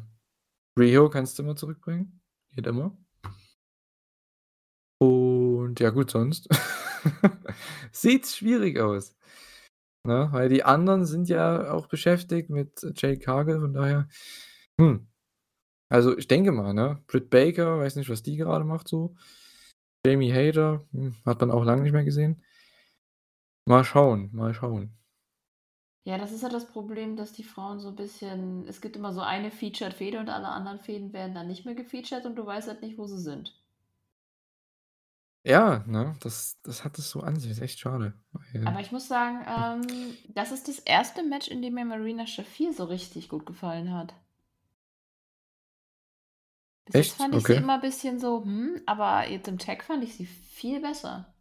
[0.77, 2.21] Riho kannst du immer zurückbringen.
[2.51, 2.97] Geht immer.
[5.01, 6.47] Und ja gut, sonst
[7.91, 9.15] sieht schwierig aus,
[10.05, 10.29] ne?
[10.31, 14.07] Weil die anderen sind ja auch beschäftigt mit Jade Cargill, von daher,
[14.79, 15.07] hm.
[15.89, 19.15] Also, ich denke mal, ne, Britt Baker, weiß nicht, was die gerade macht so.
[20.05, 22.43] Jamie Hayter, hm, hat man auch lang nicht mehr gesehen.
[23.67, 24.99] Mal schauen, mal schauen.
[26.07, 29.11] Ja, das ist ja das Problem, dass die Frauen so 'n bisschen es gibt immer
[29.13, 32.67] so eine Featured-Fehde und alle anderen Fehden werden dann nicht mehr gefeatured und du weißt
[32.69, 33.53] halt nicht, wo sie sind.
[35.49, 38.91] Ja, ne, das das hat es so an sich, ist echt schade, weil Aber ich
[38.91, 41.23] muss sagen, ähm, das ist das 1.
[41.23, 44.13] Match, in dem mir Marina Shafir so richtig gut gefallen hat.
[46.87, 47.15] Bis jetzt Echt?
[47.15, 47.55] fand ich sie Okay.
[47.55, 51.33] immer bisschen so, hm, aber jetzt im Tag fand ich sie viel besser.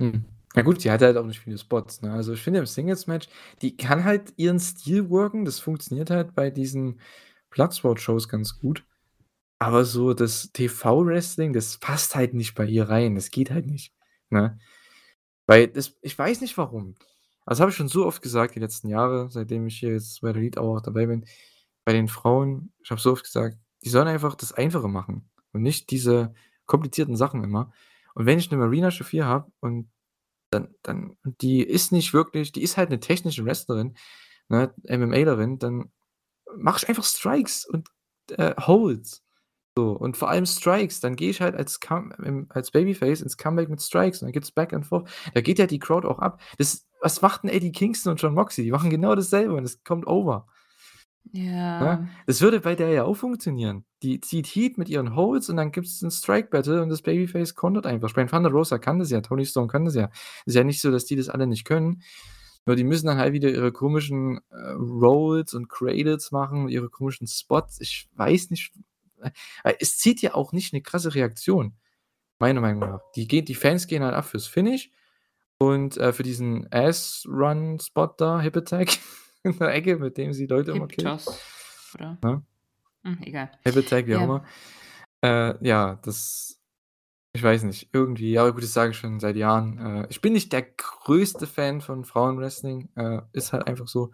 [0.00, 0.24] Mhm.
[0.56, 2.10] Ja gut, die hat halt auch nicht viele Spots, ne?
[2.12, 3.28] Also, ich finde im Singles-Match,
[3.62, 6.98] die kann halt ihren Stil worken, das funktioniert halt bei diesen
[7.50, 8.84] Bloodsport-Shows ganz gut.
[9.62, 13.14] Aber so das TV-Wrestling, das passt halt nicht bei ihr rein.
[13.14, 13.92] Das geht halt nicht,
[14.30, 14.58] ne?
[15.46, 16.96] Weil das ich weiß nicht warum.
[17.46, 20.32] Das habe ich schon so oft gesagt die letzten Jahre, seitdem ich hier jetzt bei
[20.32, 21.26] der Elite auch dabei bin.
[21.86, 25.62] Bei den Frauen, ich habe so oft gesagt, die sollen einfach das Einfache machen und
[25.62, 26.34] nicht diese
[26.66, 27.72] komplizierten Sachen immer.
[28.14, 29.90] Und wenn ich 'ne Marina Shafir habe und
[30.50, 33.96] dann dann die ist nicht wirklich die ist halt 'ne technische Wrestlerin,
[34.50, 35.92] ne, MMAlerin, dann
[36.56, 37.88] mache ich einfach Strikes und,
[38.32, 39.20] äh, Holds.
[39.76, 43.68] So, und vor allem Strikes, dann gehe ich halt als Come als Babyface ins Comeback
[43.68, 45.08] mit Strikes und dann gibt's Back and Forth.
[45.34, 46.40] Da geht ja die Crowd auch ab.
[46.58, 48.64] Das was macht 'n Eddie Kingston und Jon Moxley?
[48.64, 50.46] Die machen genau dasselbe und es kommt over.
[51.32, 52.00] Ja.
[52.02, 52.08] Ne?
[52.26, 53.84] Das würde bei der ja auch funktionieren.
[54.02, 57.54] Die zieht Heat mit ihren Holds und dann gibt's 'n Strike Battle und das Babyface
[57.54, 58.08] kontert einfach.
[58.10, 60.10] Ich meine, Thunder Rosa kann das ja, Toni Storm kann das ja.
[60.46, 62.02] Ist ja nicht so, dass die das alle nicht können.
[62.66, 67.26] Nur die müssen dann halt wieder ihre komischen, äh, Rolls und Cradles machen, ihre komischen
[67.26, 67.80] Spots.
[67.80, 68.72] Ich weiß nicht,
[69.78, 71.74] es zieht ja auch nicht 'ne krasse Reaktion,
[72.38, 73.00] meiner Meinung nach.
[73.16, 74.90] Die geht die Fans gehen halt ab fürs Finish
[75.58, 78.98] und, äh, für diesen Ass-Run-Spot da, Hip Attack
[79.44, 80.88] in der Ecke, mit dem sie Leute immer.
[80.88, 82.18] Toss, oder?
[82.22, 82.42] Ne?
[83.04, 83.50] Hm, egal.
[83.64, 84.24] Hip Attack, wie auch Ja.
[84.24, 84.44] immer.
[85.22, 86.56] Äh, ja, das
[87.32, 89.78] ich weiß nicht, irgendwie aber gut, das sage ich schon seit Jahren.
[89.78, 94.12] Äh, ich bin nicht der größte Fan von Frauenwrestling, äh, ist halt einfach so.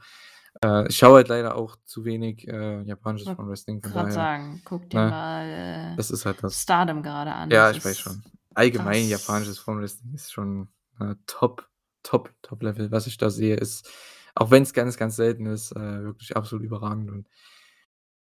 [0.66, 4.12] Äh, ich schaue halt leider auch zu wenig, äh, japanisches Wollte Frauenwrestling, von grad daher,
[4.12, 5.10] sagen, guck dir ne?
[5.10, 5.46] mal,
[5.92, 6.60] äh, Das ist halt das.
[6.60, 7.50] Stardom grade an.
[7.50, 8.22] Ja, ich weiß schon.
[8.54, 10.68] Allgemein japanisches das Frauenwrestling ist schon,
[11.00, 11.68] äh, top,
[12.02, 12.90] top, Top-Level.
[12.90, 13.88] Was ich da sehe, ist,
[14.34, 17.28] auch wenn's ganz, ganz selten ist, äh, wirklich absolut überragend und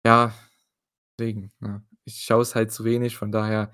[0.05, 0.33] ja,
[1.17, 1.83] deswegen, ne?
[2.07, 3.71] Ich schaue es halt zu wenig, von daher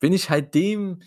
[0.00, 1.02] bin ich halt dem,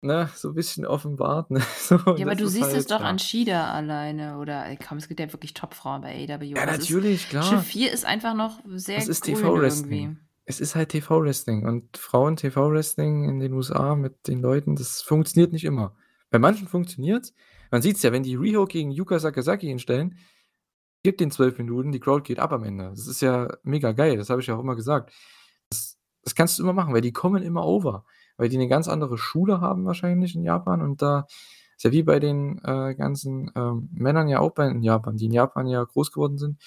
[0.00, 3.00] ne, so 'n bisschen offenbart, ne, so Ja, aber das du siehst es halt doch
[3.00, 3.06] ja.
[3.06, 6.44] an Shida alleine oder ey, komm, es gibt ja wirklich Topfrauen bei AEW.
[6.44, 7.42] Ja, Aber es ist natürlich, klar.
[7.42, 9.92] Schiff 4 ist einfach noch sehr Das ist TV-Wrestling.
[10.02, 10.16] irgendwie.
[10.44, 15.64] Es ist halt TV-Wrestling und Frauen-TV-Wrestling in den USA mit den Leuten, das funktioniert nicht
[15.64, 15.94] immer.
[16.30, 17.34] Bei manchen funktioniert's.
[17.70, 20.16] Man sieht's ja, wenn die Riho gegen Yuka Sakazaki hinstellen,
[21.02, 22.90] gib den 12 Minuten, die Crowd geht ab am Ende.
[22.90, 25.12] Das ist ja mega geil, das habe ich ja auch immer gesagt.
[25.70, 28.04] Das das kannst du immer machen, weil die kommen immer over,
[28.38, 31.26] weil die 'ne ganz andere Schule haben wahrscheinlich in Japan und da
[31.78, 35.26] ist ja wie bei den, äh, ganzen, ähm, Männern ja auch bei in Japan, die
[35.26, 36.60] in Japan ja groß geworden sind,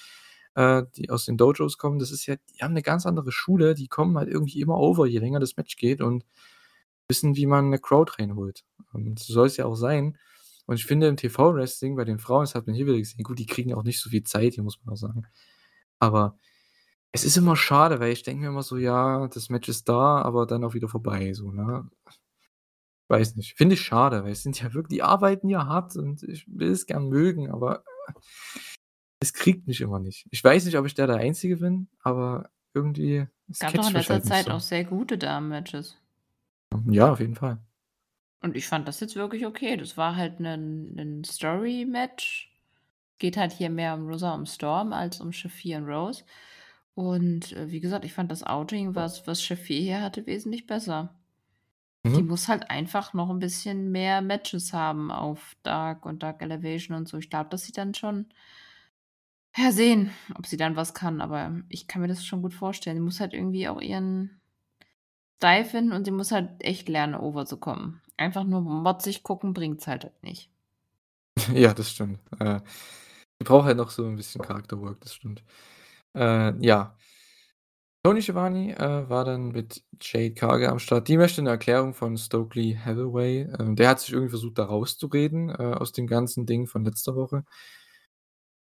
[0.56, 1.98] äh, die aus den Dojos kommen.
[2.00, 5.06] Das ist ja die haben 'ne ganz andere Schule, die kommen halt irgendwie immer over,
[5.06, 6.24] je länger das Match geht und
[7.08, 8.64] wissen, wie man 'ne Crowd reinholt.
[8.94, 10.18] Und so soll's ja auch sein.
[10.66, 13.38] Und ich finde im TV-Wrestling bei den Frauen, das hat man hier wieder gesehen gut,
[13.40, 15.24] die kriegen auch nicht so viel Zeit hier, muss man auch sagen.
[16.00, 16.38] Aber
[17.12, 20.22] es ist immer schade, weil ich denke mir immer so: „Ja, das Match ist da,
[20.22, 21.88] aber dann auch wieder vorbei“, so, ne?
[23.08, 23.56] Weiß nicht.
[23.56, 26.70] Finde ich schade, weil es sind ja wirk die arbeiten ja hart und ich will
[26.70, 27.84] es gern mögen, aber
[29.20, 30.26] es kriegt mich immer nicht.
[30.30, 33.94] Ich weiß nicht, ob ich da der Einzige bin, aber irgendwie es Gab doch in
[33.94, 34.50] letzter halt Zeit so.
[34.50, 35.96] auch sehr gute Damen-Matches.
[36.90, 37.58] Ja, auf jeden Fall.
[38.42, 39.76] Und ich fand das jetzt wirklich okay.
[39.76, 42.50] Das war halt 'nen 'nen Story-Match.
[43.18, 46.24] Geht halt hier mehr um Rosa und Storm als um 4 und Rose.
[46.98, 51.14] Und, äh, wie gesagt, ich fand das Outing, was was 4 hier hatte, wesentlich besser.
[52.16, 52.28] Die Mhm.
[52.28, 57.08] muss halt einfach noch 'n bisschen mehr Matches haben auf Dark und Dark Elevation und
[57.08, 57.18] so.
[57.18, 58.26] Ich glaube, dass sie dann schon
[59.56, 62.96] ja, sehen, ob sie dann was kann, aber ich kann mir das schon gut vorstellen.
[62.96, 64.40] Sie muss halt irgendwie auch ihren
[65.42, 68.00] Style finden und sie muss halt echt lernen, over zu kommen.
[68.16, 70.48] Einfach nur motzig gucken bringt's halt halt nicht.
[71.54, 72.20] Ja, das stimmt.
[72.40, 72.60] Äh,
[73.40, 75.42] die braucht halt noch so 'n bisschen Charakterwork, das stimmt.
[76.16, 76.94] Äh, ja.
[78.04, 81.06] Tony Schiavone, äh, war dann mit Jade Cargill am Start.
[81.06, 83.46] Die möchte 'ne Erklärung von Stokely Hathaway.
[83.60, 87.14] Ähm, der hat sich irgendwie versucht, da rauszureden, äh, aus dem ganzen Ding von letzter
[87.14, 87.44] Woche.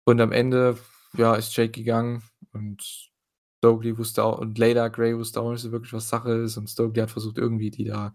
[0.09, 0.77] Und am Ende,
[1.17, 2.23] ja, ist Jade gegangen
[2.53, 3.11] und
[3.59, 6.69] Stokely wusste auch und Layla Gray wusste auch nicht so wirklich, was Sache ist und
[6.69, 8.13] Stokely hat versucht, irgendwie die da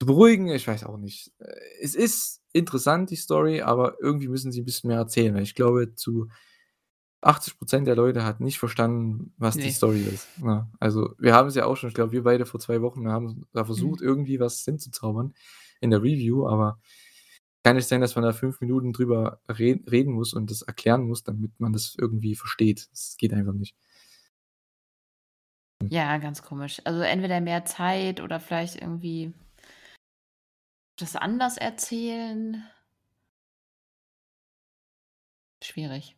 [0.00, 0.48] zu beruhigen.
[0.48, 1.32] Ich weiß auch nicht.
[1.40, 5.42] Äh, es ist interessant, die Story, aber irgendwie müssen sie 'n bisschen mehr erzählen, weil
[5.42, 6.28] ich glaube, zu
[7.22, 9.72] 80% der Leute hat nicht verstanden, was die Ne.
[9.72, 10.68] Story ist, ne?
[10.80, 13.46] Also, wir haben es ja auch schon ich glaube, wir beide vor 2 Wochen haben
[13.52, 14.06] da versucht, Mhm.
[14.06, 15.34] irgendwie was hinzuzaubern
[15.80, 16.80] in der Review, aber
[17.64, 21.06] kann nicht sein, dass man da 5 Minuten drüber red reden muss und das erklären
[21.08, 22.88] muss, damit man das irgendwie versteht.
[22.92, 23.74] Das geht einfach nicht.
[25.88, 26.80] Ja, ganz komisch.
[26.84, 29.32] Also, entweder mehr Zeit oder vielleicht irgendwie
[30.98, 32.62] das anders erzählen.
[35.62, 36.16] Schwierig.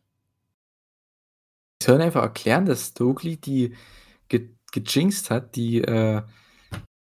[1.83, 3.75] Sollen einfach erklären, dass Stokely die
[4.29, 6.21] ge gejinxt hat, die, äh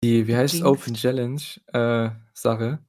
[0.04, 0.96] die wie heißt's, Open Jinxed.
[0.96, 1.42] Challenge,
[1.74, 2.80] äh, Sache,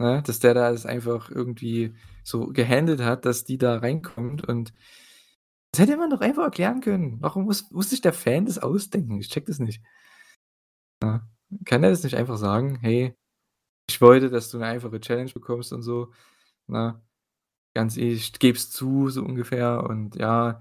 [0.00, 0.22] ne?
[0.26, 4.72] Dass der da das einfach irgendwie so gehandelt hat, dass die da reinkommt und
[5.74, 7.18] das hätte man doch einfach erklären können.
[7.20, 9.20] Warum muss muss sich der Fan das ausdenken?
[9.20, 9.80] Ich checke das nicht.
[11.02, 11.22] Ja.
[11.64, 13.14] Kann er das nicht einfach sagen: „Hey,
[13.90, 16.12] ich wollte, dass du 'ne einfache Challenge bekommst und so,
[16.68, 17.00] ne?
[17.74, 20.60] Ganz ehrlich, ich gebe es zu“, so ungefähr und ja,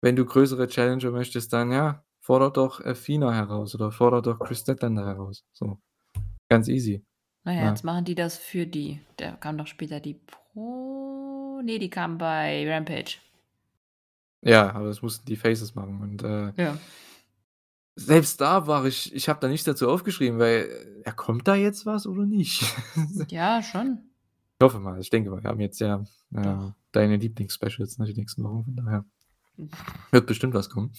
[0.00, 4.60] wenn du größere Challenger möchtest, dann ja, fordere doch Athena heraus oder fordere doch Kris
[4.60, 5.78] Statlander heraus, so.
[6.48, 7.04] Ganz easy,
[7.44, 9.00] Na ja, jetzt machen die das für die.
[9.16, 13.16] Da kam doch später die Pro ne, die kam bei Rampage.
[14.42, 16.78] Ja, aber das mussten die Faces machen und, äh Ja.
[17.96, 21.86] selbst da war ich ich habe da nichts dazu aufgeschrieben, weil ja, kommt da jetzt
[21.86, 22.62] was oder nicht?
[23.30, 23.98] Ja, schon.
[24.58, 25.00] Ich hoffe mal.
[25.00, 26.72] Ich denke mal, wir haben jetzt ja, Doch.
[26.92, 29.04] deine Lieblings-Specials, ne, die nächsten Wochen, von daher
[30.12, 30.92] Wird bestimmt was kommen.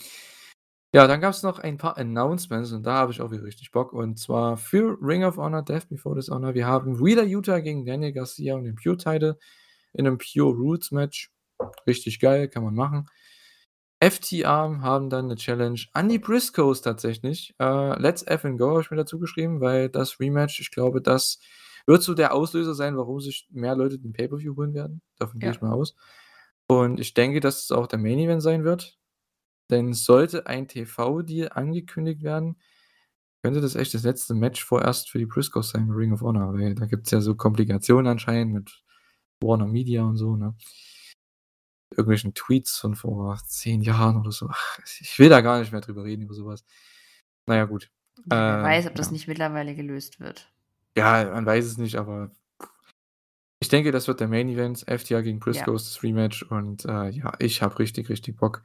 [0.94, 3.92] Ja, dann gab's noch ein paar Announcements und da habe ich auch wieder richtig Bock
[3.94, 6.54] und zwar für Ring of Honor, Death Before Dishonor.
[6.54, 9.38] Wir haben Wheeler Yuta gegen Daniel Garcia und den Pure Title
[9.94, 11.32] in 'nem Pure Rules Match.
[11.88, 13.08] Richtig geil, kann man machen.
[14.02, 17.56] FTR haben dann 'ne Challenge an die Briscoes tatsächlich.
[17.60, 21.40] Äh, Let's Effing Go habe ich mir dazu geschrieben, weil das Rematch, ich glaube, das
[21.88, 25.02] wird so der Auslöser sein, warum sich mehr Leute den Pay-per-View holen werden.
[25.20, 25.68] Davon gehe ich Ja.
[25.70, 25.96] mal aus.
[26.68, 28.98] Und ich denke, dass es auch der Main Event sein wird.
[29.70, 32.58] Denn sollte ein TV-Deal angekündigt werden,
[33.44, 36.76] könnte das echt das letzte Match vorerst für die Briscoes sein Ring of Honor, weil
[36.76, 38.84] da gibt's ja so Komplikationen anscheinend mit
[39.42, 40.56] Warner Media und so, ne?
[41.92, 44.48] Irgendwelchen Tweets von vor 10 Jahren oder so.
[44.50, 46.66] Ach, ich will da gar nicht mehr drüber reden, über so was.
[47.48, 47.90] Na ja, gut.
[48.26, 49.14] Wer Ähm, weiß, ob das ja.
[49.14, 50.52] nicht mittlerweile gelöst wird.
[50.98, 52.32] Ja, man weiß es nicht, aber
[53.68, 54.86] ich denke, das wird der Main Event.
[54.88, 55.44] FTR gegen Ja.
[55.44, 58.64] Briscoes, das Rematch und, äh, ja, ich habe richtig, richtig Bock.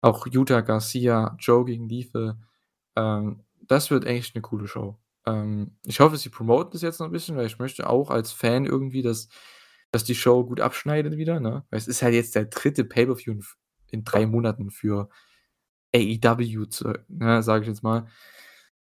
[0.00, 2.36] Auch Yuta, Garcia, Joe gegen Lethal.
[2.96, 4.98] Ähm, das wird echt 'ne coole Show.
[5.26, 8.32] Ähm, ich hoffe, sie promoten das jetzt noch 'n bisschen, weil ich möchte auch als
[8.32, 9.28] Fan irgendwie, dass
[9.92, 11.64] dass die Show gut abschneidet wieder, ne?
[11.70, 12.84] Weil es ist halt jetzt der 3.
[12.84, 13.42] Pay-per-View in
[13.90, 15.08] in 3 Monaten für
[15.94, 16.66] AEW
[17.08, 18.06] ne, sage ich jetzt mal.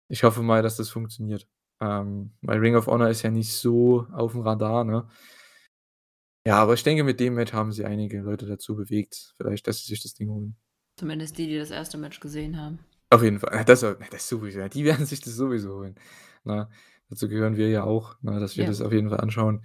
[0.09, 1.49] Ich hoffe mal, dass das funktioniert.
[1.81, 5.09] Ähm, weil Ring of Honor ist ja nicht so aufm Radar, ne?
[6.47, 9.81] Ja, aber ich denke, mit dem Match haben sie einige Leute dazu bewegt, vielleicht, dass
[9.81, 10.56] sie sich das Ding holen.
[10.97, 12.78] Zumindest die, die das erste Match gesehen haben.
[13.10, 13.64] Auf jeden Fall.
[13.64, 15.97] Das das sowieso, die werden sich das sowieso holen,
[16.44, 16.68] ne?
[17.09, 18.70] Dazu gehören wir ja auch, ne, dass wir Ja.
[18.70, 19.64] das auf jeden Fall anschauen.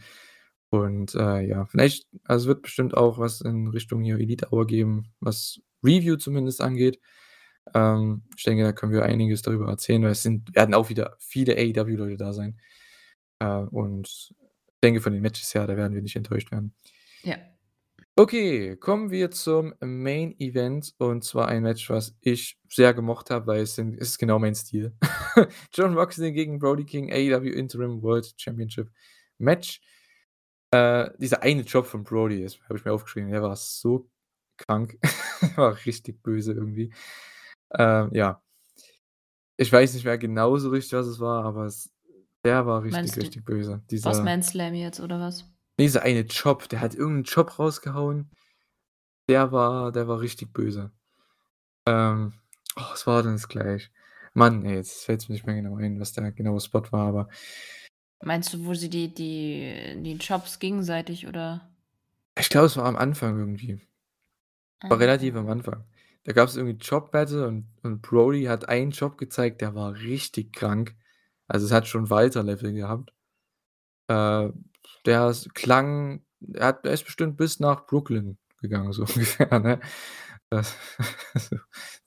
[0.70, 4.68] Und, äh, ja, vielleicht also, es wird bestimmt auch was in Richtung hier Elite Hour
[4.68, 7.00] geben, was Review zumindest angeht.
[7.74, 11.16] Ähm, ich denke, da können wir einiges darüber erzählen, weil es sind werden auch wieder
[11.20, 12.60] viele AEW-Leute da sein.
[13.40, 14.34] Äh, und
[14.84, 16.74] denke, von den Matches her, da werden wir nicht enttäuscht werden.
[17.24, 17.38] Ja.
[18.18, 23.48] Okay, kommen wir zum Main Event und zwar ein Match, was ich sehr gemocht habe,
[23.48, 24.94] weil es sind es ist genau mein Stil.
[25.74, 28.90] Jon Moxley gegen Brody King, AEW Interim World Championship
[29.38, 29.82] Match.
[30.72, 34.10] Äh, dieser eine Job von Brody, das habe ich mir aufgeschrieben, der war so
[34.58, 34.98] krank.
[35.56, 36.94] War richtig böse irgendwie.
[37.78, 38.42] Ähm, ja.
[39.58, 41.92] Ich weiß nicht mehr genau so richtig, was es war, aber es
[42.46, 43.82] der war richtig, Meinst du richtig böse.
[43.92, 45.46] Dieser Bossman Slam jetzt oder was?
[45.80, 48.30] dieser eine Job, der hat irgend 'n Job rausgehauen.
[49.30, 50.92] Der war der war richtig böse.
[51.88, 52.34] Ähm,
[52.78, 53.92] oh, was war denn das gleich?
[54.34, 57.30] Mann, ey, jetzt fällt's mir nicht mehr genau ein, was der genaue Spot war, aber
[58.24, 61.70] Meinst du, wo sie die die die Jobs gegenseitig oder?
[62.38, 63.82] ich glaube, es war am Anfang irgendwie.
[64.88, 65.52] War relativ am Ah.
[65.54, 65.86] Anfang.
[66.24, 70.96] Da gab's irgendwie Job-Battle und und Brody hat einen Job gezeigt, der war richtig krank.
[71.52, 73.14] Also, es hat schon Walter-Level gehabt.
[74.10, 74.50] Äh,
[75.06, 76.24] der klang
[76.54, 79.80] er hat der ist bestimmt bis nach Brooklyn gegangen, so ungefähr, ne?
[80.50, 80.76] Das
[81.36, 81.58] so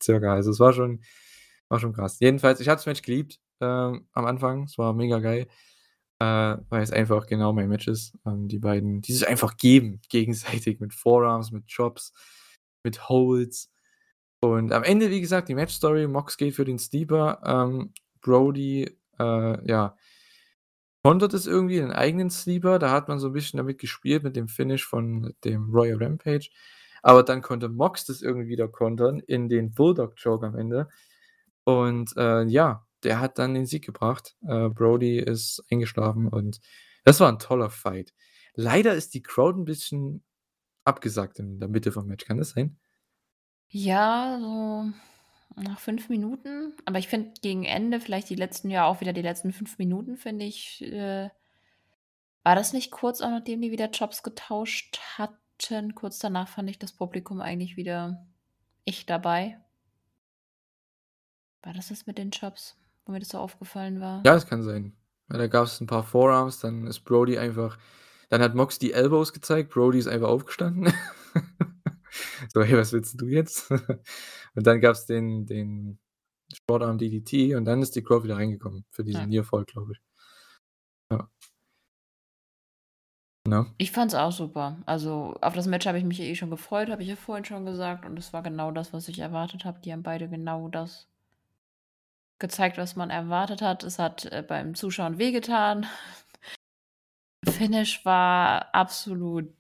[0.03, 0.35] circa.
[0.35, 1.03] Also, es war schon
[1.69, 2.19] war schon krass.
[2.21, 4.65] Jedenfalls, ich habe das Match geliebt, ähm, am Anfang.
[4.65, 5.49] Es war mega geil,
[6.21, 8.17] äh, weil es einfach genau mein Match ist.
[8.27, 12.13] Ähm, die beiden, die sich einfach geben gegenseitig mit Forearms, mit Chops,
[12.85, 13.71] mit Holds.
[14.41, 19.69] Und am Ende, wie gesagt, die Match-Story, Mox geht für den Sleeper, ähm, Brody, äh,
[19.71, 19.97] ja
[21.05, 22.79] kontert es irgendwie, den eigenen Sleeper.
[22.79, 26.49] Da hat man so 'n bisschen damit gespielt mit dem Finish von dem Royal Rampage.
[27.03, 30.89] Aber dann konnte Mox das irgendwie wieder kontern in den Bulldog Choke am Ende.
[31.65, 34.37] Und, äh, ja, der hat dann den Sieg gebracht.
[34.49, 36.61] Äh, Brody ist eingeschlafen und
[37.05, 38.15] das war 'n toller Fight.
[38.55, 40.25] Leider ist die Crowd 'n bisschen
[40.85, 42.27] abgesackt in der Mitte vom Match.
[42.27, 42.77] Kann das sein?
[43.71, 44.93] Ja, so
[45.57, 46.73] nach 5 Minuten.
[46.85, 50.17] Aber ich finde gegen Ende, vielleicht die letzten ja, auch wieder die letzten 5 Minuten,
[50.17, 51.31] finde ich, äh
[52.47, 55.95] war das nicht kurz auch nachdem die wieder Jobs getauscht hatten?
[55.95, 58.27] Kurz danach fand ich das Publikum eigentlich wieder
[58.85, 59.59] echt dabei.
[61.63, 62.77] War das das mit den Jobs,
[63.07, 64.23] wo mir das so aufgefallen war?
[64.27, 64.95] Ja, das kann sein.
[65.29, 67.79] Weil da gab's 'n paar Forearms, dann ist Brody einfach
[68.35, 70.93] dann hat Mox die Elbows gezeigt, Brody ist einfach aufgestanden.
[72.53, 73.71] So: „Hey, was willst du jetzt?“
[74.55, 75.99] Und dann gab's den den
[76.71, 79.27] Short-Arm DDT und dann ist die Crowd wieder reingekommen für diesen Ja.
[79.27, 80.01] Nearfall, glaube ich.
[81.11, 81.29] Ja.
[83.47, 83.67] Ne?
[83.79, 84.79] Ich fand's auch super.
[84.87, 87.65] Also, auf das Match habe ich mich eh schon gefreut, habe ich ja vorhin schon
[87.67, 89.81] gesagt und es war genau das, was ich erwartet habe.
[89.81, 91.07] Die haben beide genau das
[92.39, 93.83] gezeigt, was man erwartet hat.
[93.85, 95.87] Es hat, äh, beim Zuschauen wehgetan.
[97.49, 99.53] Finish war absolut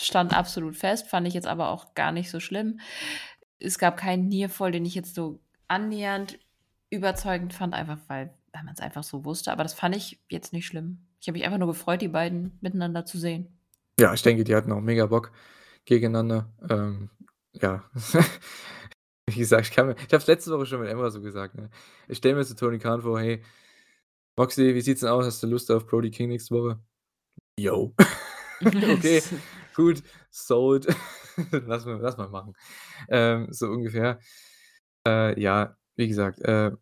[0.00, 2.80] stand absolut fest, fand ich jetzt aber auch gar nicht so schlimm.
[3.58, 6.38] Es gab keinen Nearfall, den ich jetzt so annähernd
[6.90, 10.66] überzeugend fand, einfach weil weil man's einfach so wusste, aber das fand ich jetzt nicht
[10.66, 11.06] schlimm.
[11.20, 13.58] Ich habe mich einfach nur gefreut, die beiden miteinander zu sehen.
[14.00, 15.30] Ja, ich denke, die hatten auch mega Bock
[15.84, 16.50] gegeneinander.
[16.70, 17.10] Ähm,
[17.52, 17.84] ja.
[19.28, 21.54] Wie gesagt, ich kann mir ich habe es letzte Woche schon mit Emma so gesagt,
[21.54, 21.68] ne?
[22.08, 23.42] Ich stelle mir so Tony Khan vor: „Hey,
[24.38, 25.26] Moxley, wie sieht's denn aus?
[25.26, 26.78] Hast du Lust auf Brody King nächste Woche?“
[27.58, 27.94] „Jo.“
[28.64, 29.22] „Okay,
[29.76, 30.88] gut, sold.
[31.66, 32.54] Lass mal lass mal machen.“
[33.10, 34.20] Ähm, so ungefähr.
[35.06, 36.72] Äh, ja, wie gesagt, äh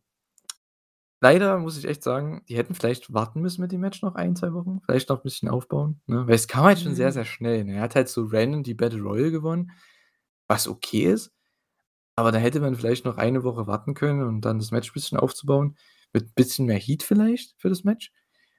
[1.21, 4.35] leider muss ich echt sagen, die hätten vielleicht warten müssen mit dem Match noch 1,
[4.37, 6.27] 2 Wochen, vielleicht noch 'n bisschen aufbauen, ne?
[6.27, 7.13] Weil es kam halt schon sehr, Mhm.
[7.13, 7.75] sehr schnell, ne?
[7.77, 9.71] Er hat halt so random die Battle Royal gewonnen,
[10.49, 11.33] was okay ist,
[12.17, 15.19] aber da hätte man vielleicht noch eine Woche warten können und dann das Match bisschen
[15.19, 15.77] aufzubauen,
[16.15, 18.13] mit bisschen mehr Heat vielleicht für das Match.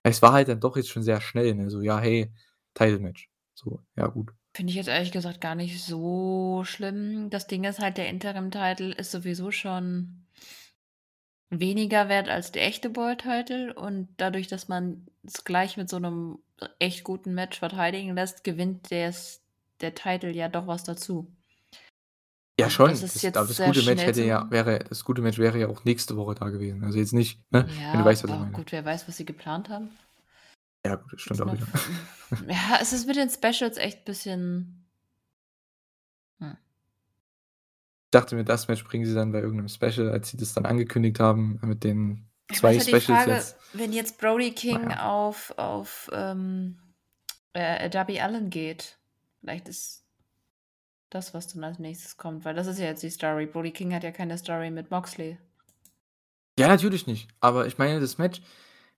[0.03, 1.69] Es war halt dann doch jetzt schon sehr schnell, ne?
[1.71, 2.33] So: „Ja, hey,
[2.75, 3.27] Title Match.“
[3.57, 4.35] So, ja gut.
[4.55, 7.29] Finde ich jetzt ehrlich gesagt gar nicht so schlimm.
[7.29, 10.25] Das Ding ist halt, der Interim Title ist sowieso schon
[11.51, 15.99] weniger wert als der echte World Title und dadurch, dass man es gleich mit so
[15.99, 16.39] 'nem
[16.79, 19.43] echt guten Match verteidigen lässt, gewinnt des
[19.81, 21.35] der Title ja doch was dazu.
[22.59, 25.21] Ja das schon, ist das aber das sehr gute Match hätte ja wäre das gute
[25.21, 26.83] Match wäre ja auch nächste Woche da gewesen.
[26.85, 28.55] Also jetzt nicht ne, wenn du Ja, weißt, was ich aber meine.
[28.55, 29.89] gut, wer weiß, was sie geplant haben.
[30.85, 31.67] Ja gut, das stimmt auch wieder.
[32.47, 34.85] ja, es ist mit den Specials echt bisschen
[36.39, 36.57] hm.
[38.05, 40.53] Ich dachte mir, das Match bringen sie dann bei irgend 'nem Special, als sie das
[40.53, 43.57] dann angekündigt haben mit den Ich meine, 2 ist halt Specials Frage, jetzt.
[43.73, 45.09] wenn jetzt Brody King ja.
[45.09, 46.77] auf auf, ähm,
[47.53, 48.99] äh, Darby Allin geht,
[49.41, 50.05] vielleicht ist
[51.09, 53.47] das, was dann als Nächstes kommt, weil das ist ja jetzt die Story.
[53.47, 55.39] Brody King hat ja keine Story mit Moxley.
[56.59, 57.27] Ja, natürlich nicht.
[57.39, 58.41] Aber ich meine, das Match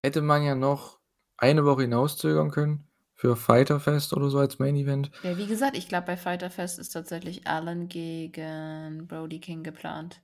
[0.04, 0.97] hätte man ja noch
[1.38, 5.12] eine Woche hinauszögern können für Fyter Fest oder so als Main Event.
[5.24, 10.22] Ja, wie gesagt, ich glaube, bei Fyter Fest ist tatsächlich Allin gegen Brody King geplant.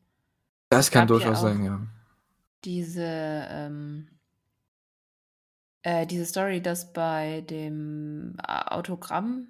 [0.70, 1.82] Das kann ja durchaus auch sein, ja.
[2.64, 4.10] diese, ähm
[5.84, 9.50] äh, diese Story, dass bei dem Autogramm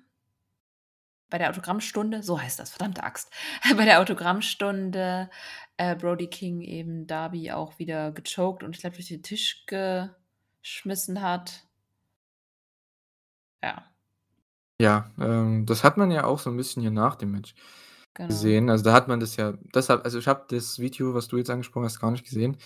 [1.30, 3.34] bei der Autogrammstunde, so heißt das, verdammte Axt,
[3.76, 5.32] bei der Autogrammstunde,
[5.78, 9.66] äh, Brody King eben Darby auch wieder gechoked und ich glaube, durch den Tisch
[10.64, 11.68] geschmissen hat.
[13.64, 13.94] Ja.
[14.82, 17.54] Ja, ähm, das hat man ja auch so 'n bisschen hier nach dem Match
[18.16, 18.54] Genau.
[18.54, 18.70] gesehen.
[18.70, 21.50] Also, da hat man das ja deshalb also, ich habe das Video, was du jetzt
[21.50, 22.58] angesprochen hast, gar nicht gesehen.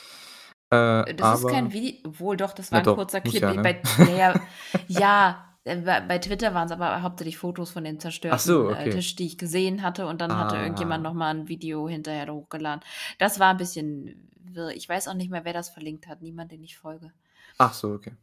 [0.71, 3.21] Äh, Äh, das ist kein aber Vi obwohl doch, das war Ja 'n doch, kurzer
[3.21, 3.61] Clip ja, ne?
[3.61, 4.41] bei ja,
[4.87, 7.99] ja, äh, bei bei Twitter waren's aber hauptsächlich Fotos von dem
[8.29, 8.89] Ach so, zerstörten, äh, okay.
[8.89, 11.03] Tisch, die ich gesehen hatte und dann hatte irgendjemand Ah.
[11.03, 12.81] noch mal 'n Video hinterher hochgeladen.
[13.19, 14.69] Das war 'n bisschen wirr.
[14.75, 16.21] Ich weiß auch nicht mehr, wer das verlinkt hat.
[16.21, 17.11] Niemand, den ich folge.
[17.57, 18.15] Ach so, okay.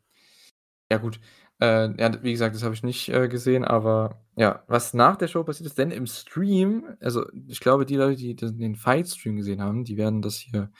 [0.90, 1.20] Ja gut.
[1.60, 5.28] Äh, ja, wie gesagt, das habe ich nicht, äh, gesehen, aber ja, was nach der
[5.28, 9.62] Show passiert ist denn im Stream also, ich glaube, die Leute, die den Fight-Stream gesehen
[9.62, 10.70] haben, die werden das hier,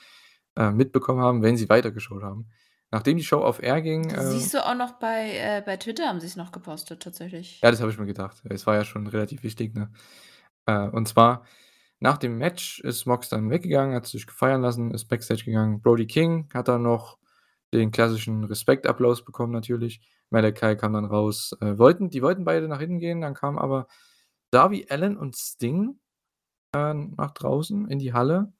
[0.56, 2.48] äh, mitbekommen haben, wenn sie weitergeschaut haben.
[2.90, 5.76] Nachdem die Show off air ging, Das äh siehst du auch noch bei äh, bei
[5.76, 7.60] Twitter haben sie's noch gepostet tatsächlich.
[7.60, 8.40] Ja, das habe ich mir gedacht.
[8.44, 9.90] Es war ja schon relativ wichtig, ne?
[10.66, 11.44] Äh, und zwar
[11.98, 15.80] nach dem Match ist Mox dann weggegangen, hat sich feiern lassen, ist Backstage gegangen.
[15.80, 17.18] Brody King hat dann noch
[17.78, 20.00] den klassischen Respektapplaus bekommen natürlich.
[20.30, 21.56] Malakai kam dann raus.
[21.60, 23.86] Äh, wollten die wollten beide nach hinten gehen, dann kamen aber
[24.52, 25.98] Darby Allin und Sting,
[26.76, 28.52] äh, nach draußen in die Halle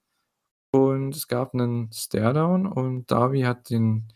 [0.73, 4.09] und es gab 'nen Staredown und Darby hat den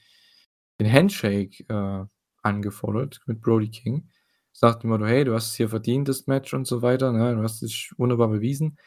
[0.80, 2.06] den Handshake, äh,
[2.42, 4.08] angefordert mit Brody King.
[4.62, 7.34] Dem Motto: „Hey, du hast es hier verdient, das Match“ und so weiter, ne?
[7.36, 8.78] „Du hast dich wunderbar bewiesen.“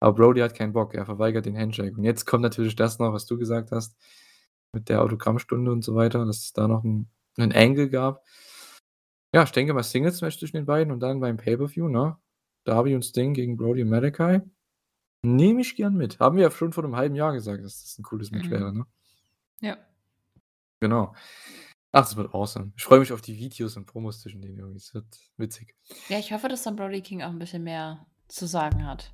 [0.00, 0.94] Aber Brody hat keinen Bock.
[0.94, 1.96] Er verweigert den Handshake.
[1.98, 3.96] Und jetzt kommt natürlich das noch, was du gesagt hast
[4.72, 7.08] mit der Autogrammstunde und so weiter, dass es da noch 'n
[7.38, 8.22] 'nen Angle gab.
[9.34, 12.18] Ja, ich denke mal Singles-Match zwischen den beiden und dann beim Pay-per-View, ne?
[12.64, 14.42] Darby und Sting gegen Brody und Malakai.
[15.22, 16.20] Nehme ich gern mit.
[16.20, 18.72] Haben wir ja schon vor 'nem halben Jahr gesagt, dass das 'n cooles Match wäre,
[18.72, 18.74] Mhm.
[18.74, 18.86] ne?
[19.60, 19.78] Ja.
[20.82, 21.14] Genau.
[21.92, 22.72] Ach, das wird awesome.
[22.76, 24.78] Ich freue mich auf die Videos und Promos zwischen denen irgendwie.
[24.78, 25.06] Es wird
[25.38, 25.74] witzig.
[26.10, 29.12] Ja, ich hoffe, dass dann Brody King auch 'n bisschen mehr zu sagen hat.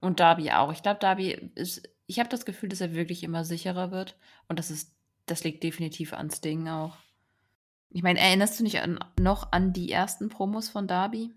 [0.00, 0.72] Und Darby auch.
[0.72, 4.16] Ich glaube, Darby ist ich habe das Gefühl, dass er wirklich immer sicherer wird
[4.48, 4.94] und das ist
[5.26, 6.96] das liegt definitiv an Sting auch.
[7.88, 11.30] Ich meine, erinnerst du dich an noch an die ersten Promos von Darby?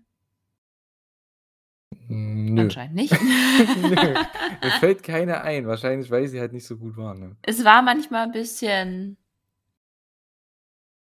[2.08, 2.62] Hm, nö.
[2.62, 3.12] Anscheinend nicht.
[3.82, 3.90] Nö.
[4.62, 5.66] Mir fällt keine ein.
[5.66, 7.36] Wahrscheinlich, weil sie halt nicht so gut waren, ne?
[7.42, 9.16] Es war manchmal bisschen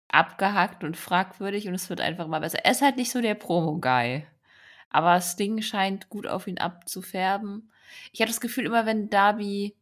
[0.09, 2.65] abgehackt und fragwürdig und es wird einfach immer besser.
[2.65, 4.27] Er ist halt nicht so der Promo-Guy,
[4.91, 7.71] aber Sting scheint gut auf ihn abzufärben.
[8.12, 9.77] Ich habe das Gefühl, immer wenn Darby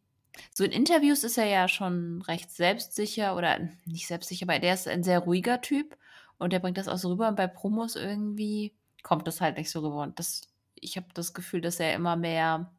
[0.53, 4.87] so in Interviews ist er ja schon recht selbstsicher oder nicht selbstsicher, aber der ist
[4.87, 5.97] ein sehr ruhiger Typ
[6.37, 8.73] und der bringt das auch so rüber und bei Promos irgendwie
[9.03, 10.49] kommt das halt nicht so rüber und das
[10.81, 12.71] ich habe das Gefühl, dass er immer mehr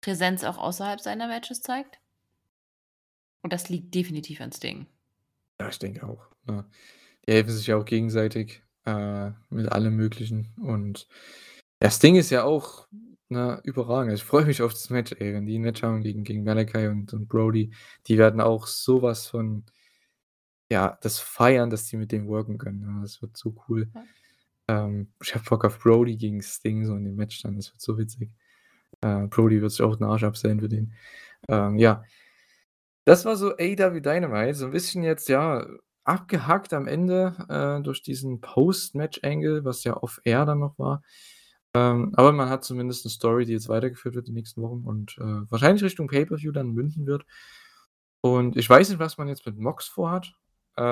[0.00, 2.00] Präsenz auch außerhalb seiner Matches zeigt.
[3.42, 4.86] Und das liegt definitiv an Sting.
[5.60, 6.68] Ja, ich denke auch, ne?
[7.26, 11.08] Die helfen sich ja auch gegenseitig, äh, mit allem Möglichen und
[11.82, 12.88] ja, Sting ist ja auch
[13.30, 14.14] ne, überragend.
[14.14, 16.90] Ich freue mich auf das Match, ey, wenn die 'n Match haben gegen gegen Malakai
[16.90, 17.72] und und Brody.
[18.08, 19.64] Die werden auch so was von
[20.70, 23.00] ja, das feiern, dass die mit dem worken können, ne?
[23.02, 23.88] Das wird so cool.
[23.94, 24.86] Ja.
[24.86, 27.80] Ähm, ich habe Bock auf Brody gegen Sting so in dem Match dann, das wird
[27.82, 28.30] so witzig.
[29.02, 30.94] Äh, Brody wird sich auch 'n Arsch absellen für den.
[31.48, 32.04] Ähm, ja.
[33.06, 35.66] Das war so AEW Dynamite, so 'n bisschen jetzt, ja,
[36.04, 41.02] abgehackt am Ende, äh, durch diesen Post-Match-Angle, was ja off-air dann noch war.
[41.74, 45.16] Ähm, aber man hat zumindest 'ne Story, die jetzt weitergeführt wird die nächsten Wochen und,
[45.18, 47.24] äh, wahrscheinlich Richtung Pay-per-View dann münden wird.
[48.20, 50.32] Und ich weiß nicht, was man jetzt mit Mox vorhat.
[50.76, 50.82] Äh,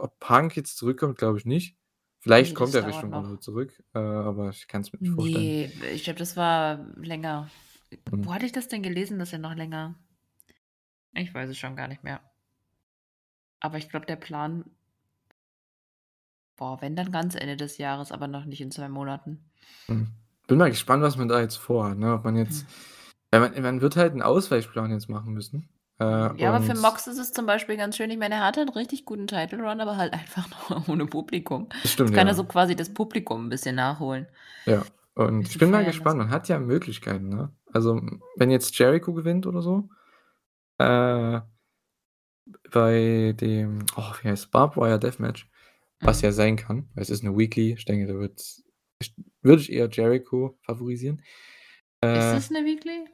[0.00, 1.76] ob Punk jetzt zurückkommt, glaube ich nicht.
[2.20, 3.38] Vielleicht Ne, kommt er Richtung noch.
[3.40, 5.72] Zurück, äh, aber ich kann's mir nicht vorstellen.
[5.80, 7.48] Ne, ich glaube, das war länger.
[8.10, 8.24] Mhm.
[8.24, 9.96] Wo hatte ich das denn gelesen, dass er noch länger
[11.14, 12.20] ich weiß es schon gar nicht mehr.
[13.62, 14.64] Aber ich glaube, der Plan
[16.58, 19.50] boah, wenn, dann ganz Ende des Jahres, aber noch nicht in 2 Monaten.
[19.88, 20.08] Mhm.
[20.46, 22.14] Bin mal gespannt, was man da jetzt vorhat, ne?
[22.14, 22.66] Ob man jetzt
[23.32, 23.40] Hm.
[23.40, 25.68] man man wird halt 'n Ausweichplan jetzt machen müssen.
[25.98, 28.60] Äh, Ja, aber für Mox ist es zum Beispiel ganz schön ich meine, er hatte
[28.60, 31.68] 'n richtig guten Title Run, aber halt einfach nur ohne Publikum.
[31.82, 32.34] Das stimmt, Jetzt kann er ja.
[32.34, 34.26] so quasi das Publikum 'n bisschen nachholen.
[34.66, 34.84] Ja,
[35.14, 36.18] und ich bin mal gespannt.
[36.18, 37.50] Man hat ja Möglichkeiten, ne?
[37.72, 38.00] Also,
[38.36, 39.88] wenn jetzt Jericho gewinnt oder so,
[40.78, 41.40] äh,
[42.70, 44.48] bei dem oh, wie heißt's?
[44.50, 45.48] Barbed Wire Deathmatch,
[46.00, 46.26] was Mhm.
[46.26, 47.72] ja sein kann, weil es ist 'ne Weekly.
[47.74, 48.64] Ich denke, da wird's
[49.00, 51.22] ich würde ich eher Jericho favorisieren.
[52.14, 53.08] Ist Äh es 'ne Weekly?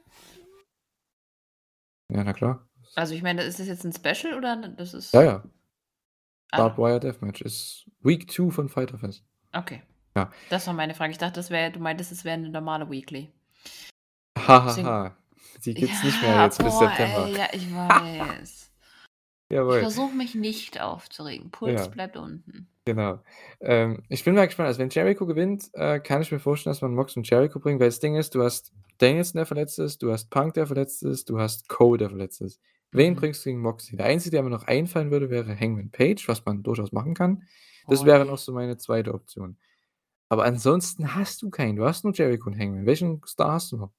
[2.11, 2.67] Ja, na klar.
[2.95, 5.43] Also, ich meine, ist das jetzt 'n Special oder das ist Ja, ja.
[6.51, 6.57] Ah.
[6.57, 9.23] Barbed Wire Deathmatch ist Week 2 von Fyter Fest.
[9.53, 9.81] Okay.
[10.15, 10.31] Ja.
[10.49, 11.11] Das war meine Frage.
[11.11, 13.31] Ich dachte, das wäre du meintest, es wäre 'ne normale Weekly.
[14.37, 15.17] Ha, ha, ha.
[15.65, 17.25] Die gibt's nicht mehr Ja, jetzt bis boah, September.
[17.27, 18.68] ey, ja, ich weiß.
[19.51, 19.79] Ich Jawohl.
[19.79, 21.49] versuche mich nicht aufzuregen.
[21.51, 21.87] Puls Ja.
[21.87, 22.67] bleibt unten.
[22.85, 23.19] Genau.
[23.61, 24.67] Ähm, ich bin mal gespannt.
[24.67, 27.79] Also, wenn Jericho gewinnt, äh, kann ich mir vorstellen, dass man Mox und Jericho bringt,
[27.79, 31.03] weil das Ding ist, du hast Danielson, der verletzt ist, du hast Punk, der verletzt
[31.03, 32.59] ist, du hast Cole, der verletzt ist.
[32.91, 33.17] Wen Mhm.
[33.17, 33.97] bringst du gegen Moxley?
[33.97, 37.43] Der Einzige, der mir noch einfallen würde, wäre Hangman Page, was man durchaus machen kann.
[37.87, 39.13] Das wäre noch so meine 2.
[39.13, 39.57] Option.
[40.29, 41.75] Aber ansonsten hast du keinen.
[41.77, 42.85] Du hast nur Jericho und Hangman.
[42.85, 43.91] Welchen Star hast du noch?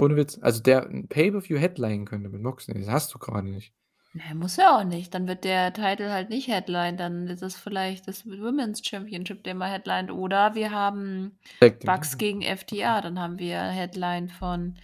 [0.00, 0.38] Ohne Witz.
[0.40, 3.72] Also, der Pay-per-View headlinen könnte mit Moxley, das hast du grade nicht.
[4.14, 5.12] Ne, muss er auch nicht.
[5.14, 9.58] Dann wird der Title halt nicht Headline, dann ist es vielleicht das Women's Championship, den
[9.58, 10.10] man headlined.
[10.10, 14.76] Oder wir haben Tag Bucks gegen FTR, dann haben wir Headline von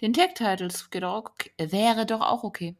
[0.00, 0.90] den Tag Titles.
[0.90, 2.76] Geht auch ok wäre doch auch okay.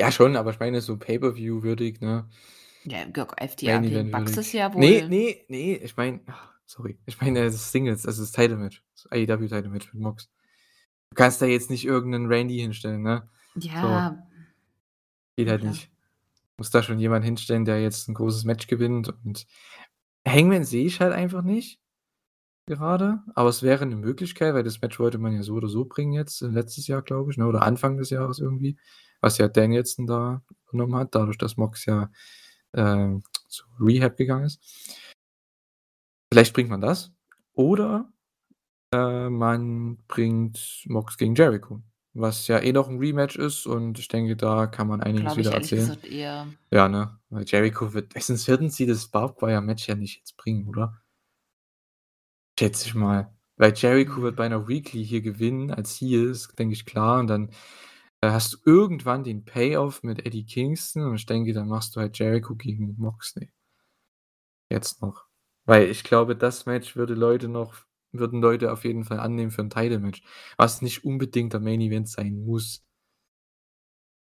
[0.00, 2.28] Ja, schon, aber ich meine so Pay-per-View würdig, ne?
[2.84, 4.38] Ja, g FTR Main gegen Bucks würdig.
[4.38, 6.20] ist ja wohl ne, ne, ich meine
[6.64, 6.98] sorry.
[7.06, 10.30] Ich meine das Singles, also das Title Match, das AEW Title Match mit Mox.
[11.12, 13.28] Du kannst da jetzt nicht irgend 'nen Randy hinstellen, ne?
[13.82, 13.90] So.
[13.90, 14.16] Ja.
[15.38, 15.70] Geht Na halt klar.
[15.70, 15.90] nicht.
[16.58, 19.46] Muss da schon jemand hinstellen, der jetzt 'n großes Match gewinnt und
[20.28, 21.80] Hangman sehe ich halt einfach nicht
[22.66, 25.84] gerade, aber es wäre 'ne Möglichkeit, weil das Match wollte man ja so oder so
[25.86, 28.78] bringen jetzt, letztes Jahr, glaube ich, ne, oder Anfang des Jahres irgendwie,
[29.20, 32.10] was ja Danielson da übernommen hat, dadurch, dass Mox ja,
[32.74, 34.58] ähm, zur Rehab gegangen ist.
[36.32, 37.12] Vielleicht bringt man das
[37.52, 38.11] oder,
[38.92, 41.82] äh, man bringt Mox gegen Jericho,
[42.14, 45.42] was ja eh noch 'n Rematch ist und ich denke, da kann man einiges Glaube
[45.42, 45.74] ich wieder ehrlich erzählen.
[45.74, 46.54] gesagt eher.
[46.72, 47.18] Ja, ne?
[47.30, 51.02] Weil Jericho wird sonst würden sie das Barbed Wire Match ja nicht jetzt bringen, oder?
[52.58, 53.32] Schätze ich mal.
[53.56, 57.26] Weil Jericho wird bei 'ner Weekly hier gewinnen als Heel, ist, denke ich, klar und
[57.28, 57.48] dann,
[58.20, 62.00] äh, hast du irgendwann den Payoff mit Eddie Kingston und ich denke, dann machst du
[62.00, 63.50] halt Jericho gegen Moxley.
[64.70, 65.26] Jetzt noch.
[65.64, 67.74] Weil ich glaube, das Match würde Leute noch
[68.12, 70.22] würden Leute auf jeden Fall annehmen für 'n Title Match,
[70.58, 72.80] was nicht unbedingt der Main Event sein muss.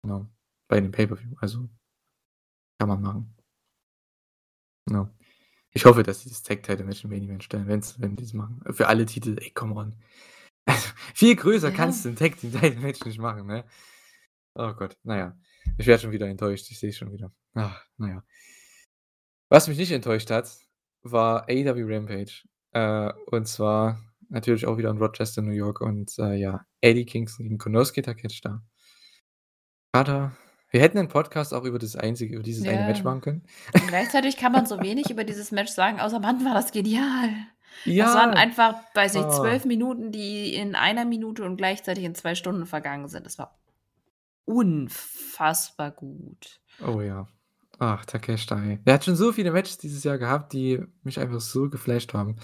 [0.03, 0.27] Genau.
[0.67, 1.67] Bei 'nem Pay-per-View, also
[2.79, 3.35] kann man machen.
[4.89, 5.09] Ja.
[5.73, 8.33] Ich hoffe, dass sie das Tag Title Match im Main Event stellen, wenn's wenn die's
[8.33, 8.61] machen.
[8.73, 9.95] Für alle Titel, ey, come on.
[10.65, 11.75] Also, viel größer Ja.
[11.75, 13.65] kannst du 'n Tag Team Title Match nicht machen, ne?
[14.55, 15.39] Oh Gott, na ja.
[15.77, 17.33] Ich werde schon wieder enttäuscht, ich sehe es schon wieder.
[17.55, 18.23] Ach, na ja.
[19.51, 20.49] Was mich nicht enttäuscht hat,
[21.03, 22.43] war AEW Rampage.
[22.75, 27.45] Äh, und zwar natürlich auch wieder in Rochester, New York und, äh, ja, Eddie Kingston
[27.45, 28.61] gegen Konosuke Takeshita.
[29.95, 30.33] Vater,
[30.71, 33.03] wir hätten 'nen Podcast auch über das einzige über dieses eine Match Ja.
[33.05, 33.43] machen können.
[33.79, 37.29] Und gleichzeitig kann man so wenig über dieses Match sagen, außer: „Mann, war das genial.“
[37.97, 38.33] Das waren Ja.
[38.33, 39.31] einfach, weiß nicht, Oh.
[39.31, 43.25] 12 Minuten, die in 1 Minute und gleichzeitig in 2 Stunden vergangen sind.
[43.25, 43.57] Das war
[44.45, 46.59] unfassbar gut.
[46.81, 47.27] Oh ja.
[47.79, 48.79] Ach, Takeshita, ey.
[48.85, 52.37] Der hat schon so viele Matches dieses Jahr gehabt, die mich einfach so geflasht haben.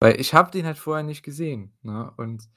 [0.00, 2.12] Weil ich habe den halt vorher nicht gesehen, ne?
[2.16, 2.48] Und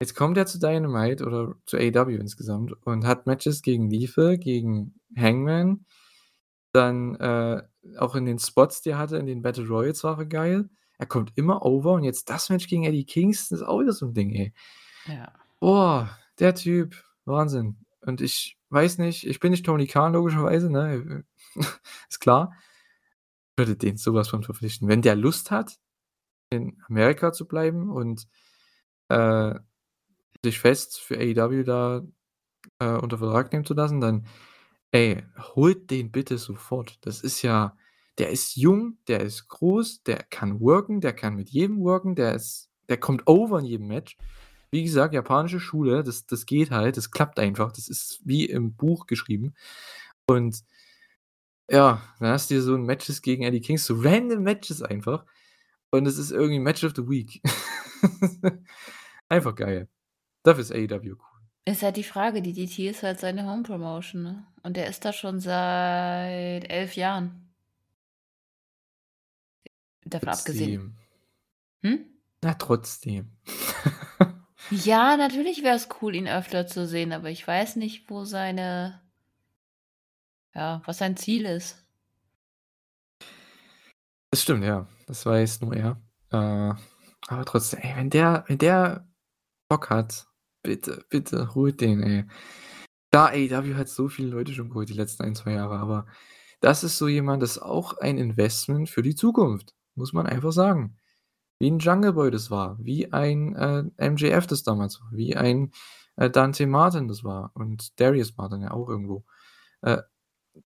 [0.00, 4.94] jetzt kommt er zu Dynamite oder zu AEW insgesamt und hat Matches gegen Lethal, gegen
[5.16, 5.86] Hangman.
[6.72, 7.62] Dann, äh,
[7.98, 10.70] auch in den Spots, die er hatte, in den Battle Royals war er geil.
[10.98, 14.06] er kommt immer over und jetzt das Match gegen Eddie Kingston ist auch wieder so
[14.06, 14.52] 'n Ding, ey.
[15.06, 15.32] Ja.
[15.60, 16.10] Boah,
[16.40, 17.76] der Typ, Wahnsinn.
[18.00, 21.24] Und ich weiß nicht, ich bin nicht Tony Khan logischerweise, ne?
[22.08, 22.52] Ist klar.
[23.56, 24.88] Würde den so was von verpflichten.
[24.88, 25.78] Wenn der Lust hat,
[26.50, 28.28] in Amerika zu bleiben und,
[29.08, 29.54] äh,
[30.44, 32.02] sich fest für AEW da,
[32.80, 34.26] äh, unter Vertrag nehmen zu lassen, dann,
[34.92, 35.24] ey,
[35.56, 36.98] holt den bitte sofort.
[37.06, 37.76] Das ist ja
[38.18, 42.34] der ist jung, der ist groß, der kann worken, der kann mit jedem worken, der
[42.34, 44.16] ist der kommt over in jedem Match.
[44.70, 47.72] Wie gesagt, japanische Schule, das das geht halt, das klappt einfach.
[47.72, 49.54] Das ist wie im Buch geschrieben.
[50.26, 50.62] Und
[51.70, 55.24] ja, dann hast du hier so 'n Matches gegen Eddie Kingston, so random Matches einfach.
[55.90, 57.40] Und es ist irgendwie Match of the Week.
[59.28, 59.88] Einfach geil.
[60.42, 61.40] Dafür ist AEW cool.
[61.64, 64.46] Ist halt die Frage, die DT ist halt seine Home Promotion, ne?
[64.62, 67.50] Und der ist da schon seit 11 Jahren.
[70.04, 70.96] Davon abgesehen.
[71.82, 71.98] Trotzdem.
[71.98, 72.06] Hm?
[72.42, 73.32] Na, trotzdem.
[74.70, 79.00] Ja, natürlich wäre es cool, ihn öfter zu sehen, aber ich weiß nicht, wo seine
[80.58, 81.84] ja, was sein Ziel ist.
[84.30, 84.86] Das stimmt, ja.
[85.06, 86.02] Das weiß nur er.
[86.32, 86.74] Äh,
[87.28, 89.08] aber trotzdem, ey, wenn der wenn der
[89.68, 90.26] Bock hat,
[90.62, 92.24] bitte, bitte holt den, ey.
[93.12, 96.06] Klar, AEW hat so viele Leute schon geholt die letzten 1, 2 Jahre, aber
[96.60, 100.52] das ist so jemand das ist auch ein Investment für die Zukunft, muss man einfach
[100.52, 100.97] sagen.
[101.60, 105.72] Wie 'n Jungle Boy das war, wie ein, äh, MJF das damals war, wie ein,
[106.16, 109.24] äh, Dante Martin das war und Darius Martin ja auch irgendwo.
[109.82, 109.98] Äh,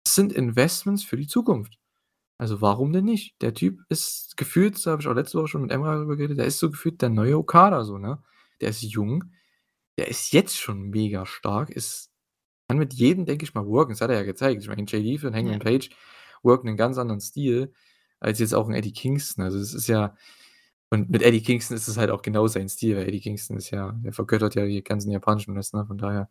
[0.05, 1.77] das sind Investments für die Zukunft.
[2.39, 3.41] Also, warum denn nicht?
[3.41, 6.39] Der Typ ist gefühlt, da habe ich auch letzte Woche schon mit Emma drüber geredet,
[6.39, 8.23] der ist so gefühlt der neue Okada so, ne?
[8.61, 9.25] Der ist jung,
[9.99, 12.11] der ist jetzt schon mega stark, ist
[12.69, 13.93] kann mit jedem, denke ich mal, worken.
[13.93, 14.61] Das hat er ja gezeigt.
[14.63, 15.59] Ich meine, Jay Lethal und Hangman Ja.
[15.59, 15.89] Page
[16.43, 17.73] worken 'nen ganz anderen Stil
[18.21, 19.43] als jetzt auch 'n Eddie Kingston.
[19.45, 20.15] Also, das ist ja
[20.91, 23.71] und mit Eddie Kingston ist es halt auch genau sein Stil, weil Eddie Kingston ist
[23.71, 26.29] ja der vergöttert ja die ganzen japanischen Wrestler, von daher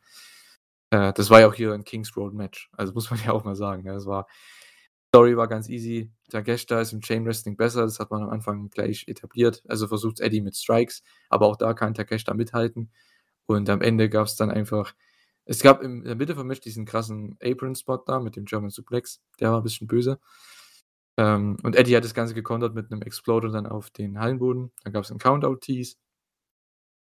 [0.91, 2.70] äh, das war ja auch hier 'n Kings Road Match.
[2.77, 3.93] Also, muss man ja auch mal sagen, ne?
[3.95, 4.27] Das war
[5.15, 6.12] Story war ganz easy.
[6.31, 9.62] Takeshita ist im Chain Wrestling besser, das hat man am Anfang gleich etabliert.
[9.69, 12.91] Also, versucht's Eddie mit Strikes, aber auch da kann Takeshita mithalten.
[13.47, 14.95] Und am Ende gab's dann einfach
[15.47, 18.70] es gab in der Mitte vom Match diesen krassen Apron Spot da mit dem German
[18.70, 20.20] Suplex, der war 'n bisschen böse.
[21.18, 24.72] Ähm, und Eddie hat das Ganze gekontert mit 'nem Exploder dann auf den Hallenboden.
[24.84, 25.94] Dann gab's 'n Countout Tease.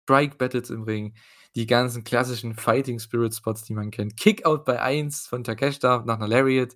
[0.09, 1.15] Strike Battles im Ring,
[1.55, 4.17] die ganzen klassischen Fighting Spirit Spots, die man kennt.
[4.17, 6.75] Kickout bei 1 von Takeshita nach 'ner Lariat.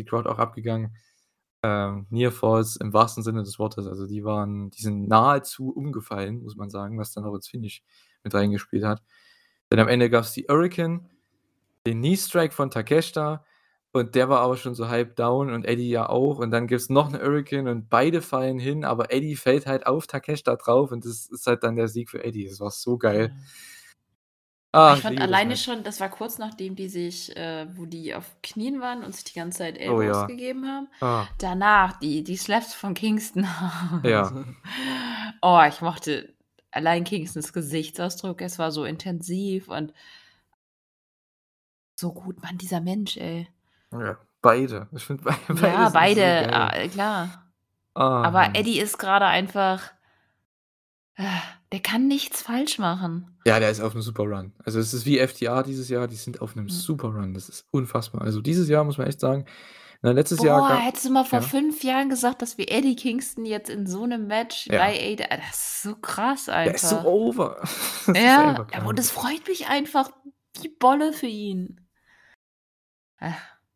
[0.00, 0.96] Die Crowd auch abgegangen.
[1.62, 3.86] Ähm, Near Falls im wahrsten Sinne des Wortes.
[3.86, 7.82] Also, die waren die sind nahezu umgefallen, muss man sagen, was dann auch ins Finish
[8.24, 9.02] mit reingespielt hat.
[9.70, 11.08] Dann am Ende gab's die Hurricane,
[11.86, 13.44] den Knee Strike von Takeshita
[13.96, 16.38] und der war aber schon so halb down und Eddie ja auch.
[16.38, 20.06] Und dann gibt's noch 'ne Hurricane und beide fallen hin, aber Eddie fällt halt auf
[20.06, 22.48] Takeshita drauf und das ist halt dann der Sieg für Eddie.
[22.48, 23.32] Das war so geil.
[23.34, 23.42] Ja.
[24.72, 25.64] Ah, Ich fand liebe das alleine Match.
[25.64, 29.24] schon das war kurz nachdem die sich äh, wo die auf Knien waren und sich
[29.24, 30.26] die ganze Zeit Oh Elbows ja.
[30.26, 30.88] gegeben haben.
[31.00, 31.28] Ah.
[31.38, 33.46] Danach die die Slaps von Kingston.
[34.02, 34.32] Ja.
[35.42, 36.34] Oh, ich mochte
[36.70, 38.40] allein Kingstons Gesichtsausdruck.
[38.42, 39.92] Es war so intensiv und
[41.98, 43.48] so gut, Mann, dieser Mensch, ey.
[43.92, 44.88] Ja, beide.
[44.92, 47.52] Ich finde bei beide Ja, beide, ah, klar.
[47.94, 48.54] Ah, Aber Mann.
[48.54, 49.92] Eddie ist grade einfach
[51.72, 53.38] der kann nichts falsch machen.
[53.46, 54.52] Ja, der ist auf 'nem super Run.
[54.64, 56.70] Also, es ist wie FTA dieses Jahr, die sind auf 'nem Mhm.
[56.70, 57.32] super Run.
[57.32, 58.22] Das ist unfassbar.
[58.22, 59.46] Also, dieses Jahr muss man echt sagen
[60.02, 61.46] ne, letztes Boah, Jahr ga hättest du mal vor ja?
[61.46, 64.78] 5 Jahren gesagt, dass wir Eddie Kingston jetzt in so 'nem Match Ja.
[64.78, 67.62] bei AEW das ist so krass Der ist so over.
[68.06, 68.96] Das Ja, aber krank.
[68.96, 70.10] das freut mich einfach
[70.62, 71.80] wie Bolle für ihn.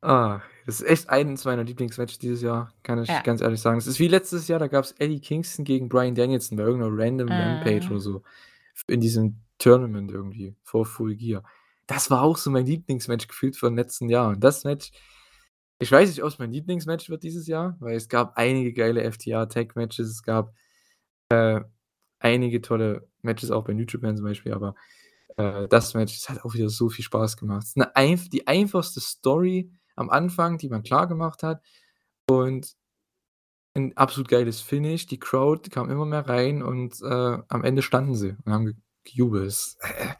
[0.02, 3.20] Ah, das ist echt eines meiner Lieblingsmatches dieses Jahr, kann ich Ja.
[3.20, 3.76] ganz ehrlich sagen.
[3.78, 6.90] Es ist wie letztes Jahr, da gab's Eddie Kingston gegen Bryan Danielson bei irgend 'ner
[6.90, 7.90] random Rampage Mhm.
[7.92, 8.22] oder so.
[8.88, 11.44] In diesem Tournament irgendwie vor Full Gear.
[11.86, 14.28] Das war auch so mein Lieblingsmatch gefühlt von letzten Jahr.
[14.30, 14.90] Und das Match
[15.80, 19.46] ich weiß nicht, ob's mein Lieblingsmatch wird dieses Jahr, weil es gab einige geile FTA
[19.46, 20.08] Tag Matches.
[20.10, 20.54] Es gab,
[21.30, 21.60] äh,
[22.20, 24.74] einige tolle Matches auch bei New Japan zum Beispiel, aber,
[25.38, 27.64] äh, das Match, das hat auch wieder so viel Spaß gemacht.
[27.64, 29.70] Es ist 'ne einf die einfachste Story
[30.00, 31.62] am Anfang, die man klargemacht hat
[32.30, 32.74] und
[33.76, 35.06] 'n absolut geiles Finish.
[35.06, 38.74] Die Crowd kam immer mehr rein und, äh, am Ende standen sie und haben ge
[39.04, 39.76] gejubelt.
[39.80, 40.14] Äh,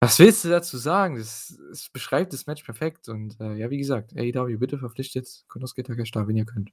[0.00, 1.16] was willst du dazu sagen?
[1.16, 5.82] Das es beschreibt das Match perfekt und, äh, ja, wie gesagt, AEW, bitte verpflichtet Konosuke
[5.82, 6.70] Takeshita, wenn ihr könnt.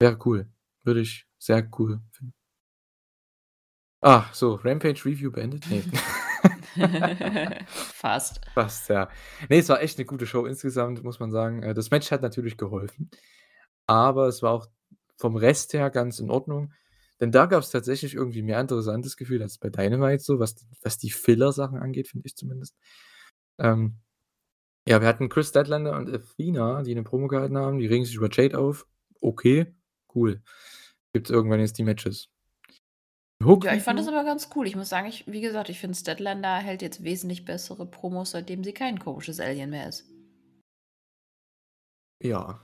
[0.00, 0.46] Wäre cool.
[0.84, 2.32] Würde ich sehr cool finden.
[4.02, 5.68] Ah, so, Rampage Review beendet?
[5.70, 5.82] Ne.
[7.66, 8.40] Fast.
[8.54, 9.08] Fast, ja.
[9.48, 11.62] Ne, es war echt 'ne gute Show insgesamt, muss man sagen.
[11.62, 13.10] Äh, das Match hat natürlich geholfen,
[13.86, 14.68] aber es war auch
[15.16, 16.72] vom Rest her ganz in Ordnung.
[17.20, 20.98] Denn da gab es tatsächlich irgendwie mehr interessantes Gefühl als bei Dynamite so, was was
[20.98, 22.76] die Filler-Sachen angeht, finde ich zumindest.
[23.58, 23.98] Ähm,
[24.88, 28.16] ja, wir hatten Chris Statlander und Athena, die 'ne Promo gehalten haben, die regen sich
[28.16, 28.86] über Jade auf.
[29.22, 29.74] Okay,
[30.14, 30.42] cool.
[31.14, 32.28] Gibt's irgendwann jetzt die Matches.
[33.62, 34.66] Ja, ich fand das aber ganz cool.
[34.66, 38.64] Ich muss sagen, ich wie gesagt, ich finde Statlander hält jetzt wesentlich bessere Promos, seitdem
[38.64, 40.04] sie kein komisches Alien mehr ist.
[42.20, 42.60] Ja,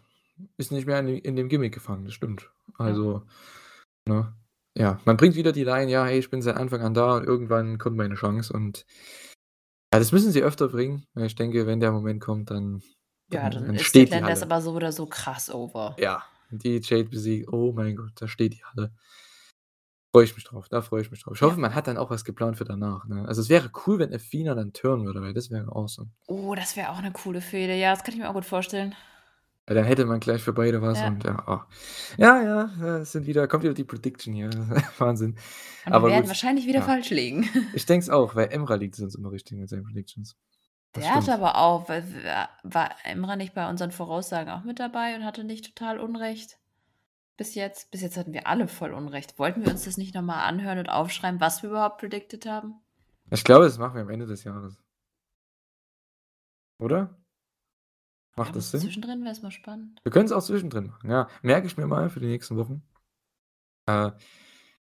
[0.56, 2.50] ist nicht mehr in in dem Gimmick gefangen, das stimmt.
[2.78, 3.26] Also,
[4.08, 4.34] ne?
[4.76, 7.24] Ja, man bringt wieder die Line: „Ja, hey, ich bin seit Anfang an da und
[7.24, 8.86] irgendwann kommt meine Chance“ und
[9.92, 12.82] ja, das müssen sie öfter bringen, weil ich denke, wenn der Moment kommt, dann
[13.30, 15.96] Ja, dann dann dann ist steht Statlander aber so oder so krass over.
[15.98, 18.92] Ja, die Jade besiegt, oh mein Gott, da steht die Halle.
[20.14, 21.34] Freue ich mich drauf, da freue ich mich drauf.
[21.34, 21.60] Ich hoffe, Ja.
[21.60, 23.24] man hat dann auch was geplant für danach, ne?
[23.26, 26.08] Also, es wäre cool, wenn Athena dann turnen würde, weil das wäre awesome.
[26.28, 27.74] Oh, das wäre auch 'ne coole Fehde.
[27.74, 28.94] Ja, das kann ich mir auch gut vorstellen.
[29.66, 31.08] Weil dann hätte man gleich für beide was Ja.
[31.08, 31.60] und ja, oh.
[32.16, 34.50] Ja, ja, ja, es sind wieder kommt wieder die Prediction hier.
[34.98, 35.36] Wahnsinn.
[35.86, 36.84] Und Aber wir werden gut, wahrscheinlich wieder ja.
[36.84, 37.48] falsch liegen.
[37.74, 40.36] Ich denke es auch, weil Emra liegt sonst immer richtig mit seinen Predictions.
[40.92, 41.28] Das Der stimmt.
[41.30, 45.98] aber auch war Emra nicht bei unseren Voraussagen auch mit dabei und hatte nicht total
[45.98, 46.56] Unrecht?
[47.36, 47.90] Bis jetzt?
[47.90, 49.38] Bis jetzt hatten wir alle voll Unrecht.
[49.38, 52.74] Wollten wir uns das nicht noch mal anhören und aufschreiben, was wir überhaupt predicted haben?
[53.30, 54.80] Ich glaube, das machen wir am Ende des Jahres.
[56.78, 57.18] Oder?
[58.36, 58.80] Macht das Sinn?
[58.80, 60.00] zwischendrin wäre es mal spannend.
[60.02, 61.28] Wir können's auch zwischendrin machen, ja.
[61.42, 62.82] Merke ich mir mal für die nächsten Wochen.
[63.86, 64.10] Äh,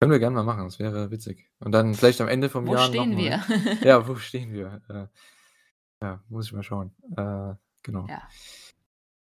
[0.01, 1.51] können wir gerne mal machen, das wäre witzig.
[1.59, 3.43] Und dann vielleicht am Ende vom Wo Jahr stehen noch wir?
[3.82, 4.82] Ja, wo stehen wir?
[4.89, 5.06] Äh,
[6.05, 6.94] ja, muss ich mal schauen.
[7.16, 8.06] Äh, genau.
[8.09, 8.23] Ja.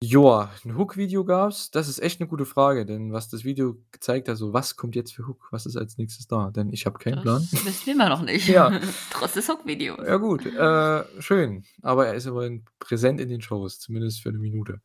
[0.03, 1.73] Joa, 'n Hook-Video gab's.
[1.73, 4.95] Das ist echt 'ne gute Frage, denn was das Video gezeigt hat, so was kommt
[4.95, 5.49] jetzt für Hook?
[5.51, 6.51] Was ist als Nächstes da?
[6.53, 7.49] Denn ich habe keinen Plan.
[7.51, 8.47] Das wissen wir immer noch nicht.
[8.47, 8.79] Ja.
[9.11, 9.99] Trotz des Hook-Videos.
[10.07, 11.65] Ja gut, äh, schön.
[11.83, 14.81] Aber er ist immerhin präsent in den Shows, zumindest für 'ne Minute.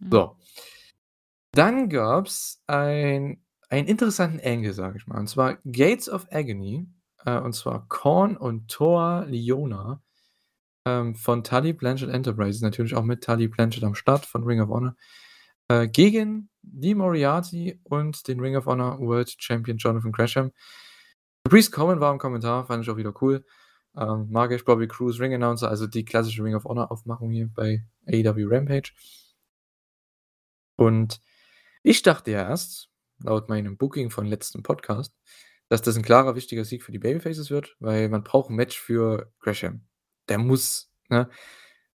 [0.00, 0.10] Mhm.
[0.10, 0.36] So.
[1.54, 6.86] Dann gab's ein einen interessanten Angle, sage ich mal, und zwar Gates of Agony,
[7.24, 10.00] äh, und zwar Korn und Thor Liona,
[10.86, 14.70] ähm, von Tully Blanchard Enterprises, natürlich auch mit Tully Blanchard am Start von Ring of
[14.70, 14.96] Honor,
[15.68, 20.52] äh, gegen Lee Moriarty und den Ring of Honor World Champion Jonathan Gresham.
[21.46, 23.44] Fabrice Cohen war im Kommentar, fand ich auch wieder cool.
[23.96, 27.48] Ähm, mag ich, Bobby Cruz, Ring Announcer, also die klassische Ring of Honor Aufmachung hier
[27.54, 28.92] bei AEW Rampage.
[30.78, 31.20] Und
[31.82, 32.90] ich dachte ja erst,
[33.20, 35.14] laut meinem Booking von letztem Podcast,
[35.68, 38.78] dass das 'n klarer, wichtiger Sieg für die Babyfaces wird, weil man braucht 'n Match
[38.78, 39.82] für Gresham.
[40.28, 41.28] Der muss, ne,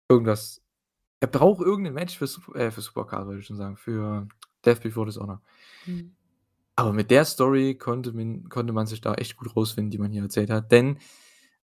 [0.10, 0.62] irgendwas
[1.22, 4.28] er braucht irgend 'nen Match für Sup äh, für Supercard, wollte ich schon sagen, für
[4.66, 5.42] Death Before Dishonor.
[5.88, 6.16] Mhm.
[6.78, 10.12] Aber mit der Story konnte min konnte man sich da echt gut rausfinden, die man
[10.12, 11.00] hier erzählt hat, denn,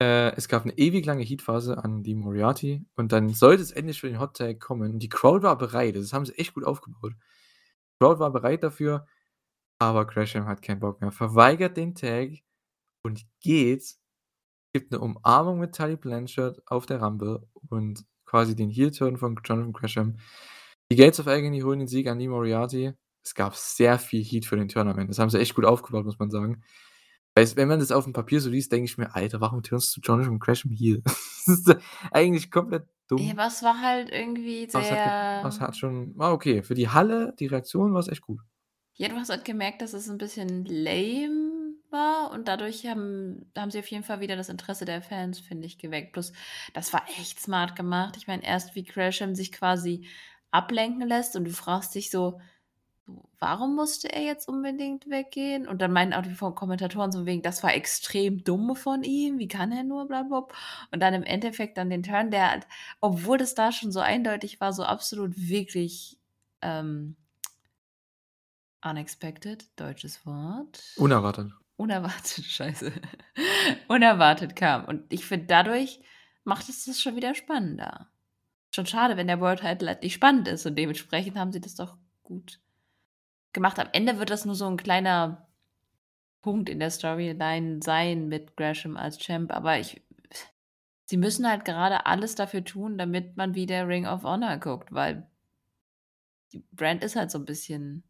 [0.00, 4.00] äh, es gab 'ne ewig lange Heatphase an Lee Moriarty und dann sollte es endlich
[4.00, 4.98] für den Hot Tag kommen.
[5.00, 7.14] Die Crowd war bereit, das haben sie echt gut aufgebaut.
[7.14, 9.06] Die Crowd war bereit dafür,
[9.80, 12.30] aber Gresham hat keinen Bock mehr, verweigert den Tag
[13.04, 13.96] und geht,
[14.72, 19.72] gibt 'ne Umarmung mit Tully Blanchard auf der Rampe und quasi den Heel-Turn von Jonathan
[19.72, 20.16] Gresham.
[20.90, 22.92] Die Gates of Agony holen den Sieg an Lee Moriarty.
[23.24, 25.08] Es gab sehr viel Heat für den Turn am Ende.
[25.10, 26.62] Das haben sie echt gut aufgebaut, muss man sagen.
[27.36, 30.00] Weil's wenn man das aufm Papier so liest, denke ich mir: „Alter, warum turnst du
[30.02, 31.02] Jonathan Gresham heel?“
[31.46, 31.76] Das ist
[32.12, 33.26] eigentlich komplett dumm.
[33.26, 35.00] Ja, aber es war halt irgendwie Aber es hat
[35.42, 36.62] es hat schon war okay.
[36.62, 38.42] Für die Halle, die Reaktion war's echt gut.
[38.98, 41.51] Ja, du hast halt gemerkt, dass es 'n bisschen lame
[41.92, 45.66] war und dadurch haben haben sie auf jeden Fall wieder das Interesse der Fans, finde
[45.66, 46.12] ich, geweckt.
[46.12, 46.32] Plus,
[46.74, 48.16] das war echt smart gemacht.
[48.16, 50.08] Ich meine, erst wie Gresham sich quasi
[50.50, 52.40] ablenken lässt und du fragst dich so:
[53.38, 57.62] „Warum musste er jetzt unbedingt weggehen?“ Und dann meinen auch die Kommentatoren so wegen: „Das
[57.62, 59.38] war extrem dumm von ihm.
[59.38, 60.54] Wie kann er nur bla blub?“
[60.92, 62.66] Und dann im Endeffekt dann den Turn, der halt
[63.00, 66.18] obwohl das da schon so eindeutig war, so absolut wirklich,
[66.62, 67.16] ähm
[68.84, 70.82] unexpected, deutsches Wort.
[70.96, 71.52] Unerwartet.
[71.82, 72.92] Unerwartet, scheiße.
[73.88, 74.84] Unerwartet kam.
[74.84, 76.00] Und ich finde, dadurch
[76.44, 78.08] macht es das schon wieder spannender.
[78.72, 81.74] Schon schade, wenn der World Title halt nicht spannend ist und dementsprechend haben sie das
[81.74, 82.60] doch gut
[83.52, 83.80] gemacht.
[83.80, 85.48] Am Ende wird das nur so 'n kleiner
[86.42, 90.02] Punkt in der Storyline sein mit Gresham als Champ, aber ich
[91.06, 95.28] sie müssen halt gerade alles dafür tun, damit man wieder Ring of Honor guckt, weil
[96.52, 98.02] die Brand ist halt so 'n bisschen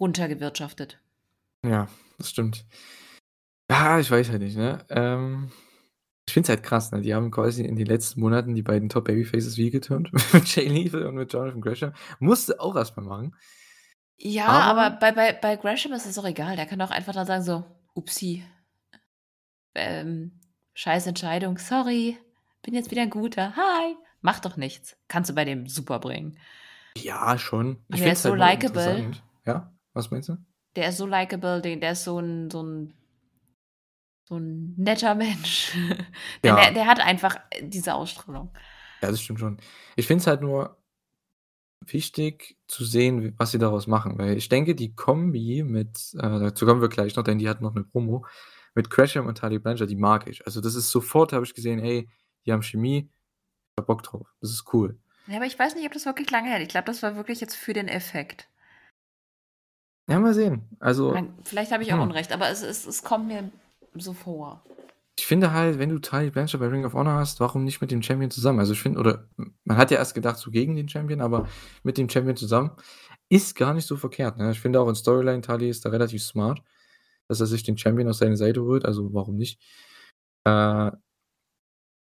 [0.00, 0.98] runtergewirtschaftet.
[1.64, 1.88] Ja,
[2.18, 2.66] das stimmt.
[3.70, 4.84] Ja, ich weiß halt nicht, ne?
[4.90, 5.50] Ähm,
[6.26, 7.00] ich finde es halt krass, ne?
[7.00, 10.68] Die haben quasi in den letzten Monaten die beiden Top Babyfaces heel geturnt mit Jay
[10.68, 11.92] Lethal und mit Jonathan Gresham.
[12.18, 13.34] Musste auch erst mal machen.
[14.16, 16.56] Ja, Aber aber bei bei bei Gresham ist es doch egal.
[16.56, 17.64] Der kann doch einfach dann sagen so:
[17.94, 18.44] „Upsi.
[19.74, 20.32] Ähm,
[20.74, 21.58] scheiß Entscheidung.
[21.58, 22.18] Sorry.
[22.62, 23.56] Bin jetzt wieder 'n Guter.
[23.56, 24.96] Hi.“ Macht doch nichts.
[25.08, 26.38] Kannst du bei dem super bringen.
[26.96, 27.84] Ja, schon.
[27.88, 28.82] Ich finde es so halt nur likable.
[28.84, 29.22] interessant.
[29.46, 29.74] Ja?
[29.92, 30.36] Was meinst du?
[30.76, 32.94] Der ist so likable, der ist so 'n so 'n
[34.28, 35.72] so 'n netter Mensch.
[36.42, 36.70] Denn der Ja.
[36.72, 38.50] der hat einfach, diese Ausstrahlung.
[39.02, 39.58] Ja, das stimmt schon.
[39.96, 40.76] Ich finde es halt nur
[41.86, 46.64] wichtig zu sehen, was sie daraus machen, weil ich denke, die Kombi mit äh, dazu
[46.66, 48.24] kommen wir gleich noch, denn die hat noch 'ne Promo,
[48.74, 50.46] mit Gresham und Tully Blanchard, die mag ich.
[50.46, 52.08] Also, das ist sofort habe ich gesehen: „Ey,
[52.46, 54.28] die haben Chemie, ich habe Bock drauf.
[54.40, 56.62] Das ist cool.“ Ja, aber ich weiß nicht, ob das wirklich lange hält.
[56.62, 58.46] Ich glaube, das war wirklich jetzt für den Effekt.
[60.08, 60.62] Ja, mal sehen.
[60.80, 62.04] Also Mein vielleicht habe ich auch hm.
[62.04, 63.50] Unrecht, aber es es es kommt mir
[63.94, 64.62] so vor.
[65.16, 67.90] Ich finde halt, wenn du Tully Blanchard bei Ring of Honor hast, warum nicht mit
[67.90, 68.58] dem Champion zusammen?
[68.58, 69.28] Also, ich finde oder
[69.64, 71.48] man hat ja erst gedacht, so gegen den Champion, aber
[71.84, 72.72] mit dem Champion zusammen
[73.28, 74.50] ist gar nicht so verkehrt, ne?
[74.50, 76.62] Ich finde auch in Storyline, Tully ist da relativ smart,
[77.28, 79.60] dass er sich den Champion auf seine Seite holt, also warum nicht?
[80.44, 80.90] Äh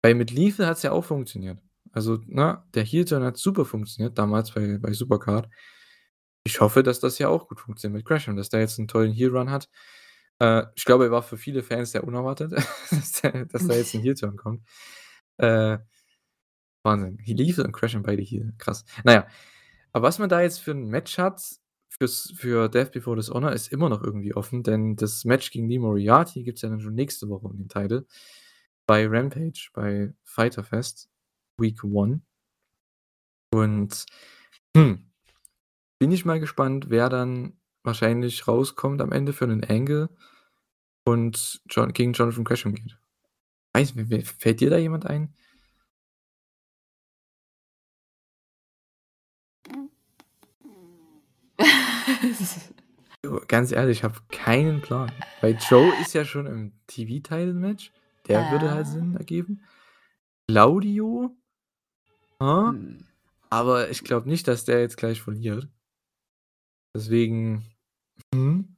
[0.05, 1.59] weil mit Lethal hat's ja auch funktioniert.
[1.93, 5.49] Also, ne, der Heel-Turn hat super funktioniert damals bei bei Supercard.
[6.47, 9.13] Ich hoffe, dass das hier auch gut funktioniert mit Gresham, dass der jetzt 'n tollen
[9.13, 9.69] Heel-Run hat.
[10.41, 12.53] Äh, ich glaube, er war für viele Fans sehr unerwartet,
[12.91, 14.63] dass der dass da jetzt 'n Heel-Turn kommt.
[15.39, 15.79] Äh,
[16.85, 17.19] Wahnsinn.
[17.27, 18.85] Lethal und Gresham beide Heel, krass.
[19.05, 19.29] Na ja,
[19.93, 21.43] aber was man da jetzt für 'n Match hat
[21.91, 25.79] fürs für Death Before Dishonor ist immer noch irgendwie offen, denn das Match gegen Lee
[25.81, 28.07] Moriarty gibt's ja dann schon nächste Woche um den Title
[28.87, 31.11] bei Rampage, bei Fyter Fest
[31.59, 32.23] Week 1.
[33.53, 34.07] Und,
[34.77, 35.12] hm,
[36.03, 37.53] bin ich mal gespannt, wer dann
[37.85, 40.09] wahrscheinlich rauskommt am Ende für 'nen Angle
[41.05, 42.99] und Jon gegen Jonathan Gresham geht.
[43.73, 45.33] Weiß fällt dir da jemand ein?
[53.47, 55.13] Ganz ehrlich, ich habe keinen Plan.
[55.41, 57.93] Weil Joe ist ja schon im TV-Title-Match.
[58.27, 58.89] Der würde halt.
[58.89, 59.63] Sinn ergeben.
[60.49, 61.37] Claudio?
[62.41, 63.07] Hm.
[63.51, 65.69] Aber ich glaube nicht, dass der jetzt gleich verliert.
[66.95, 67.65] Deswegen,
[68.35, 68.77] hm,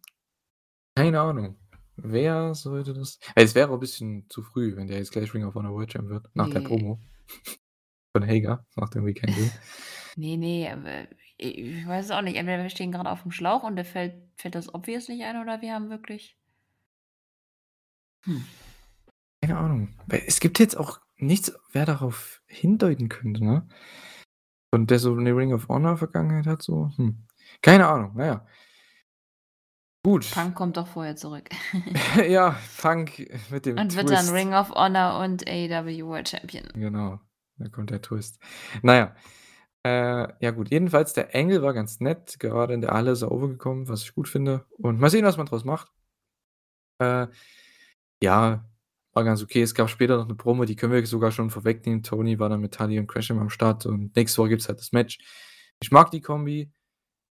[0.97, 1.59] keine Ahnung.
[1.97, 5.45] Wer sollte das es wäre auch 'n bisschen zu früh, wenn der jetzt gleich Ring
[5.45, 6.61] of Honor World Champ wird, nach der.
[6.63, 7.01] Promo
[8.17, 8.65] von Hager.
[8.69, 9.53] Das macht irgendwie keinen Sinn.
[10.17, 11.09] Ne, ne, aber
[11.41, 11.49] i
[11.81, 12.37] ich weiß es auch nicht.
[12.37, 15.61] Entweder wir stehen grade aufm Schlauch und dir fällt fällt das Obvious nicht ein oder
[15.63, 16.37] wir haben wirklich
[18.25, 18.47] hm.
[19.43, 19.89] Keine Ahnung.
[20.07, 23.69] Weil es gibt jetzt auch nichts, wer darauf hindeuten könnte, ne?
[24.73, 27.27] Und der so 'ne Ring of Honor Vergangenheit hat so, hm.
[27.63, 28.47] Keine Ahnung, na ja.
[30.05, 30.31] Gut.
[30.31, 31.49] Punk kommt doch vorher zurück.
[32.29, 34.35] Ja, Punk mit dem Und wird dann Twist.
[34.35, 36.65] Ring of Honor und AEW World Champion.
[36.75, 37.21] Genau,
[37.57, 38.39] da kommt der Twist.
[38.83, 39.17] Na ja.
[39.87, 43.33] Äh, ja gut, jedenfalls der Angle war ganz nett, gerade in der Halle ist er
[43.33, 44.67] overgekommen, was ich gut finde.
[44.79, 45.91] Und mal sehen, was man draus macht.
[47.01, 47.27] Äh,
[48.23, 48.65] ja,
[49.15, 49.63] war ganz okay.
[49.63, 52.03] Es gab später noch 'ne Promo, die können wir sogar schon vorwegnehmen.
[52.03, 54.93] Tony war dann mit Tully und Gresham am Start und nächste Woche gibt's halt das
[54.93, 55.19] Match.
[55.83, 56.71] Ich mag die Kombi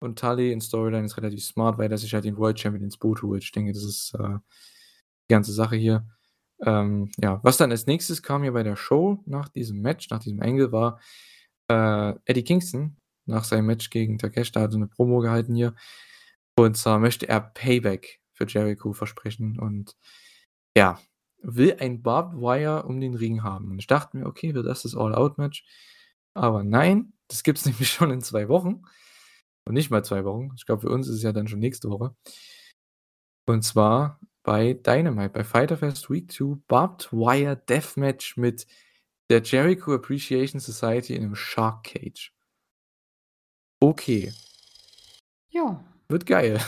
[0.02, 2.98] und Tully in Storyline ist relativ smart, weil er sich halt den World Champion ins
[2.98, 3.42] Boot holt.
[3.44, 4.38] Ich denke, das ist, äh,
[5.28, 6.06] die ganze Sache hier.
[6.64, 10.20] Ähm, ja, was dann als Nächstes kam hier bei der Show nach diesem Match, nach
[10.20, 11.00] diesem Angle, war,
[11.68, 12.96] äh, Eddie Kingston
[13.26, 15.74] nach seinem Match gegen Takeshita hat er 'ne Promo gehalten hier.
[16.56, 19.96] Und zwar möchte er Payback für Jericho versprechen und
[20.76, 21.00] ja,
[21.42, 23.70] will ein Barbed Wire um den Ring haben.
[23.72, 25.64] Und ich dachte mir: „Okay, wird das das All-Out-Match?“
[26.34, 28.82] Aber nein, das gibt's nämlich schon in 2 Wochen
[29.66, 30.50] und nicht mal 2 Wochen.
[30.56, 32.14] Ich glaube, für uns ist es ja dann schon nächste Woche.
[33.48, 38.66] Und zwar bei Dynamite, bei Fyter Fest Week 2 Barbed Wire Deathmatch mit
[39.30, 42.30] der Jericho Appreciation Society in 'nem Shark Cage.
[43.82, 44.32] Okay.
[45.52, 45.84] Ja.
[46.08, 46.58] Wird geil.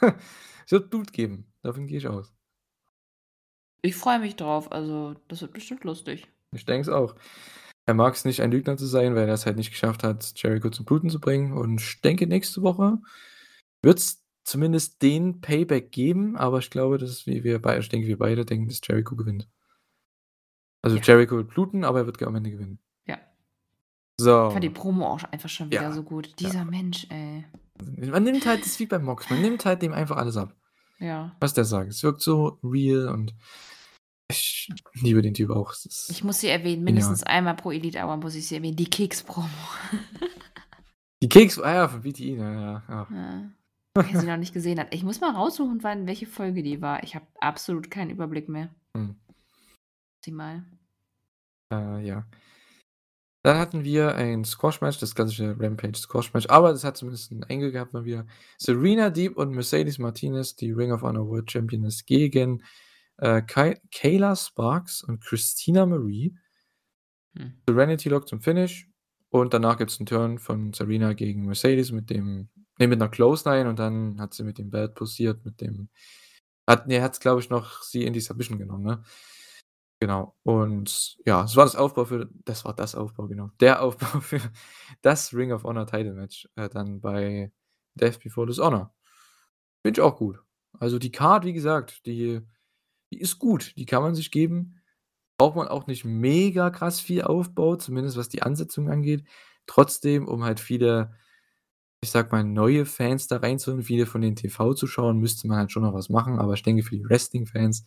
[0.66, 2.32] Es wird Blut geben, davon gehe ich aus.
[3.84, 4.72] Ich freue mich drauf.
[4.72, 6.26] Also, das wird bestimmt lustig.
[6.52, 7.14] Ich denke es auch.
[7.86, 10.84] Er mag's nicht, ein Lügner zu sein, weil er's halt nicht geschafft hat, Jericho zum
[10.84, 11.52] Bluten zu bringen.
[11.52, 12.98] Und ich denke, nächste Woche
[13.82, 18.18] wird's zumindest den Payback geben, aber ich glaube, dass wie wir bei ich denke, wir
[18.18, 19.48] beide denken, dass Jericho gewinnt.
[20.82, 21.02] Also, Ja.
[21.02, 22.78] Jericho wird bluten, aber er wird am Ende gewinnen.
[23.06, 23.18] Ja.
[24.18, 24.46] So.
[24.48, 26.26] Ich fand die Promo auch einfach schon wieder Ja, so gut.
[26.28, 26.34] ja.
[26.38, 27.44] Dieser Mensch, ey.
[28.10, 30.54] Man nimmt halt das ist wie bei Mox, man nimmt halt dem einfach alles ab.
[30.98, 31.36] Ja.
[31.40, 31.90] Was der sagt.
[31.90, 33.34] Es wirkt so real und
[34.30, 35.72] ich liebe den Typ auch.
[36.08, 36.84] Ich muss sie erwähnen, genial.
[36.84, 39.48] mindestens einmal pro Elite Hour muss ich sie erwähnen, die Keks-Promo.
[41.22, 43.50] Die Keks ah ja, von BTE, ja, ja, ja.
[43.94, 44.92] Wer sie noch nicht gesehen hat.
[44.92, 47.02] Ich muss mal raussuchen, wann welche Folge die war.
[47.02, 48.68] Ich habe absolut keinen Überblick mehr.
[48.94, 49.16] Mhm.
[50.22, 50.66] Sieh mal.
[51.72, 52.26] Äh, ja.
[53.42, 57.92] Dann hatten wir ein Squash-Match, das klassische Rampage-Squash-Match, aber das hat zumindest 'n Angle gehabt
[57.92, 58.26] mal wieder.
[58.58, 62.62] Serena Deeb und Mercedes Martinez, die Ring of Honor World Championess gegen,
[63.18, 66.34] äh, Kay Kayla Sparks und Christina Marie.
[67.36, 67.52] Hm.
[67.68, 68.88] Serenity Lock zum Finish
[69.30, 72.48] und danach gibt's 'n Turn von Serena gegen Mercedes mit dem
[72.78, 75.88] ne, mit 'ner Clothesline und dann hat sie mit dem Belt posiert, mit dem
[76.68, 79.02] hat ne, hat's, glaube ich, noch sie in die Submission genommen, ne?
[80.00, 80.36] Genau.
[80.44, 83.50] Und ja, das war das Aufbau für das war das Aufbau, genau.
[83.60, 84.40] Der Aufbau für
[85.02, 87.52] das Ring of Honor Title Match, äh, dann bei
[87.96, 88.94] Death Before Dishonor.
[89.84, 90.40] Finde ich auch gut.
[90.80, 92.42] Also, die Card, wie gesagt, die
[93.12, 94.80] die ist gut, die kann man sich geben.
[95.38, 99.24] Braucht man auch nicht mega krass viel Aufbau, zumindest was die Ansetzung angeht.
[99.66, 101.14] Trotzdem, um halt viele,
[102.00, 105.82] ich sage mal, neue Fans da reinzuholen, viele von den TV-Zuschauern, müsste man halt schon
[105.82, 106.38] noch was machen.
[106.38, 107.84] Aber ich denke, für die Wrestling-Fans,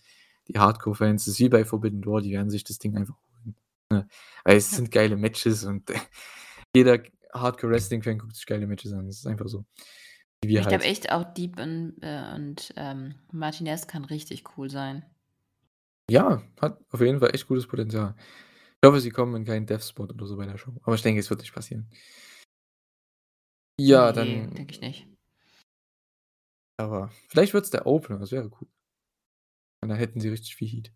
[0.47, 3.55] die Hardcore-Fans, das ist wie bei Forbidden Door, die werden sich das Ding einfach holen,
[3.91, 4.07] ne?
[4.43, 5.89] Weil es sind geile Matches und
[6.75, 6.99] jeder
[7.33, 9.07] Hardcore-Wrestling-Fan guckt sich geile Matches an.
[9.07, 9.65] Das ist einfach so.
[10.41, 10.83] Ich glaube halt.
[10.83, 15.05] echt auch Deep und, äh, und ähm, Martinez kann richtig cool sein.
[16.09, 18.15] Ja, hat auf jeden Fall echt gutes Potenzial.
[18.81, 21.19] Ich hoffe, sie kommen in keinen Death-Spot oder so bei der Show, aber ich denke,
[21.19, 21.89] es wird nicht passieren.
[23.79, 25.07] Ja, Ne, dann denke ich nicht.
[26.77, 28.67] aber vielleicht wird's der Opener, das wäre cool.
[29.83, 30.93] Und dann hätten sie richtig viel Heat.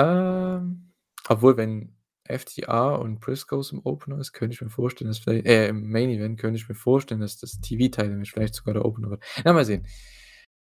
[0.00, 0.92] Ähm,
[1.28, 1.96] obwohl, wenn
[2.28, 6.10] FTR und Briscoes im Opener ist, könnte ich mir vorstellen, dass vielleicht äh, im Main
[6.10, 9.24] Event könnte ich mir vorstellen, dass das TV-Title-Match vielleicht sogar der Opener wird.
[9.44, 9.86] Na, mal sehen.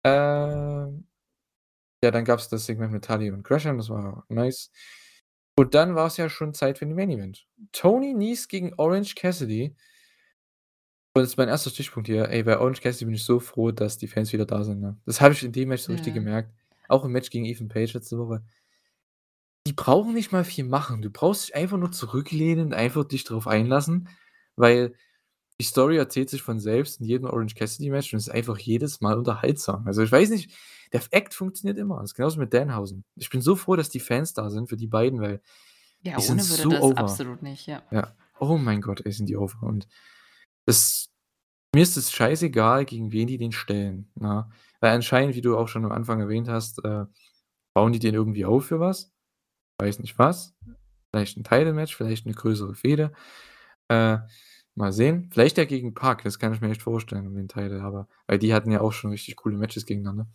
[0.05, 1.07] Ähm,
[2.03, 4.71] ja, dann gab's das Segment mit Tully und Gresham, das war nice.
[5.57, 7.47] Und dann war's ja schon Zeit für den Main Event.
[7.71, 9.75] Tony Nese gegen Orange Cassidy.
[11.15, 12.27] Und das ist mein erster Stichpunkt hier.
[12.29, 14.97] Ey, bei Orange Cassidy bin ich so froh, dass die Fans wieder da sind, ne?
[15.05, 16.21] Das habe ich in dem Match so richtig Ja.
[16.21, 16.51] gemerkt.
[16.89, 18.43] Auch im Match gegen Ethan Page letzte Woche.
[19.65, 21.01] Die brauchen nicht mal viel machen.
[21.01, 24.09] Du brauchst dich einfach nur zurücklehnen und einfach dich drauf einlassen,
[24.55, 24.93] weil
[25.59, 29.01] die Story erzählt sich von selbst in jedem Orange Cassidy Match und ist einfach jedes
[29.01, 29.87] Mal unterhaltsam.
[29.87, 30.51] Also, ich weiß nicht,
[30.91, 31.99] der Act funktioniert immer.
[32.01, 33.05] Das ist genauso mit Danhausen.
[33.15, 35.41] Ich bin so froh, dass die Fans da sind für die beiden, weil
[36.01, 36.97] Ja, die sind ohne würde so das over.
[36.97, 37.83] absolut nicht, ja.
[37.91, 38.15] Ja.
[38.39, 39.63] Oh mein Gott, ey, sind die over.
[39.63, 39.87] Und
[40.65, 41.09] das
[41.75, 44.49] mir ist es scheißegal, gegen wen die den stellen, ne?
[44.79, 47.05] Weil anscheinend, wie du auch schon am Anfang erwähnt hast, äh,
[47.73, 49.12] bauen die den irgendwie auf für was.
[49.83, 50.55] Weiß nicht was.
[51.11, 53.11] Vielleicht 'n Title-Match, vielleicht 'ne größere Fehde.
[53.89, 54.19] Äh,
[54.75, 55.29] mal sehen.
[55.31, 58.39] Vielleicht ja gegen Pac, das kann ich mir echt vorstellen um den Title, aber weil
[58.39, 60.27] die hatten ja auch schon richtig coole Matches gegeneinander.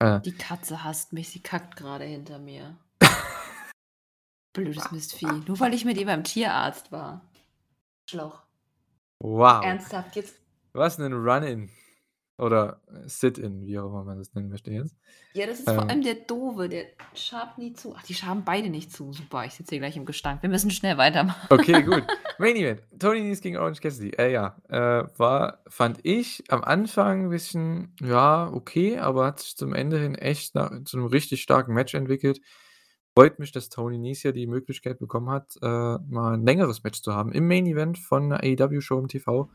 [0.00, 2.76] Äh Die Katze hasst mich, sie kackt grade hinter mir.
[4.54, 5.42] Blödes Mistvieh.
[5.48, 7.22] Nur weil ich mit ihr beim Tierarzt war.
[8.08, 8.42] Arschloch.
[9.20, 9.64] Wow.
[9.64, 10.36] Ernsthaft, jetzt
[10.74, 11.70] Was 'nen Run-In
[12.38, 14.96] oder Sit-In, wie auch immer man das nennen möchte jetzt.
[15.34, 17.94] Ja, das ist vor Ähm allem der Doofe, der schabt nie zu.
[17.96, 19.12] Ach, die schaben beide nicht zu.
[19.12, 20.42] Super, ich sitze hier gleich im Gestank.
[20.42, 21.46] Wir müssen schnell weitermachen.
[21.50, 22.04] Okay, gut.
[22.38, 22.82] Main Event.
[22.98, 24.10] Tony Nese gegen Orange Cassidy.
[24.16, 29.56] Äh, ja, äh, war fand ich am Anfang 'n bisschen, ja, okay, aber hat sich
[29.56, 32.40] zum Ende hin echt na zu 'nem richtig starken Match entwickelt.
[33.14, 37.00] Freut mich, dass Tony Nese hier die Möglichkeit bekommen hat, äh, mal 'n längeres Match
[37.02, 39.50] zu haben im Main Event von 'ner AEW-Show im TV.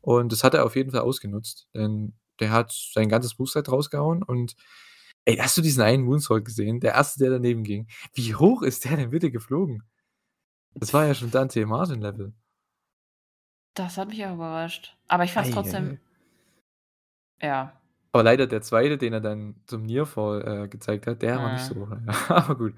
[0.00, 4.22] Und das hat er auf jeden Fall ausgenutzt, denn der hat sein ganzes Moveset rausgehauen
[4.22, 4.54] und
[5.24, 6.80] ey, hast du diesen einen Moonsault gesehen?
[6.80, 7.88] Der erste, der daneben ging.
[8.12, 9.82] Wie hoch ist der denn bitte geflogen?
[10.74, 12.34] Das war ja schon Dante Martin Level.
[13.74, 14.96] Das hat mich auch überrascht.
[15.08, 15.98] Aber ich fand's Ei, ei, trotzdem
[17.40, 17.46] ei.
[17.46, 17.80] ja.
[18.14, 21.64] Aber leider der zweite, den er dann zum Nearfall, äh, gezeigt hat, der war nicht
[21.64, 21.88] so.
[22.28, 22.74] Aber gut.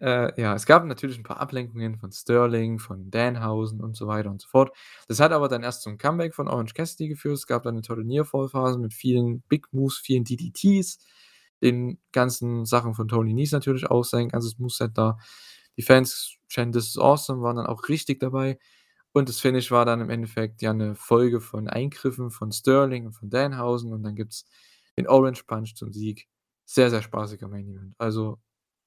[0.00, 4.28] Äh, ja, es gab natürlich 'n paar Ablenkungen von Sterling, von Danhausen und so weiter
[4.30, 4.76] und so fort.
[5.06, 7.34] Das hat aber dann erst zum Comeback von Orange Cassidy geführt.
[7.36, 10.98] Es gab dann 'ne tolle Nearfall-Phase mit vielen Big Moves, vielen DDTs,
[11.62, 15.16] den ganzen Sachen von Tony Nese natürlich auch, sein ganzes Moveset da.
[15.76, 18.58] Die Fans chanten „This is awesome“, waren dann auch richtig dabei.
[19.12, 23.12] Und das Finish war dann im Endeffekt ja 'ne Folge von Eingriffen von Sterling und
[23.14, 24.46] von Danhausen und dann gibt's
[24.98, 26.28] den Orange Punch zum Sieg.
[26.66, 27.94] Sehr, sehr spaßiger Main Event.
[27.98, 28.38] Also,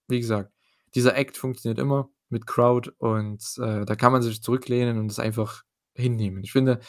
[0.09, 0.53] wie gesagt,
[0.95, 5.19] dieser Act funktioniert immer mit Crowd und, äh, da kann man sich zurücklehnen und es
[5.19, 5.63] einfach
[5.95, 6.43] hinnehmen.
[6.43, 6.79] Ich finde,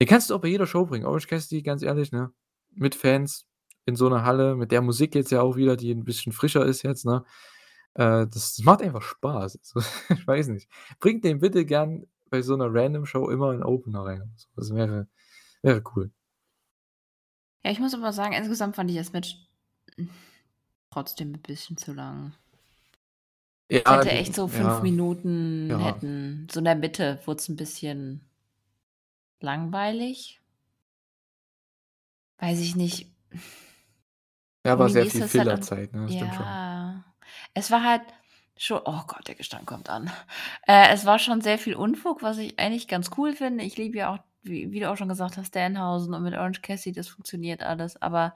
[0.00, 1.06] den kannst du auch bei jeder Show bringen.
[1.06, 2.32] Orange Cassidy, ganz ehrlich, ne?
[2.74, 3.46] Mit Fans
[3.86, 6.66] in so 'ner Halle, mit der Musik jetzt ja auch wieder, die 'n bisschen frischer
[6.66, 7.24] ist jetzt, ne?
[7.94, 9.58] Äh, das macht einfach Spaß.
[9.76, 9.80] Also,
[10.14, 10.68] ich weiß nicht.
[11.00, 14.34] Bringt den bitte gern bei so 'ner Random Show immer in Opener rein.
[14.56, 15.08] Das wäre
[15.62, 16.12] wäre cool.
[17.66, 19.38] Ja, ich muss aber sagen, insgesamt fand ich das Match
[20.90, 22.32] trotzdem 'n bisschen zu lang.
[23.68, 24.80] Es Ja, hätte die echt so 5 ja.
[24.82, 25.78] Minuten Ja.
[25.80, 28.20] hätten so in der Mitte wurd's 'n bisschen
[29.40, 30.40] langweilig.
[32.38, 33.06] Weiß ich nicht.
[34.66, 36.10] Ja, war Tony sehr viel ist halt Fillerzeit, ne?
[36.10, 36.46] Stimmt schon.
[36.46, 37.04] ja.
[37.54, 38.02] Es war halt
[38.56, 40.10] schon oh Gott, der Gestank kommt an.
[40.66, 43.64] Äh, es war schon sehr viel Unfug, was ich eigentlich ganz cool finde.
[43.64, 46.62] Ich liebe ja auch, wie wie du auch schon gesagt hast, Danhausen und mit Orange
[46.62, 48.34] Cassidy, das funktioniert alles, aber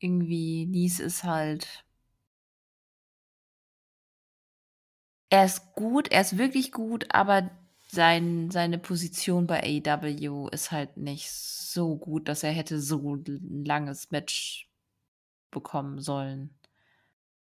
[0.00, 1.84] irgendwie Nese ist halt
[5.32, 7.50] er ist gut, er ist wirklich gut, aber
[7.88, 13.64] sein seine Position bei AEW ist halt nicht so gut, dass er hätte so 'n
[13.64, 14.68] langes Match
[15.52, 16.50] bekommen sollen.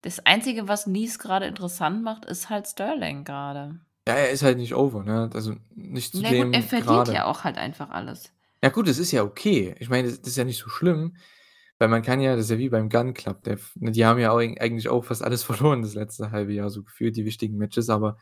[0.03, 3.81] Das Einzige, was Nies grade interessant macht, ist halt Sterling grade.
[4.09, 5.29] Ja, er ist halt nicht over, ne?
[5.35, 7.13] Also, nicht zu Na gut, er dem verliert Grade.
[7.13, 8.33] ja auch halt einfach alles.
[8.63, 9.75] Ja gut, das ist ja okay.
[9.81, 11.17] Ich meine, das das ist ja nicht so schlimm,
[11.79, 14.19] weil man kann ja das ist ja wie beim Gunn Club, der ne, die haben
[14.21, 17.25] ja auch eig eigentlich auch fast alles verloren das letzte halbe Jahr so gefühlt, die
[17.25, 18.17] wichtigen Matches, aber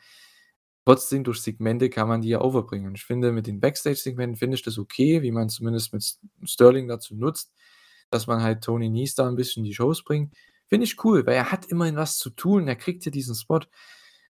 [0.86, 2.89] trotzdem durch Segmente kann man die ja overbringen.
[2.89, 6.05] Und ich finde, mit den Backstage-Segmenten finde ich das okay, wie man zumindest mit
[6.44, 7.52] Sterling dazu nutzt,
[8.11, 10.35] dass man halt Tony Nese da 'n bisschen die Shows bringt.
[10.69, 12.69] Finde ich cool, weil er hat immerhin was zu tun.
[12.69, 13.61] Er kriegt ja diesen Spot.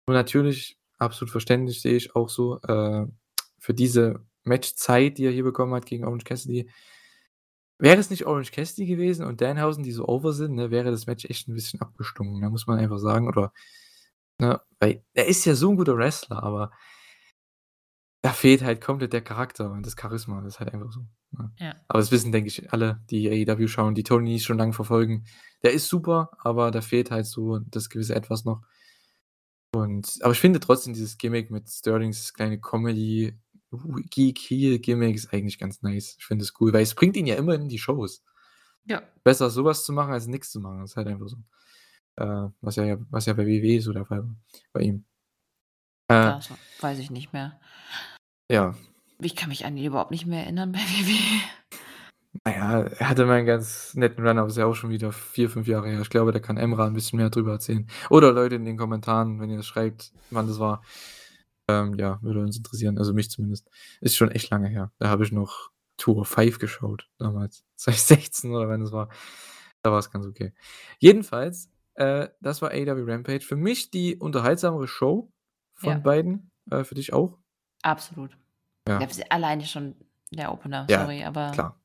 [0.05, 3.05] Und natürlich, absolut verständlich, sehe ich auch so, äh,
[3.59, 6.69] für diese Matchzeit, die er hier bekommen hat gegen Orange Cassidy
[7.81, 11.07] wäre es nicht Orange Cassidy gewesen und Danhausen, die so over sind, ne, wäre das
[11.07, 13.51] Match echt 'n bisschen abgestunken, ne, muss man einfach sagen, oder
[14.39, 16.71] ne, weil er ist ja so 'n guter Wrestler, aber
[18.23, 21.01] da fehlt halt komplett der Charakter und das Charisma, das ist halt einfach so,
[21.31, 21.51] ne?
[21.59, 21.75] Ja.
[21.87, 25.25] Aber das wissen, denke ich, alle, die AEW schauen, die Tony schon lang verfolgen.
[25.63, 28.61] Der ist super, aber da fehlt halt so das gewisse Etwas noch.
[29.75, 33.37] Und aber ich finde trotzdem dieses Gimmick mit Sterling, dieses kleine Comedy
[34.09, 36.15] Geek Heel Gimmick ist eigentlich ganz nice.
[36.17, 38.23] Ich finde es cool, weil es bringt ihn ja immer in die Shows.
[38.85, 39.01] Ja.
[39.23, 40.79] Besser so was zu machen, als nix zu machen.
[40.81, 41.37] Das ist halt einfach so.
[42.17, 44.35] Äh, was ja was ja bei WWE so der Fall war
[44.71, 45.05] bei ihm.
[46.07, 46.39] Äh
[46.79, 47.59] weiß ich nicht mehr.
[48.49, 48.75] Ja.
[49.19, 51.41] Ich kann mich an ihn überhaupt nicht mehr erinnern bei WWE.
[52.43, 55.11] Na ja, er hatte mal 'n ganz netten Run, aber ist ja auch schon wieder
[55.11, 56.01] 4, 5 Jahre her.
[56.01, 57.87] Ich glaube, da kann Emra 'n bisschen mehr drüber erzählen.
[58.09, 60.83] Oder Leute in den Kommentaren, wenn ihr das schreibt, wann das war.
[61.69, 63.69] Ähm, ja, würde uns interessieren, also mich zumindest.
[64.01, 64.91] Ist schon echt lange her.
[64.99, 67.63] Da habe ich noch Tour 5 geschaut damals.
[67.77, 69.09] 2016 oder wann das war.
[69.83, 70.53] Da war's ganz okay.
[70.99, 73.41] Jedenfalls, äh, das war AEW Rampage.
[73.45, 75.31] Für mich die unterhaltsamere Show
[75.75, 75.99] von Ja.
[75.99, 76.51] beiden.
[76.71, 77.37] Äh, für dich auch?
[77.83, 78.37] Absolut.
[78.87, 78.99] Ja.
[79.01, 79.95] Ja, alleine schon
[80.31, 81.79] der Opener, Ja, sorry, aber klar.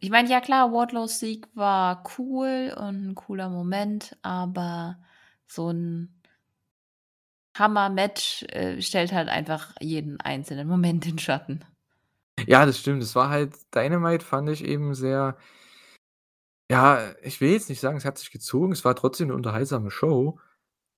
[0.00, 4.98] Ich meine, ja klar, Wardlows Sieg war cool und 'n cooler Moment, aber
[5.46, 6.14] so 'n
[7.58, 11.64] Hammer-Match, äh, stellt halt einfach jeden einzelnen Moment in Schatten.
[12.46, 13.02] Ja, das stimmt.
[13.02, 15.36] Es war halt Dynamite fand ich eben sehr
[16.70, 18.70] ja, ich will jetzt nicht sagen, es hat sich gezogen.
[18.72, 20.38] Es war trotzdem 'ne unterhaltsame Show,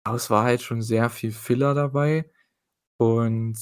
[0.05, 2.31] aber es war halt schon sehr viel Filler dabei.
[2.99, 3.59] Und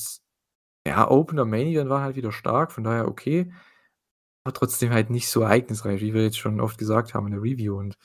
[0.87, 3.53] ja, Opener, Main Event war halt wieder stark, von daher okay,
[4.45, 7.43] aber trotzdem halt nicht so ereignisreich, wie wir jetzt schon oft gesagt haben in der
[7.43, 7.77] Review.
[7.79, 7.97] Und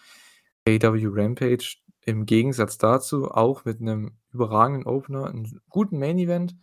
[0.67, 6.55] AEW Rampage im Gegensatz dazu auch mit 'nem überragenden Opener, 'n guten Main Event,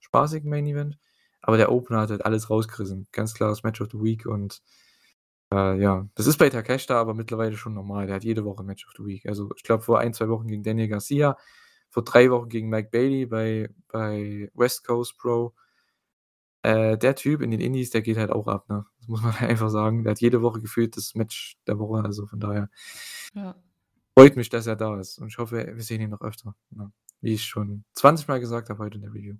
[0.00, 0.98] spaßigen Main Event,
[1.42, 3.06] aber der Opener hat halt alles rausgerissen.
[3.12, 4.62] Ganz klares Match of the Week und,
[5.54, 8.06] äh, ja, das ist bei Takeshita aber mittlerweile schon normal.
[8.06, 9.26] Der hat jede Woche Match of the Week.
[9.26, 11.36] Also, ich glaube, vor 1, 2 Wochen gegen Daniel Garcia,
[11.90, 15.54] vor 3 Wochen gegen Mike Bailey bei bei West Coast Pro.
[16.64, 18.84] Äh, der Typ in den Indies, der geht halt auch ab, ne?
[19.10, 20.04] Muss man einfach sagen.
[20.04, 22.70] Der hat jede Woche gefühlt das Match der Woche, also von daher
[23.34, 23.56] Ja.
[24.16, 26.92] freut mich, dass er da ist und ich hoffe, wir sehen ihn noch öfter, ne?
[27.20, 29.34] Wie ich schon 20 Mal gesagt habe heute in der Review.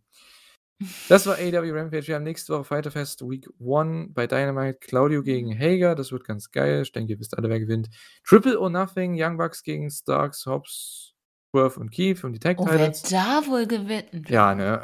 [1.08, 2.08] Das war AEW Rampage.
[2.08, 4.78] Wir haben nächste Woche Fyter Fest Week 1 bei Dynamite.
[4.80, 6.82] Claudio gegen Hager, das wird ganz geil.
[6.82, 7.90] Ich denke, ihr wisst alle, wer gewinnt.
[8.24, 11.14] Triple or Nothing, Young Bucks gegen Starks, Hobbs,
[11.54, 14.28] Swerve und Keith um die Tag Oh, wer da wohl gewinnt?
[14.28, 14.80] Ja, ne?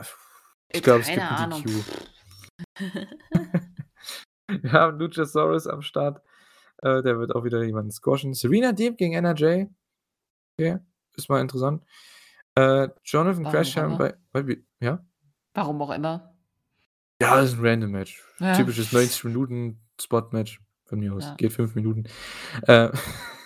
[0.00, 0.04] Äh,
[0.76, 1.62] ich glaube, es gibt Ahnung.
[1.62, 1.84] DQ.
[4.48, 6.20] Wir haben Luchasaurus am Start.
[6.82, 8.34] Äh, der wird auch wieder jemanden squashen.
[8.34, 9.66] Serena Deeb gegen NRJ.
[10.58, 10.78] Okay,
[11.16, 11.82] ist mal interessant.
[12.54, 15.04] Äh, Jonathan Warum Gresham bei bei ja?
[15.54, 16.34] Warum auch immer.
[17.20, 18.22] Ja, das ist 'n random Match.
[18.38, 18.54] Ja.
[18.56, 21.24] Typisches 90 Minuten Spot-Match von mir aus.
[21.24, 21.34] Ja.
[21.36, 22.04] Geht 5 Minuten.
[22.66, 22.90] Äh,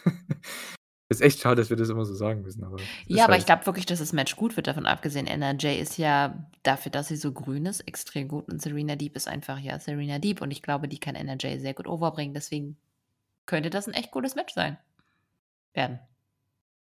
[1.11, 3.39] ist echt schade, dass wir das immer so sagen müssen, aber es Ja, aber halt
[3.39, 7.09] ich glaube wirklich, dass das Match gut wird, davon abgesehen, NRJ ist ja dafür, dass
[7.09, 10.51] sie so grün ist, extrem gut und Serena Deeb ist einfach, ja, Serena Deeb und
[10.51, 12.77] ich glaube, die kann NRJ sehr gut overbringen, deswegen
[13.47, 14.79] könnte das 'n echt gutes Match sein
[15.75, 16.01] werden.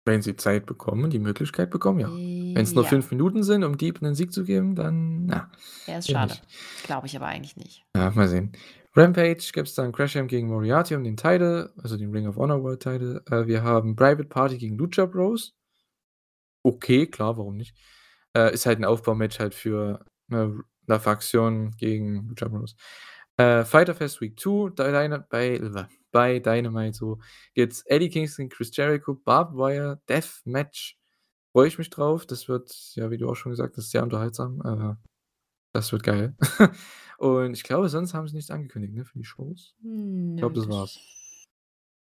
[0.06, 2.12] Wenn sie Zeit bekommen, die Möglichkeit bekommen, ja.
[2.54, 2.90] Wenn's nur Ja.
[2.90, 5.50] 5 Minuten sind, um Deeb 'nen Sieg zu geben, dann na,
[5.88, 6.38] Ja, ist schade.
[6.82, 7.84] Glaube ich aber eigentlich nicht.
[7.94, 8.52] Ja, mal sehen.
[8.96, 12.80] Rampage gibt's dann Gresham gegen Moriarty um den Title, also den Ring of Honor World
[12.82, 13.22] Title.
[13.30, 15.52] Äh, wir haben Private Party gegen Lucha Bros.
[16.64, 17.76] Okay, klar, warum nicht?
[18.34, 22.74] Äh, ist halt 'n Aufbaumatch halt für, ne, La Facción gegen Lucha Bros.
[23.36, 25.60] Äh, Fyter Fest Week 2, Dyna bei
[26.12, 27.18] bei Dynamite so
[27.54, 30.96] gibt's Eddie Kingston, Chris Jericho, Barbed Wire Deathmatch.
[31.52, 32.26] Freue ich mich drauf.
[32.26, 34.60] Das wird, ja, wie du auch schon gesagt hast, sehr unterhaltsam.
[35.76, 36.36] Äh, das wird geil.
[37.18, 39.74] Und ich glaube, sonst haben sie nichts angekündigt, ne, für die Shows?
[40.34, 41.02] Ich Nö, glaube, das war's.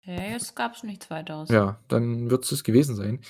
[0.02, 1.50] Ja, jetzt gab's nichts weiteres.
[1.50, 3.20] Ja, dann wird's das gewesen sein.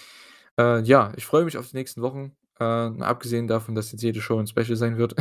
[0.58, 2.36] Äh, ja, ich freue mich auf die nächsten Wochen.
[2.60, 5.14] äh, abgesehen davon, dass jetzt jede Show 'n Special sein wird.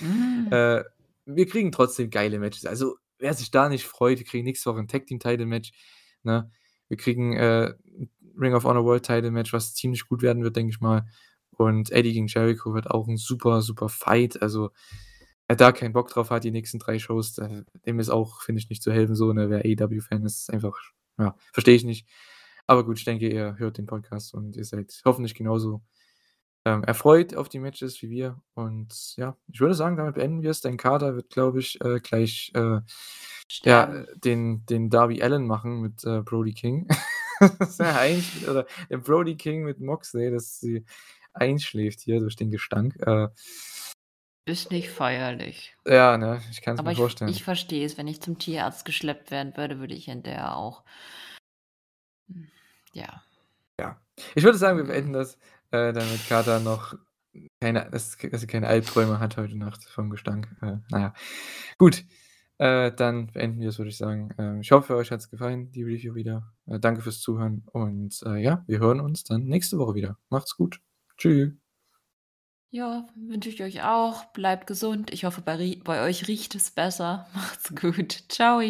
[0.00, 0.54] Hm.
[0.54, 0.84] Äh,
[1.26, 2.66] wir kriegen trotzdem geile Matches.
[2.66, 5.72] Also, wer sich da nicht freut, wir kriegen nächste Woche 'n Tag Team Title Match,
[6.22, 6.50] ne?
[6.88, 10.56] Wir kriegen, äh, 'n Ring of Honor World Title Match, was ziemlich gut werden wird,
[10.56, 11.06] denke ich mal.
[11.56, 14.42] Und Eddie gegen Jericho wird auch 'n super, super Fight.
[14.42, 14.70] Also,
[15.48, 17.34] wer da keinen Bock drauf hat, die nächsten 3 Shows,
[17.86, 19.50] dem ist auch, finde ich, nicht zu helfen so, ne?
[19.50, 20.76] Wer AEW-Fan ist, ist einfach
[21.18, 22.08] ja, verstehe ich nicht.
[22.66, 25.82] Aber gut, ich denke, ihr hört den Podcast und ihr seid hoffentlich genauso,
[26.66, 28.40] ähm, erfreut auf die Matches wie wir.
[28.54, 30.60] Und ja, ich würde sagen, damit beenden wir's.
[30.62, 32.80] Dein Kater wird, glaube ich, äh, gleich, äh,
[33.64, 36.88] ja, den den Darby Allin machen mit, äh, Brody King.
[37.58, 40.84] Dass er einsch oder den Brody King mit Moxley, dass sie
[41.34, 42.96] einschläft hier durch den Gestank.
[43.06, 43.28] Äh
[44.46, 45.76] Ist nicht feierlich.
[45.86, 46.42] Ja, ne?
[46.50, 47.30] Ich kann's Aber mir ich vorstellen.
[47.30, 47.96] ich verstehe es.
[47.98, 50.84] Wenn ich zum Tierarzt geschleppt werden würde, würde ich hinterher auch
[52.28, 52.48] hm,
[52.92, 53.22] ja.
[53.80, 54.00] Ja.
[54.34, 54.88] Ich würde sagen, wir Mhm.
[54.88, 55.36] beenden das,
[55.72, 56.94] äh, damit Kater noch
[57.60, 60.48] keine dass dass sie keine Albträume hat heute Nacht vom Gestank.
[60.62, 61.14] Äh, na ja.
[61.78, 62.04] Gut,
[62.58, 64.30] äh, dann beenden wir's, würde ich sagen.
[64.38, 66.52] Ähm, ich hoffe, euch hat's gefallen, die Review wieder.
[66.66, 70.18] Äh, danke fürs Zuhören und, äh, ja, wir hören uns dann nächste Woche wieder.
[70.30, 70.80] Macht's gut.
[71.16, 71.56] Tschü.
[72.70, 74.24] Ja, wünsche ich euch auch.
[74.32, 75.12] Bleibt gesund.
[75.12, 77.28] Ich hoffe, bei bei euch riecht es besser.
[77.34, 78.28] Macht's gut.
[78.28, 78.60] Tschau.